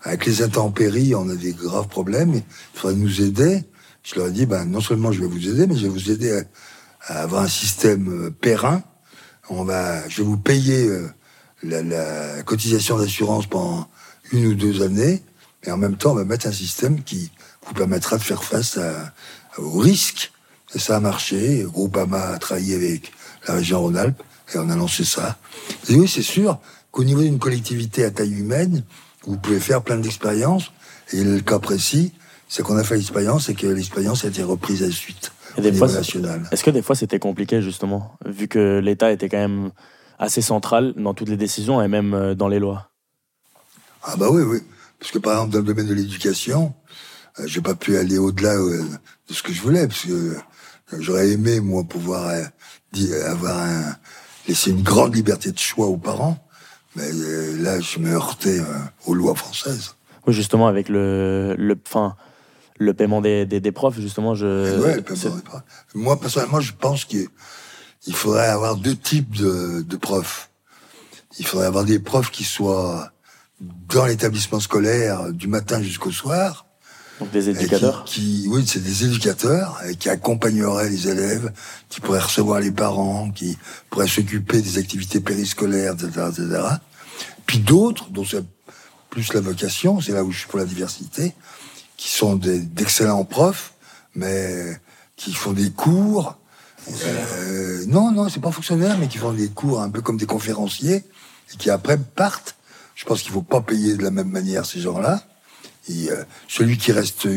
avec 0.03 0.27
les 0.27 0.43
intempéries, 0.43 1.15
on 1.15 1.29
a 1.29 1.35
des 1.35 1.53
graves 1.53 1.89
problèmes, 1.89 2.35
il 2.35 2.43
faudrait 2.75 2.97
nous 2.97 3.23
aider. 3.23 3.65
Je 4.03 4.17
leur 4.17 4.29
ai 4.29 4.31
dit, 4.31 4.47
ben, 4.47 4.65
non 4.65 4.81
seulement 4.81 5.13
je 5.13 5.21
vais 5.21 5.27
vous 5.27 5.49
aider, 5.49 5.67
mais 5.67 5.77
je 5.77 5.83
vais 5.83 5.93
vous 5.93 6.11
aider 6.11 6.43
à, 7.07 7.23
avoir 7.23 7.43
un 7.43 7.49
système 7.49 8.27
euh, 8.27 8.31
périn. 8.31 8.83
On 9.49 9.65
va, 9.65 10.09
je 10.09 10.23
vais 10.23 10.29
vous 10.29 10.39
payer 10.39 10.91
la, 11.63 12.43
cotisation 12.43 12.99
d'assurance 12.99 13.47
pendant 13.47 13.89
une 14.33 14.47
ou 14.47 14.55
deux 14.55 14.83
années, 14.83 15.23
et 15.63 15.71
en 15.71 15.77
même 15.77 15.97
temps, 15.97 16.13
on 16.13 16.17
va 16.17 16.25
mettre 16.25 16.49
un 16.49 16.53
système 16.53 17.05
qui 17.05 17.31
vous 17.65 17.75
permettra 17.75 18.19
de 18.19 18.23
faire 18.23 18.43
face 18.43 18.77
à, 18.77 19.13
aux 19.59 19.79
risques 19.79 20.33
ça 20.75 20.97
a 20.97 21.01
marché. 21.01 21.65
Groupama 21.67 22.21
a 22.21 22.39
travaillé 22.39 22.75
avec 22.75 23.13
la 23.47 23.55
région 23.55 23.81
Rhône-Alpes 23.81 24.23
et 24.55 24.59
on 24.59 24.69
a 24.71 24.77
lancé 24.77 25.05
ça. 25.05 25.37
Et 25.89 25.95
oui, 25.95 26.09
c'est 26.09 26.23
sûr 26.23 26.59
qu'au 26.91 27.05
niveau 27.05 27.23
d'une 27.23 27.39
collectivité 27.39 28.05
à 28.05 28.11
taille 28.11 28.39
humaine, 28.39 28.85
vous 29.25 29.37
pouvez 29.37 29.61
faire 29.61 29.83
plein 29.83 29.97
d'expériences. 29.97 30.73
Et 31.13 31.23
le 31.23 31.41
cas 31.41 31.59
précis, 31.59 32.13
c'est 32.49 32.63
qu'on 32.63 32.77
a 32.77 32.85
fait 32.85 32.97
l'expérience 32.97 33.49
et 33.49 33.55
que 33.55 33.67
l'expérience 33.67 34.25
a 34.25 34.29
été 34.29 34.43
reprise 34.43 34.83
à 34.83 34.87
la 34.87 34.93
suite. 34.93 35.33
au 35.57 35.61
niveau 35.61 35.87
national. 35.87 36.49
Est-ce 36.51 36.65
que 36.65 36.71
des 36.71 36.83
fois 36.83 36.95
c'était 36.95 37.19
compliqué 37.19 37.63
justement, 37.63 38.17
vu 38.25 38.49
que 38.49 38.79
l'État 38.79 39.11
était 39.13 39.29
quand 39.29 39.39
même 39.39 39.71
assez 40.19 40.43
central 40.43 40.95
dans 40.97 41.15
toutes 41.15 41.29
les 41.29 41.37
décisions 41.37 41.83
et 41.83 41.89
même 41.89 42.15
euh, 42.15 42.35
dans 42.35 42.49
les 42.49 42.59
lois? 42.59 42.91
Ah 44.03 44.17
bah 44.17 44.29
oui, 44.31 44.43
oui. 44.43 44.59
Parce 44.99 45.11
que 45.11 45.19
par 45.19 45.35
exemple 45.35 45.53
dans 45.53 45.59
le 45.59 45.65
domaine 45.65 45.87
de 45.87 45.95
l'éducation, 45.95 46.75
euh, 47.39 47.45
j'ai 47.47 47.61
pas 47.61 47.75
pu 47.75 47.97
aller 47.97 48.19
au-delà 48.19 48.55
euh, 48.55 48.83
de 49.29 49.35
ce 49.35 49.43
que 49.43 49.53
je 49.53 49.61
voulais, 49.61 49.87
parce 49.87 50.05
que 50.05 50.37
J'aurais 50.93 51.31
aimé, 51.31 51.61
moi, 51.61 51.85
pouvoir 51.85 52.29
euh, 52.29 53.31
avoir 53.31 53.59
un, 53.59 53.97
laisser 54.47 54.71
une 54.71 54.83
grande 54.83 55.15
liberté 55.15 55.51
de 55.51 55.59
choix 55.59 55.87
aux 55.87 55.97
parents. 55.97 56.39
Mais 56.95 57.11
euh, 57.13 57.61
là, 57.61 57.81
je 57.81 57.99
me 57.99 58.13
heurtais 58.13 58.61
euh, 58.61 58.65
aux 59.07 59.15
lois 59.15 59.35
françaises. 59.35 59.97
Oui, 60.27 60.35
justement, 60.35 60.67
avec 60.67 60.89
le, 60.89 61.55
le, 61.59 61.77
fin, 61.85 62.17
le 62.79 62.95
paiement 62.95 63.21
des, 63.21 63.47
des, 63.47 63.61
des, 63.61 63.73
profs, 63.73 64.01
justement, 64.01 64.35
je. 64.35 64.81
Ouais, 64.81 65.03
paiement 65.03 65.37
des 65.37 65.43
profs. 65.43 65.63
Moi, 65.95 66.19
personnellement, 66.19 66.61
je 66.61 66.73
pense 66.73 67.05
qu'il 67.05 67.29
faudrait 68.13 68.49
avoir 68.49 68.77
deux 68.77 68.97
types 68.97 69.37
de, 69.37 69.83
de 69.83 69.97
profs. 69.97 70.51
Il 71.39 71.47
faudrait 71.47 71.67
avoir 71.67 71.85
des 71.85 71.99
profs 71.99 72.31
qui 72.31 72.45
soient 72.45 73.11
dans 73.61 74.07
l'établissement 74.07 74.61
scolaire 74.61 75.33
du 75.33 75.49
matin 75.49 75.83
jusqu'au 75.83 76.11
soir, 76.11 76.66
donc 77.21 77.31
des 77.31 77.49
éducateurs 77.49 78.05
qui, 78.05 78.45
Oui, 78.49 78.65
c'est 78.67 78.83
des 78.83 79.05
éducateurs 79.05 79.81
qui 79.99 80.11
accompagneraient 80.11 80.91
les 80.91 81.09
élèves, 81.09 81.53
qui 81.89 82.01
pourraient 82.01 82.21
recevoir 82.21 82.61
les 82.61 82.71
parents, 82.71 83.31
qui 83.31 83.57
pourraient 83.89 84.09
s'occuper 84.09 84.61
des 84.61 84.79
activités 84.79 85.21
périscolaires, 85.21 85.95
etc. 85.95 86.27
etc. 86.31 86.63
Puis 87.47 87.59
d'autres, 87.59 88.11
dont 88.11 88.25
c'est 88.25 88.45
plus 89.09 89.33
la 89.33 89.41
vocation, 89.41 90.01
c'est 90.01 90.13
là 90.13 90.25
où 90.25 90.31
je 90.31 90.41
suis 90.41 90.49
pour 90.49 90.59
la 90.59 90.67
diversité, 90.67 91.35
qui 91.97 92.11
sont 92.11 92.37
d'excellents 92.37 93.25
profs, 93.25 93.73
mais 94.15 94.79
qui 95.17 95.33
font 95.33 95.53
des 95.53 95.71
cours. 95.71 96.37
Euh, 96.91 97.85
non, 97.87 98.13
non, 98.13 98.29
c'est 98.29 98.41
pas 98.41 98.53
fonctionnaire, 98.53 98.99
mais 98.99 99.09
qui 99.09 99.17
font 99.17 99.33
des 99.33 99.49
cours 99.49 99.81
un 99.81 99.89
peu 99.89 100.03
comme 100.03 100.19
des 100.19 100.27
conférenciers, 100.27 100.97
et 101.53 101.57
qui 101.57 101.71
après 101.71 101.97
partent. 101.97 102.57
Je 102.95 103.05
pense 103.07 103.23
qu'il 103.23 103.33
faut 103.33 103.43
pas 103.43 103.63
payer 103.63 103.97
de 103.97 104.03
la 104.03 104.11
même 104.11 104.31
manière 104.31 104.67
ces 104.67 104.81
gens-là. 104.81 105.23
Euh, 105.89 106.25
celui 106.49 106.79
qui 106.79 106.93
reste 106.93 107.29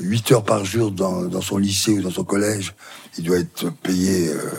8 0.00 0.32
heures 0.32 0.44
par 0.44 0.64
jour 0.64 0.90
dans, 0.90 1.40
son 1.40 1.58
lycée 1.58 1.92
ou 1.92 2.02
dans 2.02 2.10
son 2.10 2.24
collège, 2.24 2.74
il 3.16 3.24
doit 3.24 3.38
être 3.38 3.70
payé 3.70 4.28
euh, 4.28 4.50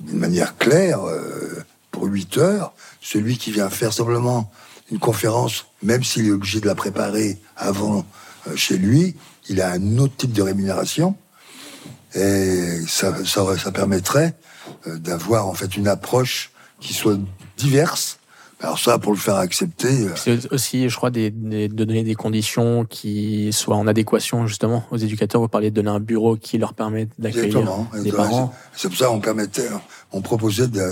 d'une 0.00 0.18
manière 0.18 0.56
claire 0.56 1.04
euh, 1.04 1.64
pour 1.90 2.04
8 2.04 2.38
heures. 2.38 2.72
Celui 3.00 3.36
qui 3.36 3.50
vient 3.50 3.68
faire 3.70 3.92
simplement 3.92 4.50
une 4.90 4.98
conférence, 4.98 5.66
même 5.82 6.04
s'il 6.04 6.26
est 6.26 6.30
obligé 6.30 6.60
de 6.60 6.66
la 6.66 6.74
préparer 6.74 7.38
avant 7.56 8.06
chez 8.54 8.78
lui, 8.78 9.16
il 9.48 9.60
a 9.60 9.72
un 9.72 9.98
autre 9.98 10.16
type 10.16 10.32
de 10.32 10.42
rémunération. 10.42 11.16
Et 12.14 12.80
ça, 12.88 13.14
ça, 13.26 13.70
permettrait 13.70 14.34
d'avoir 14.86 15.46
en 15.46 15.52
fait 15.52 15.76
une 15.76 15.88
approche 15.88 16.52
qui 16.80 16.94
soit 16.94 17.18
diverse. 17.58 18.17
Alors 18.60 18.78
ça, 18.78 18.98
pour 18.98 19.12
le 19.12 19.18
faire 19.18 19.36
accepter... 19.36 19.86
euh, 19.86 20.10
C'est 20.16 20.52
aussi, 20.52 20.88
je 20.88 20.96
crois, 20.96 21.10
des, 21.10 21.30
des- 21.30 21.68
de 21.68 21.84
donner 21.84 22.02
des 22.02 22.16
conditions 22.16 22.84
qui 22.84 23.52
soient 23.52 23.76
en 23.76 23.86
adéquation 23.86 24.46
justement 24.48 24.84
aux 24.90 24.96
éducateurs. 24.96 25.40
Vous 25.40 25.46
parlez 25.48 25.70
de 25.70 25.76
donner 25.76 25.90
un 25.90 26.00
bureau 26.00 26.36
qui 26.36 26.58
leur 26.58 26.74
permet 26.74 27.08
d'accueillir 27.20 27.62
des 28.02 28.10
parents. 28.10 28.52
C'est 28.74 28.88
pour 28.88 28.98
ça 28.98 29.06
qu'on 29.06 29.20
permettait, 29.20 29.68
on 30.12 30.22
proposait 30.22 30.66
de, 30.66 30.82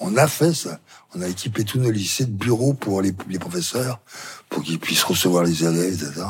on 0.00 0.16
a 0.16 0.28
fait 0.28 0.52
ça. 0.54 0.78
On 1.16 1.22
a 1.22 1.28
équipé 1.28 1.64
tous 1.64 1.78
nos 1.80 1.90
lycées 1.90 2.26
de 2.26 2.30
bureaux 2.32 2.74
pour 2.74 3.02
les, 3.02 3.12
les 3.28 3.38
professeurs, 3.40 4.00
pour 4.48 4.62
qu'ils 4.62 4.78
puissent 4.78 5.02
recevoir 5.04 5.42
les 5.42 5.64
élèves, 5.64 5.94
etc. 5.94 6.22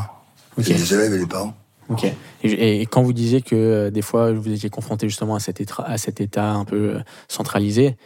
Et 0.58 0.62
les 0.62 0.94
élèves 0.94 1.12
et 1.12 1.18
les 1.18 1.26
parents. 1.26 1.54
Ok. 1.88 2.04
Et, 2.42 2.80
et 2.80 2.86
quand 2.86 3.02
vous 3.02 3.12
disiez 3.12 3.42
que 3.42 3.54
euh, 3.54 3.90
des 3.90 4.02
fois 4.02 4.32
vous 4.32 4.50
étiez 4.50 4.70
confronté 4.70 5.08
justement 5.08 5.36
à 5.36 5.40
cet 5.40 5.60
état, 5.60 5.84
à 5.86 5.98
cet 5.98 6.20
état 6.20 6.50
un 6.52 6.64
peu 6.64 6.96
euh, 6.96 7.00
centralisé, 7.28 7.96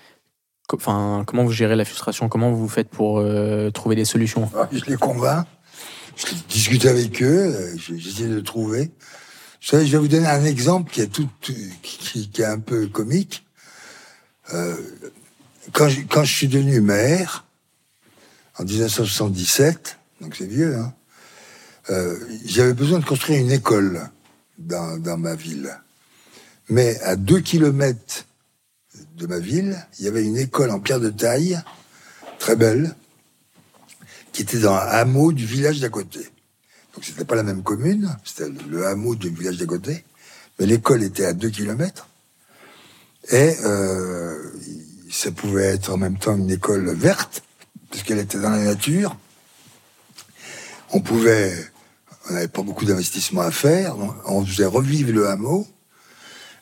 enfin, 0.76 1.24
comment 1.26 1.44
vous 1.44 1.52
gérez 1.52 1.76
la 1.76 1.84
frustration? 1.84 2.28
Comment 2.28 2.52
vous 2.52 2.68
faites 2.68 2.88
pour 2.88 3.18
euh, 3.18 3.70
trouver 3.70 3.96
des 3.96 4.04
solutions? 4.04 4.50
Alors, 4.54 4.68
je 4.72 4.84
les 4.86 4.96
convainc, 4.96 5.46
je 6.16 6.26
discute 6.48 6.86
avec 6.86 7.22
eux, 7.22 7.54
euh, 7.54 7.76
je- 7.76 7.96
j'essaie 7.96 8.28
de 8.28 8.40
trouver. 8.40 8.90
Je 9.60 9.76
vais 9.76 9.98
vous 9.98 10.08
donner 10.08 10.26
un 10.26 10.44
exemple 10.44 10.90
qui 10.90 11.02
est 11.02 11.06
tout, 11.08 11.28
qui, 11.42 12.30
est 12.38 12.44
un 12.44 12.58
peu 12.58 12.86
comique. 12.86 13.44
Euh, 14.54 14.74
quand, 15.72 15.88
je, 15.88 16.32
suis 16.32 16.48
devenu 16.48 16.80
maire, 16.80 17.44
en 18.58 18.64
1977, 18.64 19.98
donc 20.22 20.34
c'est 20.36 20.46
vieux, 20.46 20.76
hein, 20.76 20.94
j'avais 22.46 22.72
besoin 22.72 23.00
de 23.00 23.04
construire 23.04 23.40
une 23.40 23.52
école 23.52 24.08
dans, 24.58 24.96
dans 24.98 25.18
ma 25.18 25.34
ville. 25.34 25.70
Mais 26.70 26.98
à 27.00 27.16
deux 27.16 27.40
kilomètres 27.40 28.24
de 29.20 29.26
ma 29.26 29.38
ville, 29.38 29.76
il 29.98 30.06
y 30.06 30.08
avait 30.08 30.24
une 30.24 30.38
école 30.38 30.70
en 30.70 30.80
pierre 30.80 30.98
de 30.98 31.10
taille, 31.10 31.60
très 32.38 32.56
belle, 32.56 32.94
qui 34.32 34.42
était 34.42 34.58
dans 34.58 34.74
un 34.74 34.78
hameau 34.78 35.32
du 35.32 35.44
village 35.44 35.80
d'à 35.80 35.90
côté. 35.90 36.20
Donc 36.94 37.04
c'était 37.04 37.24
pas 37.24 37.34
la 37.34 37.42
même 37.42 37.62
commune, 37.62 38.16
c'était 38.24 38.50
le 38.68 38.86
hameau 38.86 39.14
du 39.14 39.28
village 39.28 39.58
d'à 39.58 39.66
côté, 39.66 40.04
mais 40.58 40.66
l'école 40.66 41.02
était 41.02 41.26
à 41.26 41.34
deux 41.34 41.50
kilomètres. 41.50 42.08
Et 43.30 43.56
euh, 43.64 44.52
ça 45.10 45.30
pouvait 45.30 45.66
être 45.66 45.92
en 45.92 45.98
même 45.98 46.18
temps 46.18 46.36
une 46.36 46.50
école 46.50 46.90
verte, 46.94 47.42
puisqu'elle 47.90 48.18
était 48.18 48.38
dans 48.38 48.50
la 48.50 48.64
nature. 48.64 49.16
On 50.92 51.00
pouvait, 51.00 51.54
on 52.28 52.32
n'avait 52.32 52.48
pas 52.48 52.62
beaucoup 52.62 52.86
d'investissement 52.86 53.42
à 53.42 53.50
faire, 53.50 53.96
on 54.24 54.44
faisait 54.46 54.64
revivre 54.64 55.12
le 55.12 55.28
hameau. 55.28 55.68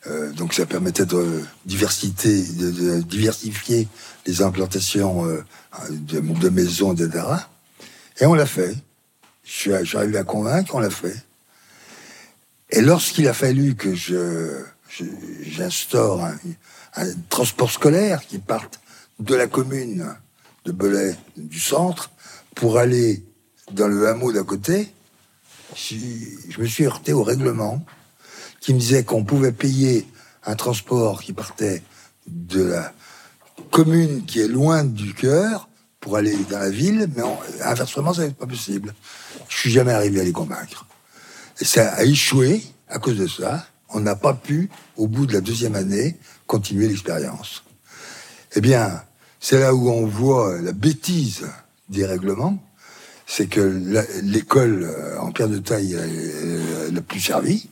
Euh, 0.09 0.33
donc 0.33 0.55
ça 0.55 0.65
permettait 0.67 1.05
de, 1.07 1.43
diversité, 1.67 2.43
de, 2.43 3.01
diversifier 3.03 3.89
les 4.27 4.43
implantations 4.43 5.27
euh, 5.27 5.45
de, 5.91 6.49
maisons, 6.49 6.95
etc. 6.95 7.25
Et 8.21 8.27
on 8.27 8.35
l'a 8.35 8.47
fait. 8.47 8.77
Arrivé 9.95 10.19
à 10.19 10.25
convaincre, 10.25 10.75
on 10.75 10.79
l'a 10.79 10.91
fait. 10.91 11.17
Et 12.71 12.83
lorsqu'il 12.83 13.27
a 13.29 13.33
fallu 13.33 13.77
que 13.77 13.95
j'instaure 15.43 16.23
un, 16.25 16.35
transport 17.31 17.71
scolaire 17.71 18.27
qui 18.27 18.39
parte 18.39 18.81
de 19.21 19.35
la 19.35 19.47
commune 19.47 20.15
de 20.65 20.73
Belay, 20.73 21.17
du 21.37 21.61
centre, 21.61 22.11
pour 22.55 22.77
aller 22.79 23.25
dans 23.73 23.89
le 23.89 24.07
hameau 24.07 24.33
d'à 24.33 24.43
côté, 24.43 24.93
je 25.77 26.61
me 26.61 26.67
suis 26.67 26.85
heurté 26.85 27.13
au 27.13 27.23
règlement 27.23 27.85
qui 28.61 28.75
me 28.75 28.79
disait 28.79 29.05
qu'on 29.05 29.25
pouvait 29.25 29.53
payer 29.53 30.07
un 30.45 30.55
transport 30.57 31.23
qui 31.23 31.33
partait 31.33 31.83
de 32.27 32.63
la 32.65 32.93
commune 33.71 34.25
qui 34.27 34.41
est 34.41 34.49
loin 34.49 34.85
du 34.85 35.15
cœur 35.15 35.69
pour 36.01 36.17
aller 36.17 36.37
dans 36.51 36.59
la 36.59 36.71
ville, 36.71 37.09
mais 37.17 37.23
inversement, 37.63 38.15
ça 38.15 38.27
n'est 38.27 38.33
pas 38.33 38.47
possible. 38.47 38.95
Je 39.49 39.57
suis 39.57 39.71
jamais 39.71 39.93
arrivé 39.93 40.21
à 40.21 40.25
les 40.25 40.33
convaincre. 40.33 40.87
Et 41.61 41.65
ça 41.65 41.93
a 41.93 42.05
échoué 42.05 42.63
à 42.89 42.99
cause 42.99 43.19
de 43.19 43.27
ça. 43.27 43.67
On 43.91 44.01
n'a 44.01 44.15
pas 44.15 44.35
pu, 44.35 44.71
au 44.97 45.09
bout 45.09 45.27
de 45.27 45.33
la 45.33 45.41
deuxième 45.41 45.75
année, 45.75 46.17
continuer 46.47 46.87
l'expérience. 46.89 47.65
Eh 48.55 48.61
bien, 48.61 49.03
c'est 49.41 49.59
là 49.59 49.75
où 49.75 49.89
on 49.91 50.07
voit 50.07 50.61
la 50.61 50.73
bêtise 50.73 51.47
des 51.89 52.07
règlements. 52.07 52.63
C'est 53.27 53.47
que 53.47 53.61
la- 53.61 54.05
l'école 54.23 54.85
euh, 54.85 55.19
en 55.21 55.33
pierre 55.33 55.49
de 55.49 55.59
taille 55.59 55.95
euh, 55.99 56.91
n'a 56.91 57.01
plus 57.03 57.21
servi. 57.21 57.69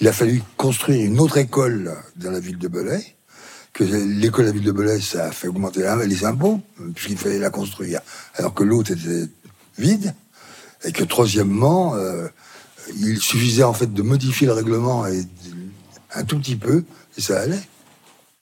Il 0.00 0.06
a 0.06 0.12
fallu 0.12 0.42
construire 0.56 1.04
une 1.04 1.18
autre 1.18 1.38
école 1.38 1.96
dans 2.16 2.30
la 2.30 2.40
ville 2.40 2.58
de 2.58 2.68
Belay. 2.68 3.16
Que 3.72 3.84
l'école 3.84 4.46
de 4.46 4.50
la 4.50 4.54
ville 4.54 4.64
de 4.64 4.72
Belay, 4.72 5.00
ça 5.00 5.26
a 5.26 5.30
fait 5.32 5.48
augmenter 5.48 5.84
les 6.06 6.24
impôts, 6.24 6.60
puisqu'il 6.94 7.18
fallait 7.18 7.38
la 7.38 7.50
construire, 7.50 8.00
alors 8.34 8.54
que 8.54 8.64
l'autre 8.64 8.92
était 8.92 9.28
vide. 9.76 10.14
Et 10.84 10.92
que 10.92 11.02
troisièmement, 11.02 11.96
euh, 11.96 12.28
il 12.96 13.18
suffisait 13.18 13.64
en 13.64 13.72
fait 13.72 13.92
de 13.92 14.02
modifier 14.02 14.46
le 14.46 14.52
règlement 14.52 15.06
et 15.06 15.22
un 16.14 16.24
tout 16.24 16.38
petit 16.38 16.56
peu, 16.56 16.84
et 17.16 17.20
ça 17.20 17.40
allait. 17.40 17.60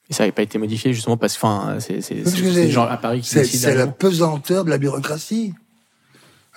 Et 0.09 0.15
ça 0.15 0.23
n'avait 0.23 0.33
pas 0.33 0.43
été 0.43 0.59
modifié 0.59 0.93
justement 0.93 1.17
parce 1.17 1.37
que 1.37 1.81
c'est, 1.81 2.71
gens 2.71 2.85
à 2.85 2.97
Paris 2.97 3.23
qui 3.23 3.29
C'est 3.29 3.75
la 3.75 3.87
pesanteur 3.87 4.65
de 4.65 4.71
la 4.71 4.79
bureaucratie. 4.79 5.55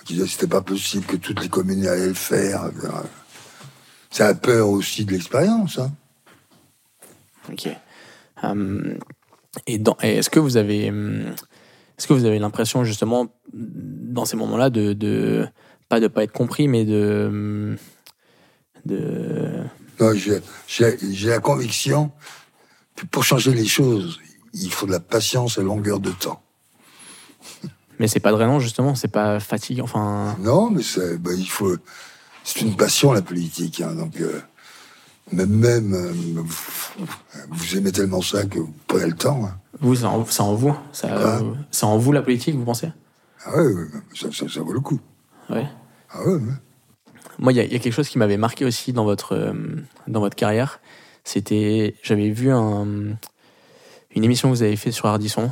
C'était 0.06 0.46
pas 0.46 0.60
possible 0.60 1.04
que 1.06 1.16
toutes 1.16 1.40
les 1.42 1.48
communes 1.48 1.86
allaient 1.86 2.08
le 2.08 2.14
faire. 2.14 2.70
Ça 4.10 4.28
a 4.28 4.34
peur 4.34 4.68
aussi 4.68 5.04
de 5.04 5.12
l'expérience. 5.12 5.78
Hein. 5.78 5.92
Ok. 7.50 7.68
Hum, 8.42 8.98
et, 9.66 9.80
est-ce 10.02 10.30
que 10.30 10.40
vous 10.40 10.56
avez, 10.56 10.90
hum, 10.90 11.34
est-ce 11.98 12.06
que 12.06 12.12
vous 12.12 12.24
avez 12.24 12.38
l'impression 12.38 12.84
justement 12.84 13.28
dans 13.52 14.24
ces 14.24 14.36
moments-là 14.36 14.70
de, 14.70 14.92
de 14.92 15.46
pas 15.88 16.00
de 16.00 16.08
pas 16.08 16.24
être 16.24 16.32
compris, 16.32 16.68
mais 16.68 16.84
de 16.84 17.28
hum, 17.28 17.76
de 18.84 19.62
Non, 20.00 20.12
j'ai- 20.14 20.40
la 21.28 21.40
conviction 21.40 22.10
que 22.96 23.06
pour 23.06 23.24
changer 23.24 23.52
les 23.52 23.66
choses, 23.66 24.20
il 24.54 24.72
faut 24.72 24.86
de 24.86 24.92
la 24.92 25.00
patience 25.00 25.58
et 25.58 25.62
longueur 25.62 26.00
de 26.00 26.10
temps. 26.10 26.42
mais 27.98 28.08
c'est 28.08 28.20
pas 28.20 28.32
drainant 28.32 28.58
justement, 28.60 28.94
c'est 28.94 29.08
pas 29.08 29.40
fatigant. 29.40 29.84
Enfin, 29.84 30.36
Non, 30.40 30.70
mais 30.70 30.82
ben, 31.18 31.38
il 31.38 31.48
faut. 31.48 31.76
C'est 32.44 32.60
une 32.62 32.76
passion 32.76 33.12
la 33.12 33.22
politique, 33.22 33.80
hein, 33.80 33.94
donc 33.94 34.20
euh, 34.20 34.40
même 35.32 35.50
même 35.50 35.94
euh, 35.94 36.12
vous, 37.50 37.76
aimez 37.76 37.92
tellement 37.92 38.22
ça 38.22 38.44
que 38.44 38.58
vous 38.58 38.72
prenez 38.86 39.06
le 39.06 39.14
temps. 39.14 39.44
hein. 39.44 39.56
vous, 39.80 39.94
c'est 39.94 40.04
en, 40.04 40.54
vous, 40.54 40.74
ça, 40.92 41.08
Ah. 41.10 41.40
euh, 41.40 41.54
en 41.86 41.98
vous 41.98 42.12
la 42.12 42.22
politique, 42.22 42.56
vous 42.56 42.64
pensez? 42.64 42.90
Ah 43.44 43.56
ouais, 43.56 43.72
ouais, 43.72 43.84
ça, 44.14 44.28
ça, 44.32 44.48
ça 44.48 44.60
vaut 44.60 44.72
le 44.72 44.80
coup. 44.80 45.00
Ouais. 45.48 45.66
Ah 46.10 46.22
ouais, 46.24 46.34
ouais. 46.34 46.40
Moi, 47.38 47.52
il 47.52 47.56
y, 47.56 47.60
a- 47.60 47.64
il 47.64 47.72
y 47.72 47.76
a 47.76 47.78
quelque 47.78 47.92
chose 47.94 48.08
qui 48.08 48.18
m'avait 48.18 48.36
marqué 48.36 48.64
aussi 48.64 48.92
dans 48.92 49.04
votre, 49.04 49.34
euh, 49.34 49.52
dans 50.08 50.20
votre 50.20 50.36
carrière. 50.36 50.80
C'était, 51.24 51.94
j'avais 52.02 52.30
vu 52.30 52.50
un, 52.50 52.86
une 54.14 54.24
émission 54.24 54.50
que 54.50 54.54
vous 54.56 54.62
avez 54.62 54.76
fait 54.76 54.90
sur 54.92 55.06
Ardisson. 55.06 55.50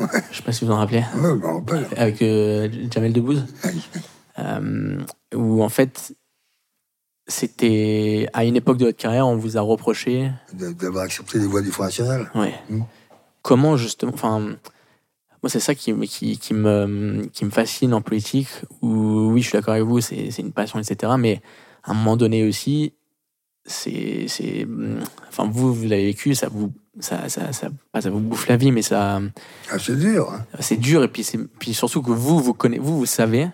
Je 0.00 0.36
sais 0.36 0.42
pas 0.42 0.52
si 0.52 0.64
vous 0.64 0.70
en 0.72 0.76
rappelez. 0.78 1.04
Ah 1.14 1.18
ouais, 1.34 1.52
rappelle. 1.52 1.86
Avec 1.96 2.18
Jamel 2.92 3.12
Debbouze. 3.12 3.44
Euh, 4.38 5.00
où 5.34 5.62
en 5.62 5.68
fait, 5.68 6.14
c'était 7.26 8.28
à 8.32 8.44
une 8.44 8.56
époque 8.56 8.78
de 8.78 8.86
votre 8.86 8.96
carrière, 8.96 9.26
on 9.26 9.36
vous 9.36 9.56
a 9.56 9.60
reproché. 9.60 10.30
D'avoir 10.52 11.04
accepté 11.04 11.38
les 11.38 11.46
voix 11.46 11.60
du 11.62 11.70
Front 11.70 11.84
National. 11.84 12.30
Ouais. 12.34 12.54
Mm. 12.70 12.82
Comment 13.42 13.76
justement. 13.76 14.12
Enfin, 14.14 14.40
moi, 14.40 15.48
c'est 15.48 15.60
ça 15.60 15.74
qui, 15.74 15.92
me- 15.92 16.06
qui, 16.06 16.38
qui, 16.38 16.54
me, 16.54 17.26
qui 17.32 17.44
me 17.44 17.50
fascine 17.50 17.92
en 17.94 18.00
politique. 18.00 18.48
Où 18.82 19.30
oui, 19.32 19.42
je 19.42 19.48
suis 19.48 19.56
d'accord 19.58 19.74
avec 19.74 19.86
vous, 19.86 20.00
c'est 20.00 20.30
c'est 20.30 20.42
une 20.42 20.52
passion, 20.52 20.78
etc. 20.78 21.12
Mais 21.18 21.40
à 21.84 21.90
un 21.92 21.94
moment 21.94 22.16
donné 22.16 22.44
aussi, 22.46 22.94
c'est. 23.64 24.26
c'est- 24.28 24.66
Enfin, 25.28 25.48
vous, 25.50 25.72
vous 25.74 25.82
l'avez 25.86 26.06
vécu, 26.06 26.34
ça 26.34 26.48
vous. 26.48 26.72
Ça, 27.00 27.28
ça, 27.28 27.52
ça, 27.52 27.68
ça 28.00 28.10
vous 28.10 28.18
bouffe 28.18 28.48
la 28.48 28.56
vie, 28.56 28.72
mais 28.72 28.82
ça, 28.82 29.20
Ah, 29.70 29.78
c'est 29.78 29.96
dur. 29.96 30.32
Hein. 30.32 30.44
c'est 30.58 30.76
dur 30.78 31.04
et 31.04 31.08
puis 31.08 31.22
c'est 31.22 31.38
puis 31.38 31.72
surtout 31.72 32.02
que 32.02 32.10
vous 32.10 32.40
vous 32.40 32.54
connaissez 32.54 32.82
vous 32.82 32.98
vous 32.98 33.06
savez 33.06 33.48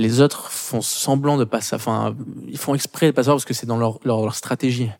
les 0.00 0.20
autres 0.20 0.50
font 0.50 0.80
semblant 0.80 1.36
de 1.36 1.44
pas 1.44 1.60
enfin 1.72 2.16
ils 2.48 2.58
font 2.58 2.74
exprès 2.74 3.06
de 3.06 3.12
pas 3.12 3.22
savoir 3.22 3.36
parce 3.36 3.44
que 3.50 3.54
c'est 3.54 3.66
dans 3.66 3.76
leur, 3.84 3.98
leur, 4.04 4.20
leur 4.22 4.34
stratégie 4.34 4.90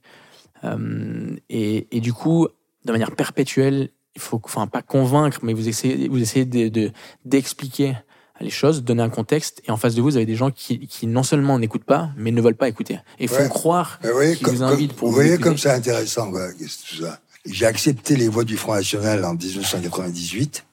Euh, 0.63 1.35
et, 1.49 1.87
et 1.97 2.01
du 2.03 2.13
coup 2.13 2.47
de 2.87 2.93
manière 2.93 3.13
perpétuelle 3.23 3.79
il 4.15 4.21
faut 4.21 4.41
enfin 4.45 4.67
pas 4.67 4.83
convaincre 4.83 5.39
mais 5.43 5.55
vous 5.55 5.69
essayez 5.73 6.07
vous 6.13 6.21
essayez 6.27 6.45
de 6.45 6.69
de- 6.69 6.91
d'expliquer 7.25 7.97
les 8.43 8.51
choses 8.61 8.77
donner 8.91 9.03
un 9.03 9.09
contexte 9.21 9.55
et 9.67 9.71
en 9.71 9.79
face 9.83 9.95
de 9.95 10.01
vous 10.03 10.09
vous 10.11 10.17
avez 10.21 10.27
des 10.35 10.37
gens 10.43 10.51
qui, 10.61 10.73
qui 10.93 11.07
non 11.07 11.23
seulement 11.31 11.59
n'écoutent 11.59 11.89
pas 11.97 12.11
mais 12.23 12.31
ne 12.31 12.43
veulent 12.45 12.61
pas 12.65 12.69
écouter 12.75 12.97
et 13.19 13.27
font 13.27 13.45
Ouais. 13.45 13.49
croire 13.61 13.99
qu'ils 14.01 14.39
comme, 14.45 14.55
vous 14.57 14.63
invitent 14.63 14.93
pour 14.99 15.07
vous 15.09 15.13
vous 15.13 15.21
voyez 15.21 15.33
écouter. 15.35 15.45
comme 15.49 15.59
c'est 15.59 15.71
intéressant, 15.81 16.31
quoi, 16.31 16.47
tout 16.53 17.03
ça? 17.05 17.21
J'ai 17.47 17.65
accepté 17.75 18.17
les 18.17 18.29
voix 18.29 18.45
du 18.45 18.57
Front 18.63 18.75
National 18.75 19.25
en 19.25 19.33
1998. 19.35 20.65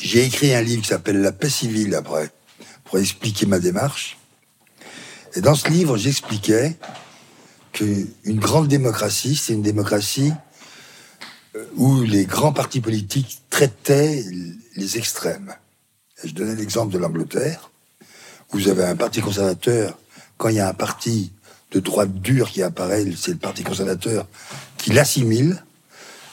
J'ai 0.00 0.24
écrit 0.24 0.54
un 0.54 0.62
livre 0.62 0.82
qui 0.82 0.88
s'appelle 0.88 1.20
La 1.22 1.32
paix 1.32 1.48
civile 1.48 1.94
après, 1.94 2.30
pour 2.86 2.98
expliquer 2.98 3.46
ma 3.46 3.58
démarche. 3.58 4.18
Et 5.34 5.40
dans 5.40 5.54
ce 5.54 5.68
livre, 5.68 5.96
j'expliquais 5.96 6.76
qu'une 7.72 8.40
grande 8.40 8.68
démocratie, 8.68 9.36
c'est 9.36 9.52
une 9.52 9.62
démocratie 9.62 10.32
euh, 11.54 11.64
où 11.76 12.02
les 12.02 12.24
grands 12.24 12.52
partis 12.52 12.80
politiques 12.80 13.42
traitaient 13.50 14.24
les 14.76 14.96
extrêmes. 14.96 15.52
Je 16.24 16.32
donnais 16.32 16.54
l'exemple 16.54 16.92
de 16.92 16.98
l'Angleterre. 16.98 17.70
Vous 18.50 18.68
avez 18.68 18.84
un 18.84 18.96
parti 18.96 19.20
conservateur, 19.20 19.98
quand 20.38 20.48
il 20.48 20.56
y 20.56 20.60
a 20.60 20.68
un 20.68 20.74
parti 20.74 21.32
de 21.72 21.80
droite 21.80 22.14
dure 22.20 22.50
qui 22.50 22.62
apparaît, 22.62 23.04
c'est 23.16 23.32
le 23.32 23.38
parti 23.38 23.62
conservateur 23.62 24.26
qui 24.78 24.92
l'assimile, 24.92 25.62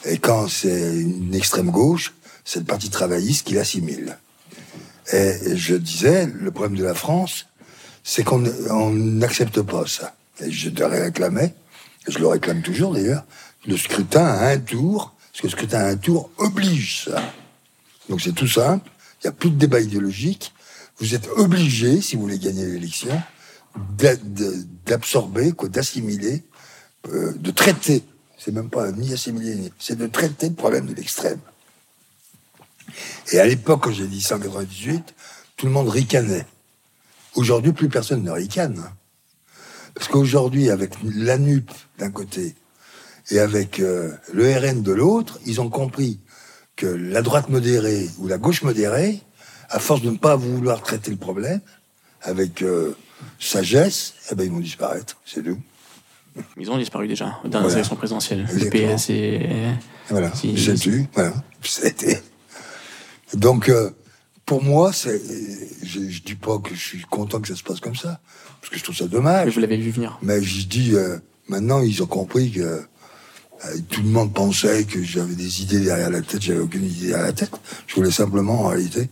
et 0.04 0.18
quand 0.18 0.48
c'est 0.48 1.00
une 1.00 1.34
extrême 1.34 1.70
gauche, 1.70 2.14
c'est 2.44 2.60
le 2.60 2.66
parti 2.66 2.88
travailliste 2.88 3.46
qui 3.46 3.54
l'assimile. 3.54 4.16
Et 5.12 5.56
je 5.56 5.74
disais, 5.74 6.26
le 6.26 6.50
problème 6.50 6.78
de 6.78 6.84
la 6.84 6.94
France, 6.94 7.46
c'est 8.02 8.24
qu'on 8.24 8.40
n'accepte 8.90 9.60
pas 9.62 9.86
ça. 9.86 10.14
Et 10.40 10.50
je 10.50 10.70
te 10.70 10.82
réclamais, 10.82 11.54
et 12.06 12.12
je 12.12 12.18
le 12.18 12.26
réclame 12.26 12.62
toujours 12.62 12.94
d'ailleurs, 12.94 13.24
le 13.66 13.76
scrutin 13.76 14.24
à 14.24 14.50
un 14.50 14.58
tour, 14.58 15.14
parce 15.32 15.40
que 15.40 15.46
le 15.46 15.50
scrutin 15.50 15.78
à 15.80 15.88
un 15.88 15.96
tour 15.96 16.30
oblige 16.38 17.04
ça. 17.04 17.22
Donc 18.08 18.20
c'est 18.20 18.32
tout 18.32 18.48
simple, 18.48 18.90
il 19.22 19.26
n'y 19.26 19.28
a 19.28 19.32
plus 19.32 19.50
de 19.50 19.56
débat 19.56 19.80
idéologique, 19.80 20.52
vous 20.98 21.14
êtes 21.14 21.28
obligé, 21.36 22.00
si 22.00 22.16
vous 22.16 22.22
voulez 22.22 22.38
gagner 22.38 22.64
l'élection, 22.66 23.20
d'absorber, 24.86 25.52
d'assimiler, 25.64 26.44
euh, 27.08 27.32
de 27.32 27.50
traiter, 27.50 28.04
c'est 28.38 28.52
même 28.52 28.70
pas 28.70 28.92
ni 28.92 29.12
assimiler, 29.12 29.72
c'est 29.78 29.96
de 29.96 30.06
traiter 30.06 30.48
le 30.48 30.54
problème 30.54 30.86
de 30.86 30.94
l'extrême. 30.94 31.40
Et 33.32 33.38
à 33.38 33.46
l'époque, 33.46 33.84
quand 33.84 33.92
j'ai 33.92 34.06
dit 34.06 34.20
198, 34.20 35.14
tout 35.56 35.66
le 35.66 35.72
monde 35.72 35.88
ricanait. 35.88 36.46
Aujourd'hui, 37.34 37.72
plus 37.72 37.88
personne 37.88 38.22
ne 38.22 38.30
ricane. 38.30 38.82
Parce 39.94 40.08
qu'aujourd'hui, 40.08 40.70
avec 40.70 40.94
l'ANUP 41.02 41.70
d'un 41.98 42.10
côté 42.10 42.54
et 43.30 43.38
avec 43.38 43.80
euh, 43.80 44.12
le 44.32 44.52
RN 44.52 44.82
de 44.82 44.92
l'autre, 44.92 45.38
ils 45.46 45.60
ont 45.60 45.70
compris 45.70 46.20
que 46.76 46.86
la 46.86 47.22
droite 47.22 47.48
modérée 47.48 48.08
ou 48.18 48.26
la 48.26 48.38
gauche 48.38 48.62
modérée, 48.62 49.20
à 49.70 49.78
force 49.78 50.02
de 50.02 50.10
ne 50.10 50.16
pas 50.16 50.36
vouloir 50.36 50.82
traiter 50.82 51.10
le 51.10 51.16
problème 51.16 51.60
avec 52.22 52.62
euh, 52.62 52.96
sagesse, 53.38 54.14
eh 54.30 54.34
ben, 54.34 54.44
ils 54.44 54.50
vont 54.50 54.60
disparaître, 54.60 55.16
c'est 55.24 55.42
tout. 55.42 55.58
Ils 56.56 56.70
ont 56.70 56.78
disparu 56.78 57.06
déjà 57.06 57.38
dans 57.44 57.60
la 57.60 57.72
élection 57.72 57.94
présidentielle. 57.94 58.46
Le 58.52 58.68
PS 58.68 59.10
et... 59.10 59.48
Voilà, 60.08 60.32
j'ai 60.42 60.74
voilà. 61.12 61.32
C'était... 61.62 62.20
Donc, 63.34 63.68
euh, 63.68 63.90
pour 64.46 64.62
moi, 64.62 64.92
c'est, 64.92 65.20
je, 65.82 66.08
je, 66.08 66.22
dis 66.22 66.34
pas 66.34 66.58
que 66.58 66.74
je 66.74 66.80
suis 66.80 67.02
content 67.02 67.40
que 67.40 67.48
ça 67.48 67.56
se 67.56 67.62
passe 67.62 67.80
comme 67.80 67.96
ça, 67.96 68.20
parce 68.60 68.70
que 68.70 68.78
je 68.78 68.84
trouve 68.84 68.96
ça 68.96 69.06
dommage. 69.06 69.46
Mais 69.46 69.52
vous 69.52 69.60
l'avez 69.60 69.76
vu 69.76 69.90
venir. 69.90 70.18
Mais 70.22 70.42
je 70.42 70.66
dis, 70.66 70.94
euh, 70.94 71.18
maintenant, 71.48 71.80
ils 71.80 72.02
ont 72.02 72.06
compris 72.06 72.50
que 72.50 72.60
euh, 72.60 73.76
tout 73.88 74.02
le 74.02 74.08
monde 74.08 74.32
pensait 74.32 74.84
que 74.84 75.02
j'avais 75.02 75.34
des 75.34 75.62
idées 75.62 75.80
derrière 75.80 76.10
la 76.10 76.20
tête. 76.20 76.42
J'avais 76.42 76.60
aucune 76.60 76.84
idée 76.84 77.08
derrière 77.08 77.26
la 77.26 77.32
tête. 77.32 77.52
Je 77.86 77.94
voulais 77.94 78.10
simplement, 78.10 78.64
en 78.64 78.68
réalité, 78.68 79.08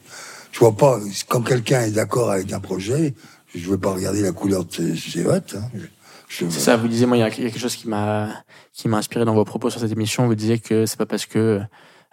je 0.52 0.58
vois 0.58 0.76
pas, 0.76 1.00
quand 1.28 1.42
quelqu'un 1.42 1.82
est 1.82 1.92
d'accord 1.92 2.30
avec 2.30 2.52
un 2.52 2.60
projet, 2.60 3.14
je 3.54 3.68
veux 3.68 3.78
pas 3.78 3.92
regarder 3.92 4.20
la 4.20 4.32
couleur 4.32 4.64
de 4.64 4.94
ses, 4.94 5.22
votes. 5.22 5.56
Hein. 5.56 5.78
C'est 6.28 6.50
ça, 6.50 6.76
vous 6.76 6.88
disiez, 6.88 7.06
moi, 7.06 7.16
il 7.16 7.20
y 7.20 7.24
a 7.24 7.30
quelque 7.30 7.58
chose 7.58 7.76
qui 7.76 7.88
m'a, 7.88 8.28
qui 8.72 8.88
m'a 8.88 8.98
inspiré 8.98 9.24
dans 9.24 9.34
vos 9.34 9.44
propos 9.44 9.70
sur 9.70 9.80
cette 9.80 9.92
émission. 9.92 10.26
Vous 10.26 10.34
disiez 10.34 10.58
que 10.58 10.86
c'est 10.86 10.96
pas 10.96 11.06
parce 11.06 11.26
que 11.26 11.60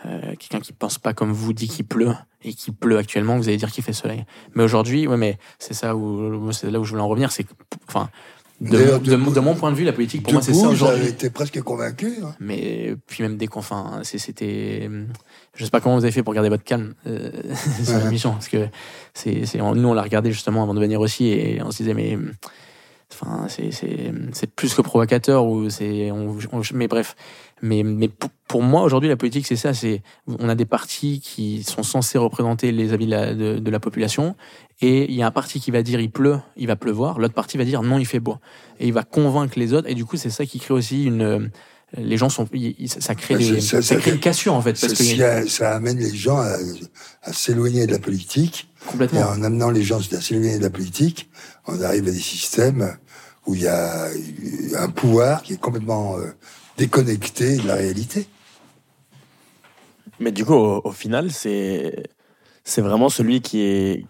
euh, 0.06 0.36
quelqu'un 0.36 0.60
qui 0.60 0.72
pense 0.74 0.98
pas 0.98 1.14
comme 1.14 1.32
vous 1.32 1.54
dit 1.54 1.68
qu'il 1.68 1.86
pleut 1.86 2.14
et 2.44 2.54
qu'il 2.54 2.74
pleut 2.74 2.98
actuellement, 2.98 3.38
vous 3.38 3.50
allez 3.50 3.58
dire 3.58 3.72
qu'il 3.72 3.84
fait 3.84 3.94
soleil. 3.94 4.26
Mais 4.56 4.64
aujourd'hui, 4.64 5.08
ouais, 5.08 5.18
mais 5.18 5.38
c'est 5.60 5.74
ça 5.74 5.96
où 5.96 6.52
c'est 6.52 6.72
là 6.72 6.80
où 6.80 6.86
je 6.86 6.92
voulais 6.92 7.02
en 7.02 7.08
revenir, 7.08 7.32
c'est 7.32 7.46
enfin. 7.88 8.10
De, 8.62 8.98
de, 8.98 9.40
mon 9.40 9.56
point 9.56 9.72
de 9.72 9.78
vue, 9.78 9.86
la 9.86 9.94
politique, 9.94 10.22
pour 10.22 10.34
moi, 10.34 10.42
c'est 10.42 10.54
ça 10.54 10.68
aujourd'hui. 10.68 11.08
été 11.08 11.30
presque 11.30 11.62
convaincu. 11.62 12.18
Hein. 12.22 12.36
Mais 12.42 12.94
puis 13.08 13.24
même 13.24 13.38
dès 13.38 13.48
qu'on, 13.48 13.60
enfin, 13.60 14.02
c'était, 14.04 14.90
je 15.56 15.64
sais 15.64 15.72
pas 15.72 15.80
comment 15.80 15.96
vous 15.96 16.04
avez 16.04 16.12
fait 16.12 16.24
pour 16.24 16.34
garder 16.34 16.50
votre 16.50 16.66
calme 16.66 16.94
euh, 17.08 17.32
sur 17.86 17.98
l'émission, 18.00 18.34
parce 18.34 18.50
que 18.50 18.68
c'est, 19.14 19.46
nous 19.56 19.88
on 19.88 19.94
l'a 19.94 20.02
regardé 20.02 20.34
justement 20.34 20.64
avant 20.64 20.74
de 20.74 20.82
venir 20.82 21.00
aussi 21.00 21.28
et 21.28 21.62
on 21.64 21.72
se 21.72 21.78
disait 21.78 21.94
mais 21.94 22.18
Enfin, 23.12 23.48
c'est 23.48 24.56
plus 24.56 24.74
que 24.74 24.82
provocateur 24.82 25.46
ou 25.46 25.70
c'est. 25.70 26.12
Mais 26.74 26.88
bref. 26.88 27.16
Mais, 27.62 27.84
mais 27.84 28.10
pour, 28.48 28.62
moi, 28.62 28.84
aujourd'hui, 28.84 29.10
la 29.10 29.18
politique, 29.18 29.46
c'est 29.46 29.56
ça. 29.56 29.74
C'est 29.74 30.02
on 30.28 30.48
a 30.48 30.56
des 30.56 30.66
partis 30.66 31.20
qui 31.20 31.64
sont 31.64 31.84
censés 31.84 32.18
représenter 32.18 32.72
les 32.72 32.94
avis 32.94 33.06
de 33.06 33.12
la, 33.12 33.34
de, 33.34 33.72
la 33.72 33.80
population, 33.80 34.36
et 34.80 35.06
il 35.06 35.16
y 35.16 35.24
a 35.24 35.28
un 35.28 35.32
parti 35.32 35.60
qui 35.60 35.72
va 35.72 35.82
dire 35.82 36.00
il 36.00 36.12
pleut, 36.12 36.40
il 36.56 36.68
va 36.68 36.76
pleuvoir. 36.76 37.20
L'autre 37.20 37.34
parti 37.34 37.58
va 37.58 37.66
dire 37.66 37.82
non, 37.82 37.98
il 37.98 38.06
fait 38.06 38.20
beau, 38.20 38.38
et 38.80 38.88
il 38.88 38.94
va 38.94 39.04
convaincre 39.04 39.58
les 39.58 39.74
autres. 39.74 39.90
Et 39.90 39.96
du 39.96 40.06
coup, 40.06 40.16
c'est 40.16 40.30
ça 40.30 40.46
qui 40.46 40.60
crée 40.60 40.74
aussi 40.74 41.06
une 41.06 41.50
les 41.98 42.18
gens 42.18 42.30
sont, 42.30 42.48
ça 42.88 43.16
crée, 43.16 43.36
des, 43.36 43.62
ça, 43.62 43.96
crée 43.96 44.12
une 44.12 44.20
cassure 44.20 44.54
en 44.54 44.62
fait. 44.62 44.80
Parce 44.80 44.94
que 44.94 45.48
ça 45.48 45.76
amène 45.76 45.98
les 45.98 46.16
gens 46.16 46.38
à, 46.38 46.56
à 47.24 47.34
s'éloigner 47.34 47.88
de 47.88 47.92
la 47.92 48.00
politique. 48.00 48.70
Complètement. 48.88 49.20
Et 49.20 49.24
en 49.24 49.44
amenant 49.44 49.72
les 49.72 49.84
gens 49.84 50.00
à 50.00 50.22
s'éloigner 50.22 50.58
de 50.58 50.64
la 50.64 50.70
politique, 50.70 51.30
on 51.68 51.82
arrive 51.82 52.08
à 52.08 52.12
des 52.12 52.20
systèmes 52.20 52.96
où 53.46 53.56
il 53.56 53.62
y 53.62 53.68
a 53.68 54.08
un 54.78 54.90
pouvoir 54.90 55.42
qui 55.42 55.54
est 55.54 55.58
complètement 55.58 56.18
euh, 56.18 56.32
déconnecté 56.78 57.58
de 57.58 57.68
la 57.68 57.76
réalité. 57.76 58.28
Mais 60.20 60.32
du 60.32 60.46
coup, 60.46 60.54
au, 60.54 60.92
final, 60.92 61.32
c'est 61.32 62.04
c'est 62.64 62.82
vraiment 62.82 63.10
celui 63.10 63.42
qui 63.42 63.62
est 63.62 64.06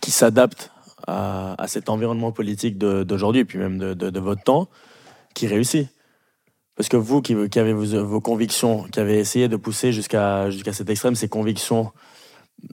qui 0.00 0.10
s'adapte 0.10 0.70
à, 1.06 1.54
à, 1.62 1.68
cet 1.68 1.88
environnement 1.88 2.32
politique 2.32 2.76
d'aujourd'hui, 2.76 3.42
et 3.42 3.44
puis 3.46 3.58
même 3.58 3.78
de, 3.78 3.94
de, 3.94 4.10
de, 4.10 4.20
votre 4.20 4.42
temps, 4.42 4.68
qui 5.32 5.46
réussit. 5.46 5.88
Parce 6.78 6.88
que 6.88 6.96
vous, 6.96 7.20
qui, 7.20 7.36
qui 7.50 7.58
avez 7.58 7.74
vos, 7.74 8.04
vos, 8.04 8.20
convictions, 8.22 8.84
qui 8.84 9.00
avez 9.00 9.18
essayé 9.18 9.48
de 9.48 9.56
pousser 9.56 9.92
jusqu'à 9.92 10.48
jusqu'à 10.48 10.72
cet 10.72 10.88
extrême, 10.88 11.14
ces 11.14 11.28
convictions 11.28 11.92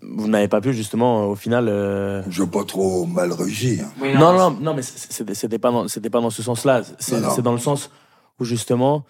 vous 0.02 0.28
n'avez 0.28 0.48
pas 0.48 0.62
pu 0.62 0.74
justement 0.74 1.28
au 1.28 1.36
final. 1.36 1.68
Euh... 1.68 2.24
Je 2.30 2.44
veux 2.44 2.50
pas 2.50 2.64
trop 2.64 3.06
mal 3.06 3.32
rugir. 3.32 3.86
non, 4.00 4.34
non, 4.34 4.52
non, 4.52 4.74
mais 4.74 4.82
c'était 4.82 5.60
pas 5.60 5.72
dans, 5.72 5.88
c'était 5.88 6.10
pas 6.10 6.22
dans 6.22 6.30
ce 6.30 6.42
sens-là. 6.42 6.82
C'est 7.00 7.42
dans 7.42 7.52
le 7.52 7.60
sens 7.60 7.92
où 8.40 8.46
justement 8.46 9.06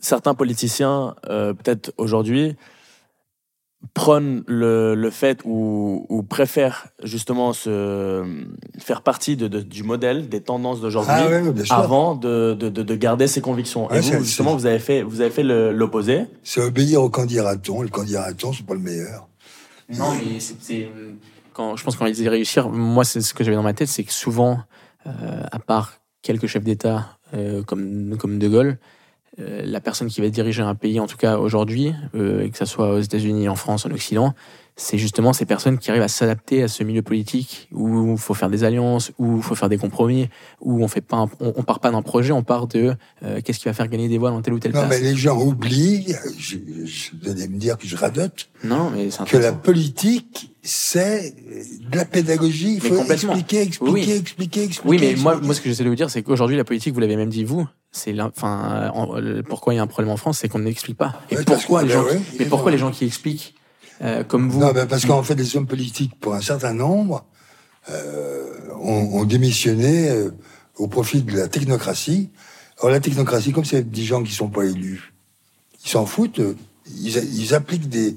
certains 0.00 0.34
politiciens, 0.34 1.14
euh, 1.28 1.54
peut-être 1.54 1.92
aujourd'hui, 1.96 2.56
prônent 3.94 4.42
le, 4.46 4.94
le 4.94 5.10
fait 5.10 5.40
ou, 5.44 6.06
ou, 6.08 6.22
préfèrent 6.22 6.86
justement 7.02 7.52
se 7.52 8.24
faire 8.78 9.02
partie 9.02 9.36
de, 9.36 9.48
du 9.48 9.82
modèle 9.82 10.28
des 10.28 10.40
tendances 10.40 10.80
d'aujourd'hui 10.80 11.12
ah 11.68 11.76
avant 11.76 12.14
de, 12.14 12.54
de, 12.54 12.68
de, 12.68 12.94
garder 12.94 13.26
ses 13.26 13.40
convictions. 13.40 13.90
Et 13.90 14.00
vous, 14.00 14.24
justement, 14.24 14.54
vous 14.56 14.66
avez 14.66 14.78
fait, 14.78 15.02
vous 15.02 15.20
avez 15.20 15.30
fait 15.30 15.42
l'opposé. 15.42 16.26
C'est 16.42 16.60
obéir 16.60 17.02
au 17.02 17.10
candidat 17.10 17.54
Le 17.54 17.88
candidat 17.88 18.28
c'est 18.38 18.66
pas 18.66 18.74
le 18.74 18.80
meilleur. 18.80 19.28
Non, 19.90 20.12
mais 20.14 20.40
c'est. 20.40 20.88
Quand, 21.52 21.76
je 21.76 21.84
pense 21.84 21.96
qu'on 21.96 22.08
dit 22.08 22.28
réussir, 22.28 22.70
moi, 22.70 23.04
c'est 23.04 23.20
ce 23.20 23.34
que 23.34 23.44
j'avais 23.44 23.56
dans 23.56 23.62
ma 23.62 23.74
tête, 23.74 23.88
c'est 23.88 24.04
que 24.04 24.12
souvent, 24.12 24.60
euh, 25.06 25.10
à 25.50 25.58
part 25.58 25.94
quelques 26.22 26.46
chefs 26.46 26.64
d'État 26.64 27.18
euh, 27.34 27.62
comme, 27.62 28.16
comme 28.18 28.38
De 28.38 28.48
Gaulle, 28.48 28.78
euh, 29.38 29.62
la 29.64 29.80
personne 29.80 30.08
qui 30.08 30.20
va 30.20 30.28
diriger 30.28 30.62
un 30.62 30.74
pays, 30.74 31.00
en 31.00 31.06
tout 31.06 31.16
cas 31.16 31.38
aujourd'hui, 31.38 31.94
euh, 32.14 32.48
que 32.50 32.58
ce 32.58 32.66
soit 32.66 32.92
aux 32.92 33.00
États-Unis, 33.00 33.48
en 33.48 33.56
France, 33.56 33.86
en 33.86 33.90
Occident, 33.90 34.34
c'est 34.76 34.98
justement 34.98 35.32
ces 35.32 35.46
personnes 35.46 35.78
qui 35.78 35.90
arrivent 35.90 36.02
à 36.02 36.08
s'adapter 36.08 36.62
à 36.62 36.68
ce 36.68 36.82
milieu 36.82 37.02
politique 37.02 37.68
où 37.72 38.12
il 38.12 38.18
faut 38.18 38.34
faire 38.34 38.50
des 38.50 38.64
alliances, 38.64 39.12
où 39.18 39.36
il 39.36 39.42
faut 39.42 39.54
faire 39.54 39.68
des 39.68 39.78
compromis, 39.78 40.28
où 40.60 40.82
on 40.82 40.88
fait 40.88 41.00
pas, 41.00 41.26
on, 41.40 41.62
part 41.62 41.80
pas 41.80 41.90
d'un 41.90 42.02
projet, 42.02 42.32
on 42.32 42.42
part 42.42 42.66
de 42.66 42.94
euh, 43.22 43.40
qu'est-ce 43.42 43.58
qui 43.58 43.66
va 43.66 43.74
faire 43.74 43.88
gagner 43.88 44.08
des 44.08 44.18
voix 44.18 44.30
dans 44.30 44.42
tel 44.42 44.54
ou 44.54 44.58
tel 44.58 44.72
non, 44.72 44.86
mais 44.88 45.00
les 45.00 45.14
gens 45.14 45.38
oublient. 45.38 46.14
Je, 46.38 46.56
je, 46.84 47.10
vous 47.22 47.30
allez 47.30 47.48
me 47.48 47.58
dire 47.58 47.78
que 47.78 47.86
je 47.86 47.96
radote. 47.96 48.48
Non, 48.64 48.90
mais 48.90 49.08
que 49.26 49.36
la 49.36 49.52
politique 49.52 50.52
c'est 50.62 51.34
de 51.90 51.96
la 51.96 52.04
pédagogie. 52.04 52.74
Il 52.74 52.80
faut 52.80 53.02
expliquer, 53.04 53.62
expliquer, 53.62 54.16
expliquer, 54.16 54.62
expliquer. 54.64 54.88
Oui, 54.88 54.98
mais 55.00 55.20
moi, 55.20 55.40
moi, 55.40 55.54
ce 55.54 55.60
que 55.60 55.68
j'essaie 55.68 55.84
de 55.84 55.88
vous 55.88 55.96
dire, 55.96 56.08
c'est 56.08 56.22
qu'aujourd'hui, 56.22 56.56
la 56.56 56.64
politique, 56.64 56.94
vous 56.94 57.00
l'avez 57.00 57.16
même 57.16 57.30
dit 57.30 57.42
vous, 57.42 57.66
c'est 57.92 58.18
enfin, 58.20 58.90
pourquoi 59.48 59.74
il 59.74 59.76
y 59.76 59.80
a 59.80 59.82
un 59.82 59.86
problème 59.86 60.12
en 60.12 60.16
France, 60.16 60.38
c'est 60.38 60.48
qu'on 60.48 60.60
n'explique 60.60 60.96
pas. 60.96 61.20
Et 61.30 61.36
pourquoi 61.36 61.82
les 61.82 61.90
gens, 61.90 62.04
mais 62.38 62.46
pourquoi 62.46 62.70
les 62.70 62.78
gens 62.78 62.90
qui 62.90 63.04
expliquent 63.04 63.54
euh, 64.00 64.24
comme 64.24 64.48
vous? 64.48 64.60
Non, 64.60 64.72
parce 64.88 65.04
qu'en 65.04 65.22
fait, 65.22 65.34
les 65.34 65.56
hommes 65.56 65.66
politiques, 65.66 66.18
pour 66.18 66.34
un 66.34 66.40
certain 66.40 66.72
nombre, 66.72 67.26
euh, 67.90 68.70
ont, 68.80 69.20
ont, 69.20 69.24
démissionné 69.24 70.08
euh, 70.08 70.30
au 70.76 70.88
profit 70.88 71.20
de 71.20 71.36
la 71.36 71.48
technocratie. 71.48 72.30
Alors 72.78 72.90
la 72.90 73.00
technocratie, 73.00 73.52
comme 73.52 73.66
c'est 73.66 73.88
des 73.88 74.04
gens 74.04 74.22
qui 74.22 74.32
sont 74.32 74.48
pas 74.48 74.64
élus, 74.64 75.12
ils 75.84 75.90
s'en 75.90 76.06
foutent. 76.06 76.40
Ils, 76.86 77.16
ils, 77.16 77.54
appliquent 77.54 77.90
des, 77.90 78.16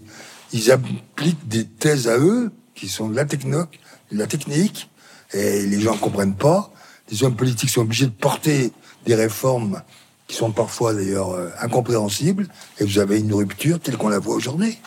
ils 0.53 0.71
appliquent 0.71 1.47
des 1.47 1.65
thèses 1.65 2.07
à 2.07 2.17
eux 2.17 2.51
qui 2.75 2.87
sont 2.87 3.09
de 3.09 3.15
la 3.15 3.25
techno, 3.25 3.65
de 4.11 4.17
la 4.17 4.27
technique, 4.27 4.89
et 5.33 5.65
les 5.65 5.81
gens 5.81 5.97
comprennent 5.97 6.35
pas. 6.35 6.71
Les 7.11 7.23
hommes 7.23 7.35
politiques 7.35 7.69
sont 7.69 7.81
obligés 7.81 8.05
de 8.05 8.11
porter 8.11 8.71
des 9.05 9.15
réformes 9.15 9.81
qui 10.27 10.35
sont 10.35 10.51
parfois 10.51 10.93
d'ailleurs 10.93 11.31
euh, 11.31 11.49
incompréhensibles, 11.61 12.47
et 12.79 12.83
vous 12.83 12.99
avez 12.99 13.19
une 13.19 13.33
rupture 13.33 13.79
telle 13.79 13.97
qu'on 13.97 14.09
la 14.09 14.19
voit 14.19 14.35
aujourd'hui. 14.35 14.77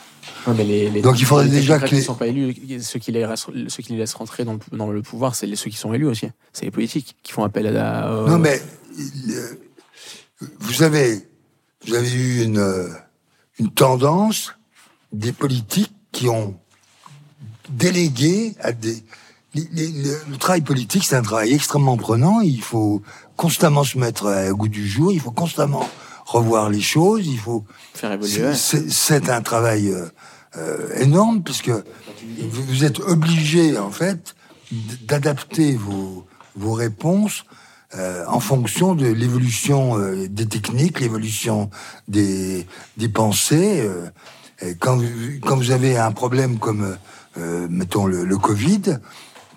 Donc 0.47 1.21
il 1.21 1.25
faudrait 1.25 1.49
déjà 1.49 1.79
que 1.79 1.95
les... 1.95 2.01
sont 2.01 2.15
pas 2.15 2.27
élus, 2.27 2.55
ceux 2.81 2.99
qui 2.99 3.13
les, 3.13 3.27
ceux 3.69 3.83
qui 3.83 3.93
les 3.93 3.99
laissent 3.99 4.15
rentrer 4.15 4.45
dans 4.45 4.55
le, 4.55 4.77
dans 4.77 4.91
le 4.91 5.03
pouvoir, 5.03 5.35
c'est 5.35 5.55
ceux 5.57 5.71
qui 5.71 5.77
sont 5.77 5.93
élus 5.93 6.07
aussi. 6.07 6.29
C'est 6.53 6.65
les 6.65 6.71
politiques 6.71 7.17
qui 7.23 7.33
font 7.33 7.45
appel 7.45 7.67
à 7.67 7.71
la. 7.71 8.25
Non 8.27 8.39
mais 8.39 8.61
vous 10.59 10.83
avez 10.83 11.29
vous 11.87 11.95
avez 11.95 12.13
eu 12.13 12.45
une 12.45 12.89
une 13.59 13.71
tendance 13.71 14.55
des 15.13 15.33
politiques 15.33 15.93
qui 16.13 16.29
ont 16.29 16.59
délégué 17.71 18.55
à 18.61 18.73
des 18.73 19.03
le 19.55 20.37
travail 20.37 20.61
politique, 20.61 21.05
c'est 21.05 21.17
un 21.17 21.23
travail 21.23 21.53
extrêmement 21.53 21.97
prenant. 21.97 22.41
Il 22.41 22.61
faut 22.61 23.03
constamment 23.39 23.85
se 23.85 23.97
mettre 23.97 24.27
à 24.27 24.51
goût 24.51 24.69
du 24.69 24.87
jour. 24.87 25.13
Il 25.13 25.21
faut 25.21 25.31
constamment 25.31 25.89
revoir 26.27 26.69
les 26.69 26.83
choses. 26.83 27.27
Il 27.27 27.39
faut 27.39 27.65
faire 27.95 28.13
évoluer. 28.13 28.53
C'est 28.55 29.31
un 29.31 29.41
travail 29.41 29.91
euh, 29.91 30.07
euh, 30.57 30.99
énorme 30.99 31.43
puisque 31.43 31.71
vous 32.51 32.85
êtes 32.85 32.99
obligé 32.99 33.79
en 33.79 33.91
fait 33.91 34.35
d'adapter 35.07 35.77
vos, 35.77 36.27
vos 36.57 36.73
réponses 36.73 37.45
euh, 37.95 38.25
en 38.27 38.41
fonction 38.41 38.95
de 38.95 39.07
l'évolution 39.07 39.97
des 40.29 40.47
techniques, 40.47 41.01
l'évolution 41.01 41.71
des, 42.09 42.67
des 42.97 43.09
pensées. 43.09 43.89
Et 44.61 44.75
quand, 44.75 45.01
quand 45.43 45.57
vous 45.57 45.71
avez 45.71 45.97
un 45.97 46.11
problème 46.11 46.59
comme, 46.59 46.97
mettons, 47.71 48.07
le, 48.07 48.25
le 48.25 48.37
Covid, 48.37 48.99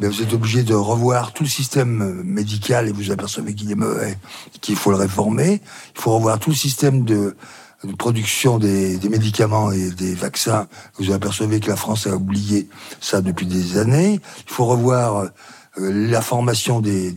vous 0.07 0.21
êtes 0.21 0.33
obligé 0.33 0.63
de 0.63 0.73
revoir 0.73 1.31
tout 1.33 1.43
le 1.43 1.49
système 1.49 2.23
médical 2.23 2.87
et 2.87 2.91
vous 2.91 3.11
apercevez 3.11 3.53
qu'il 3.53 3.71
est 3.71 3.75
mauvais, 3.75 4.17
qu'il 4.59 4.75
faut 4.75 4.91
le 4.91 4.97
réformer. 4.97 5.61
Il 5.95 6.01
faut 6.01 6.11
revoir 6.11 6.39
tout 6.39 6.49
le 6.49 6.55
système 6.55 7.03
de, 7.03 7.35
production 7.97 8.57
des, 8.57 8.99
médicaments 9.09 9.71
et 9.71 9.91
des 9.91 10.15
vaccins. 10.15 10.67
Vous 10.97 11.11
apercevez 11.11 11.59
que 11.59 11.69
la 11.69 11.75
France 11.75 12.07
a 12.07 12.15
oublié 12.15 12.67
ça 12.99 13.21
depuis 13.21 13.45
des 13.45 13.77
années. 13.77 14.19
Il 14.47 14.53
faut 14.53 14.65
revoir 14.65 15.17
euh, 15.17 15.29
la 15.77 16.21
formation 16.21 16.79
des, 16.79 17.15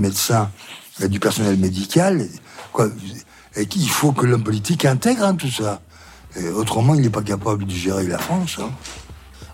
médecins 0.00 0.50
et 1.00 1.08
du 1.08 1.20
personnel 1.20 1.56
médical. 1.56 2.26
Quoi. 2.72 2.88
Et 3.54 3.66
qu'il 3.66 3.88
faut 3.88 4.12
que 4.12 4.26
l'homme 4.26 4.44
politique 4.44 4.84
intègre 4.84 5.24
hein, 5.24 5.34
tout 5.34 5.50
ça. 5.50 5.80
Autrement, 6.56 6.94
il 6.94 7.02
n'est 7.02 7.10
pas 7.10 7.22
capable 7.22 7.66
de 7.66 7.74
gérer 7.74 8.06
la 8.06 8.18
France. 8.18 8.56
Hein. 8.58 8.70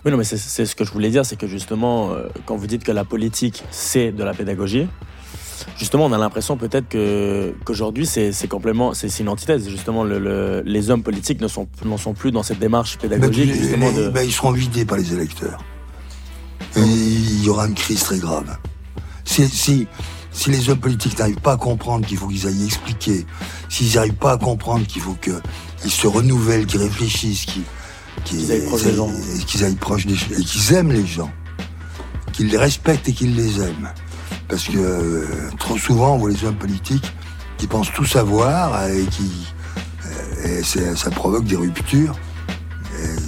Oui, 0.09 0.11
non, 0.11 0.17
mais 0.17 0.23
c'est 0.23 0.65
ce 0.65 0.75
que 0.75 0.83
je 0.83 0.91
voulais 0.91 1.11
dire, 1.11 1.23
c'est 1.23 1.35
que 1.35 1.45
justement, 1.45 2.13
euh, 2.13 2.23
quand 2.47 2.55
vous 2.55 2.65
dites 2.65 2.83
que 2.83 2.91
la 2.91 3.05
politique, 3.05 3.63
c'est 3.69 4.11
de 4.11 4.23
la 4.23 4.33
pédagogie, 4.33 4.87
justement, 5.77 6.05
on 6.07 6.11
a 6.13 6.17
l'impression 6.17 6.57
peut-être 6.57 6.87
qu'aujourd'hui, 7.63 8.07
c'est 8.07 8.47
complètement, 8.47 8.95
c'est 8.95 9.19
une 9.19 9.29
antithèse. 9.29 9.69
Justement, 9.69 10.03
le, 10.03 10.63
les 10.65 10.89
hommes 10.89 11.03
politiques 11.03 11.41
ne 11.41 11.47
sont, 11.47 11.67
sont 11.97 12.13
plus 12.15 12.31
dans 12.31 12.41
cette 12.41 12.57
démarche 12.57 12.97
pédagogique. 12.97 13.53
justement 13.53 13.91
de... 13.91 14.09
ben, 14.09 14.23
ils 14.23 14.33
seront 14.33 14.49
vidés 14.49 14.83
par 14.83 14.97
les 14.97 15.13
électeurs. 15.13 15.59
Et 16.75 16.81
il 16.81 17.43
y 17.43 17.49
aura 17.49 17.67
une 17.67 17.75
crise 17.75 18.01
très 18.01 18.17
grave. 18.17 18.57
Si, 19.25 19.47
si, 19.47 19.87
si 20.31 20.49
les 20.49 20.71
hommes 20.71 20.79
politiques 20.79 21.19
n'arrivent 21.19 21.41
pas 21.41 21.53
à 21.53 21.57
comprendre 21.57 22.03
qu'il 22.03 22.17
faut 22.17 22.29
qu'ils 22.29 22.47
aillent 22.47 22.65
expliquer, 22.65 23.27
s'ils 23.69 23.93
n'arrivent 23.93 24.13
pas 24.13 24.31
à 24.31 24.37
comprendre 24.39 24.87
qu'il 24.87 25.03
faut 25.03 25.15
qu'ils 25.21 25.91
se 25.91 26.07
renouvellent, 26.07 26.65
qu'ils 26.65 26.81
réfléchissent, 26.81 27.45
qu'ils 27.45 27.61
qu'ils 28.25 28.51
aillent 28.51 28.65
proche 28.65 28.83
des 28.83 28.95
gens. 28.95 29.09
Qu'ils 29.47 29.63
aillent 29.65 29.75
proche 29.75 30.05
des 30.05 30.15
et 30.15 30.43
qu'ils 30.43 30.73
aiment 30.73 30.91
les 30.91 31.05
gens. 31.05 31.31
Qu'ils 32.33 32.47
les 32.47 32.57
respectent 32.57 33.07
et 33.09 33.13
qu'ils 33.13 33.35
les 33.35 33.61
aiment. 33.61 33.89
Parce 34.47 34.65
que 34.65 34.77
euh, 34.77 35.25
trop 35.57 35.77
souvent, 35.77 36.15
on 36.15 36.17
voit 36.17 36.31
les 36.31 36.43
hommes 36.43 36.55
politiques 36.55 37.13
qui 37.57 37.67
pensent 37.67 37.91
tout 37.93 38.05
savoir 38.05 38.87
et 38.87 39.05
qui. 39.05 39.29
Euh, 40.05 40.59
et 40.59 40.63
ça 40.63 41.09
provoque 41.11 41.45
des 41.45 41.55
ruptures. 41.55 42.15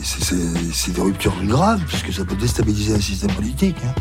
C'est 0.04 0.94
des 0.94 1.02
ruptures 1.02 1.36
graves, 1.46 1.82
puisque 1.88 2.12
ça 2.12 2.26
peut 2.26 2.36
déstabiliser 2.36 2.96
un 2.96 3.00
système 3.00 3.32
politique. 3.32 3.78
Hein. 3.86 3.94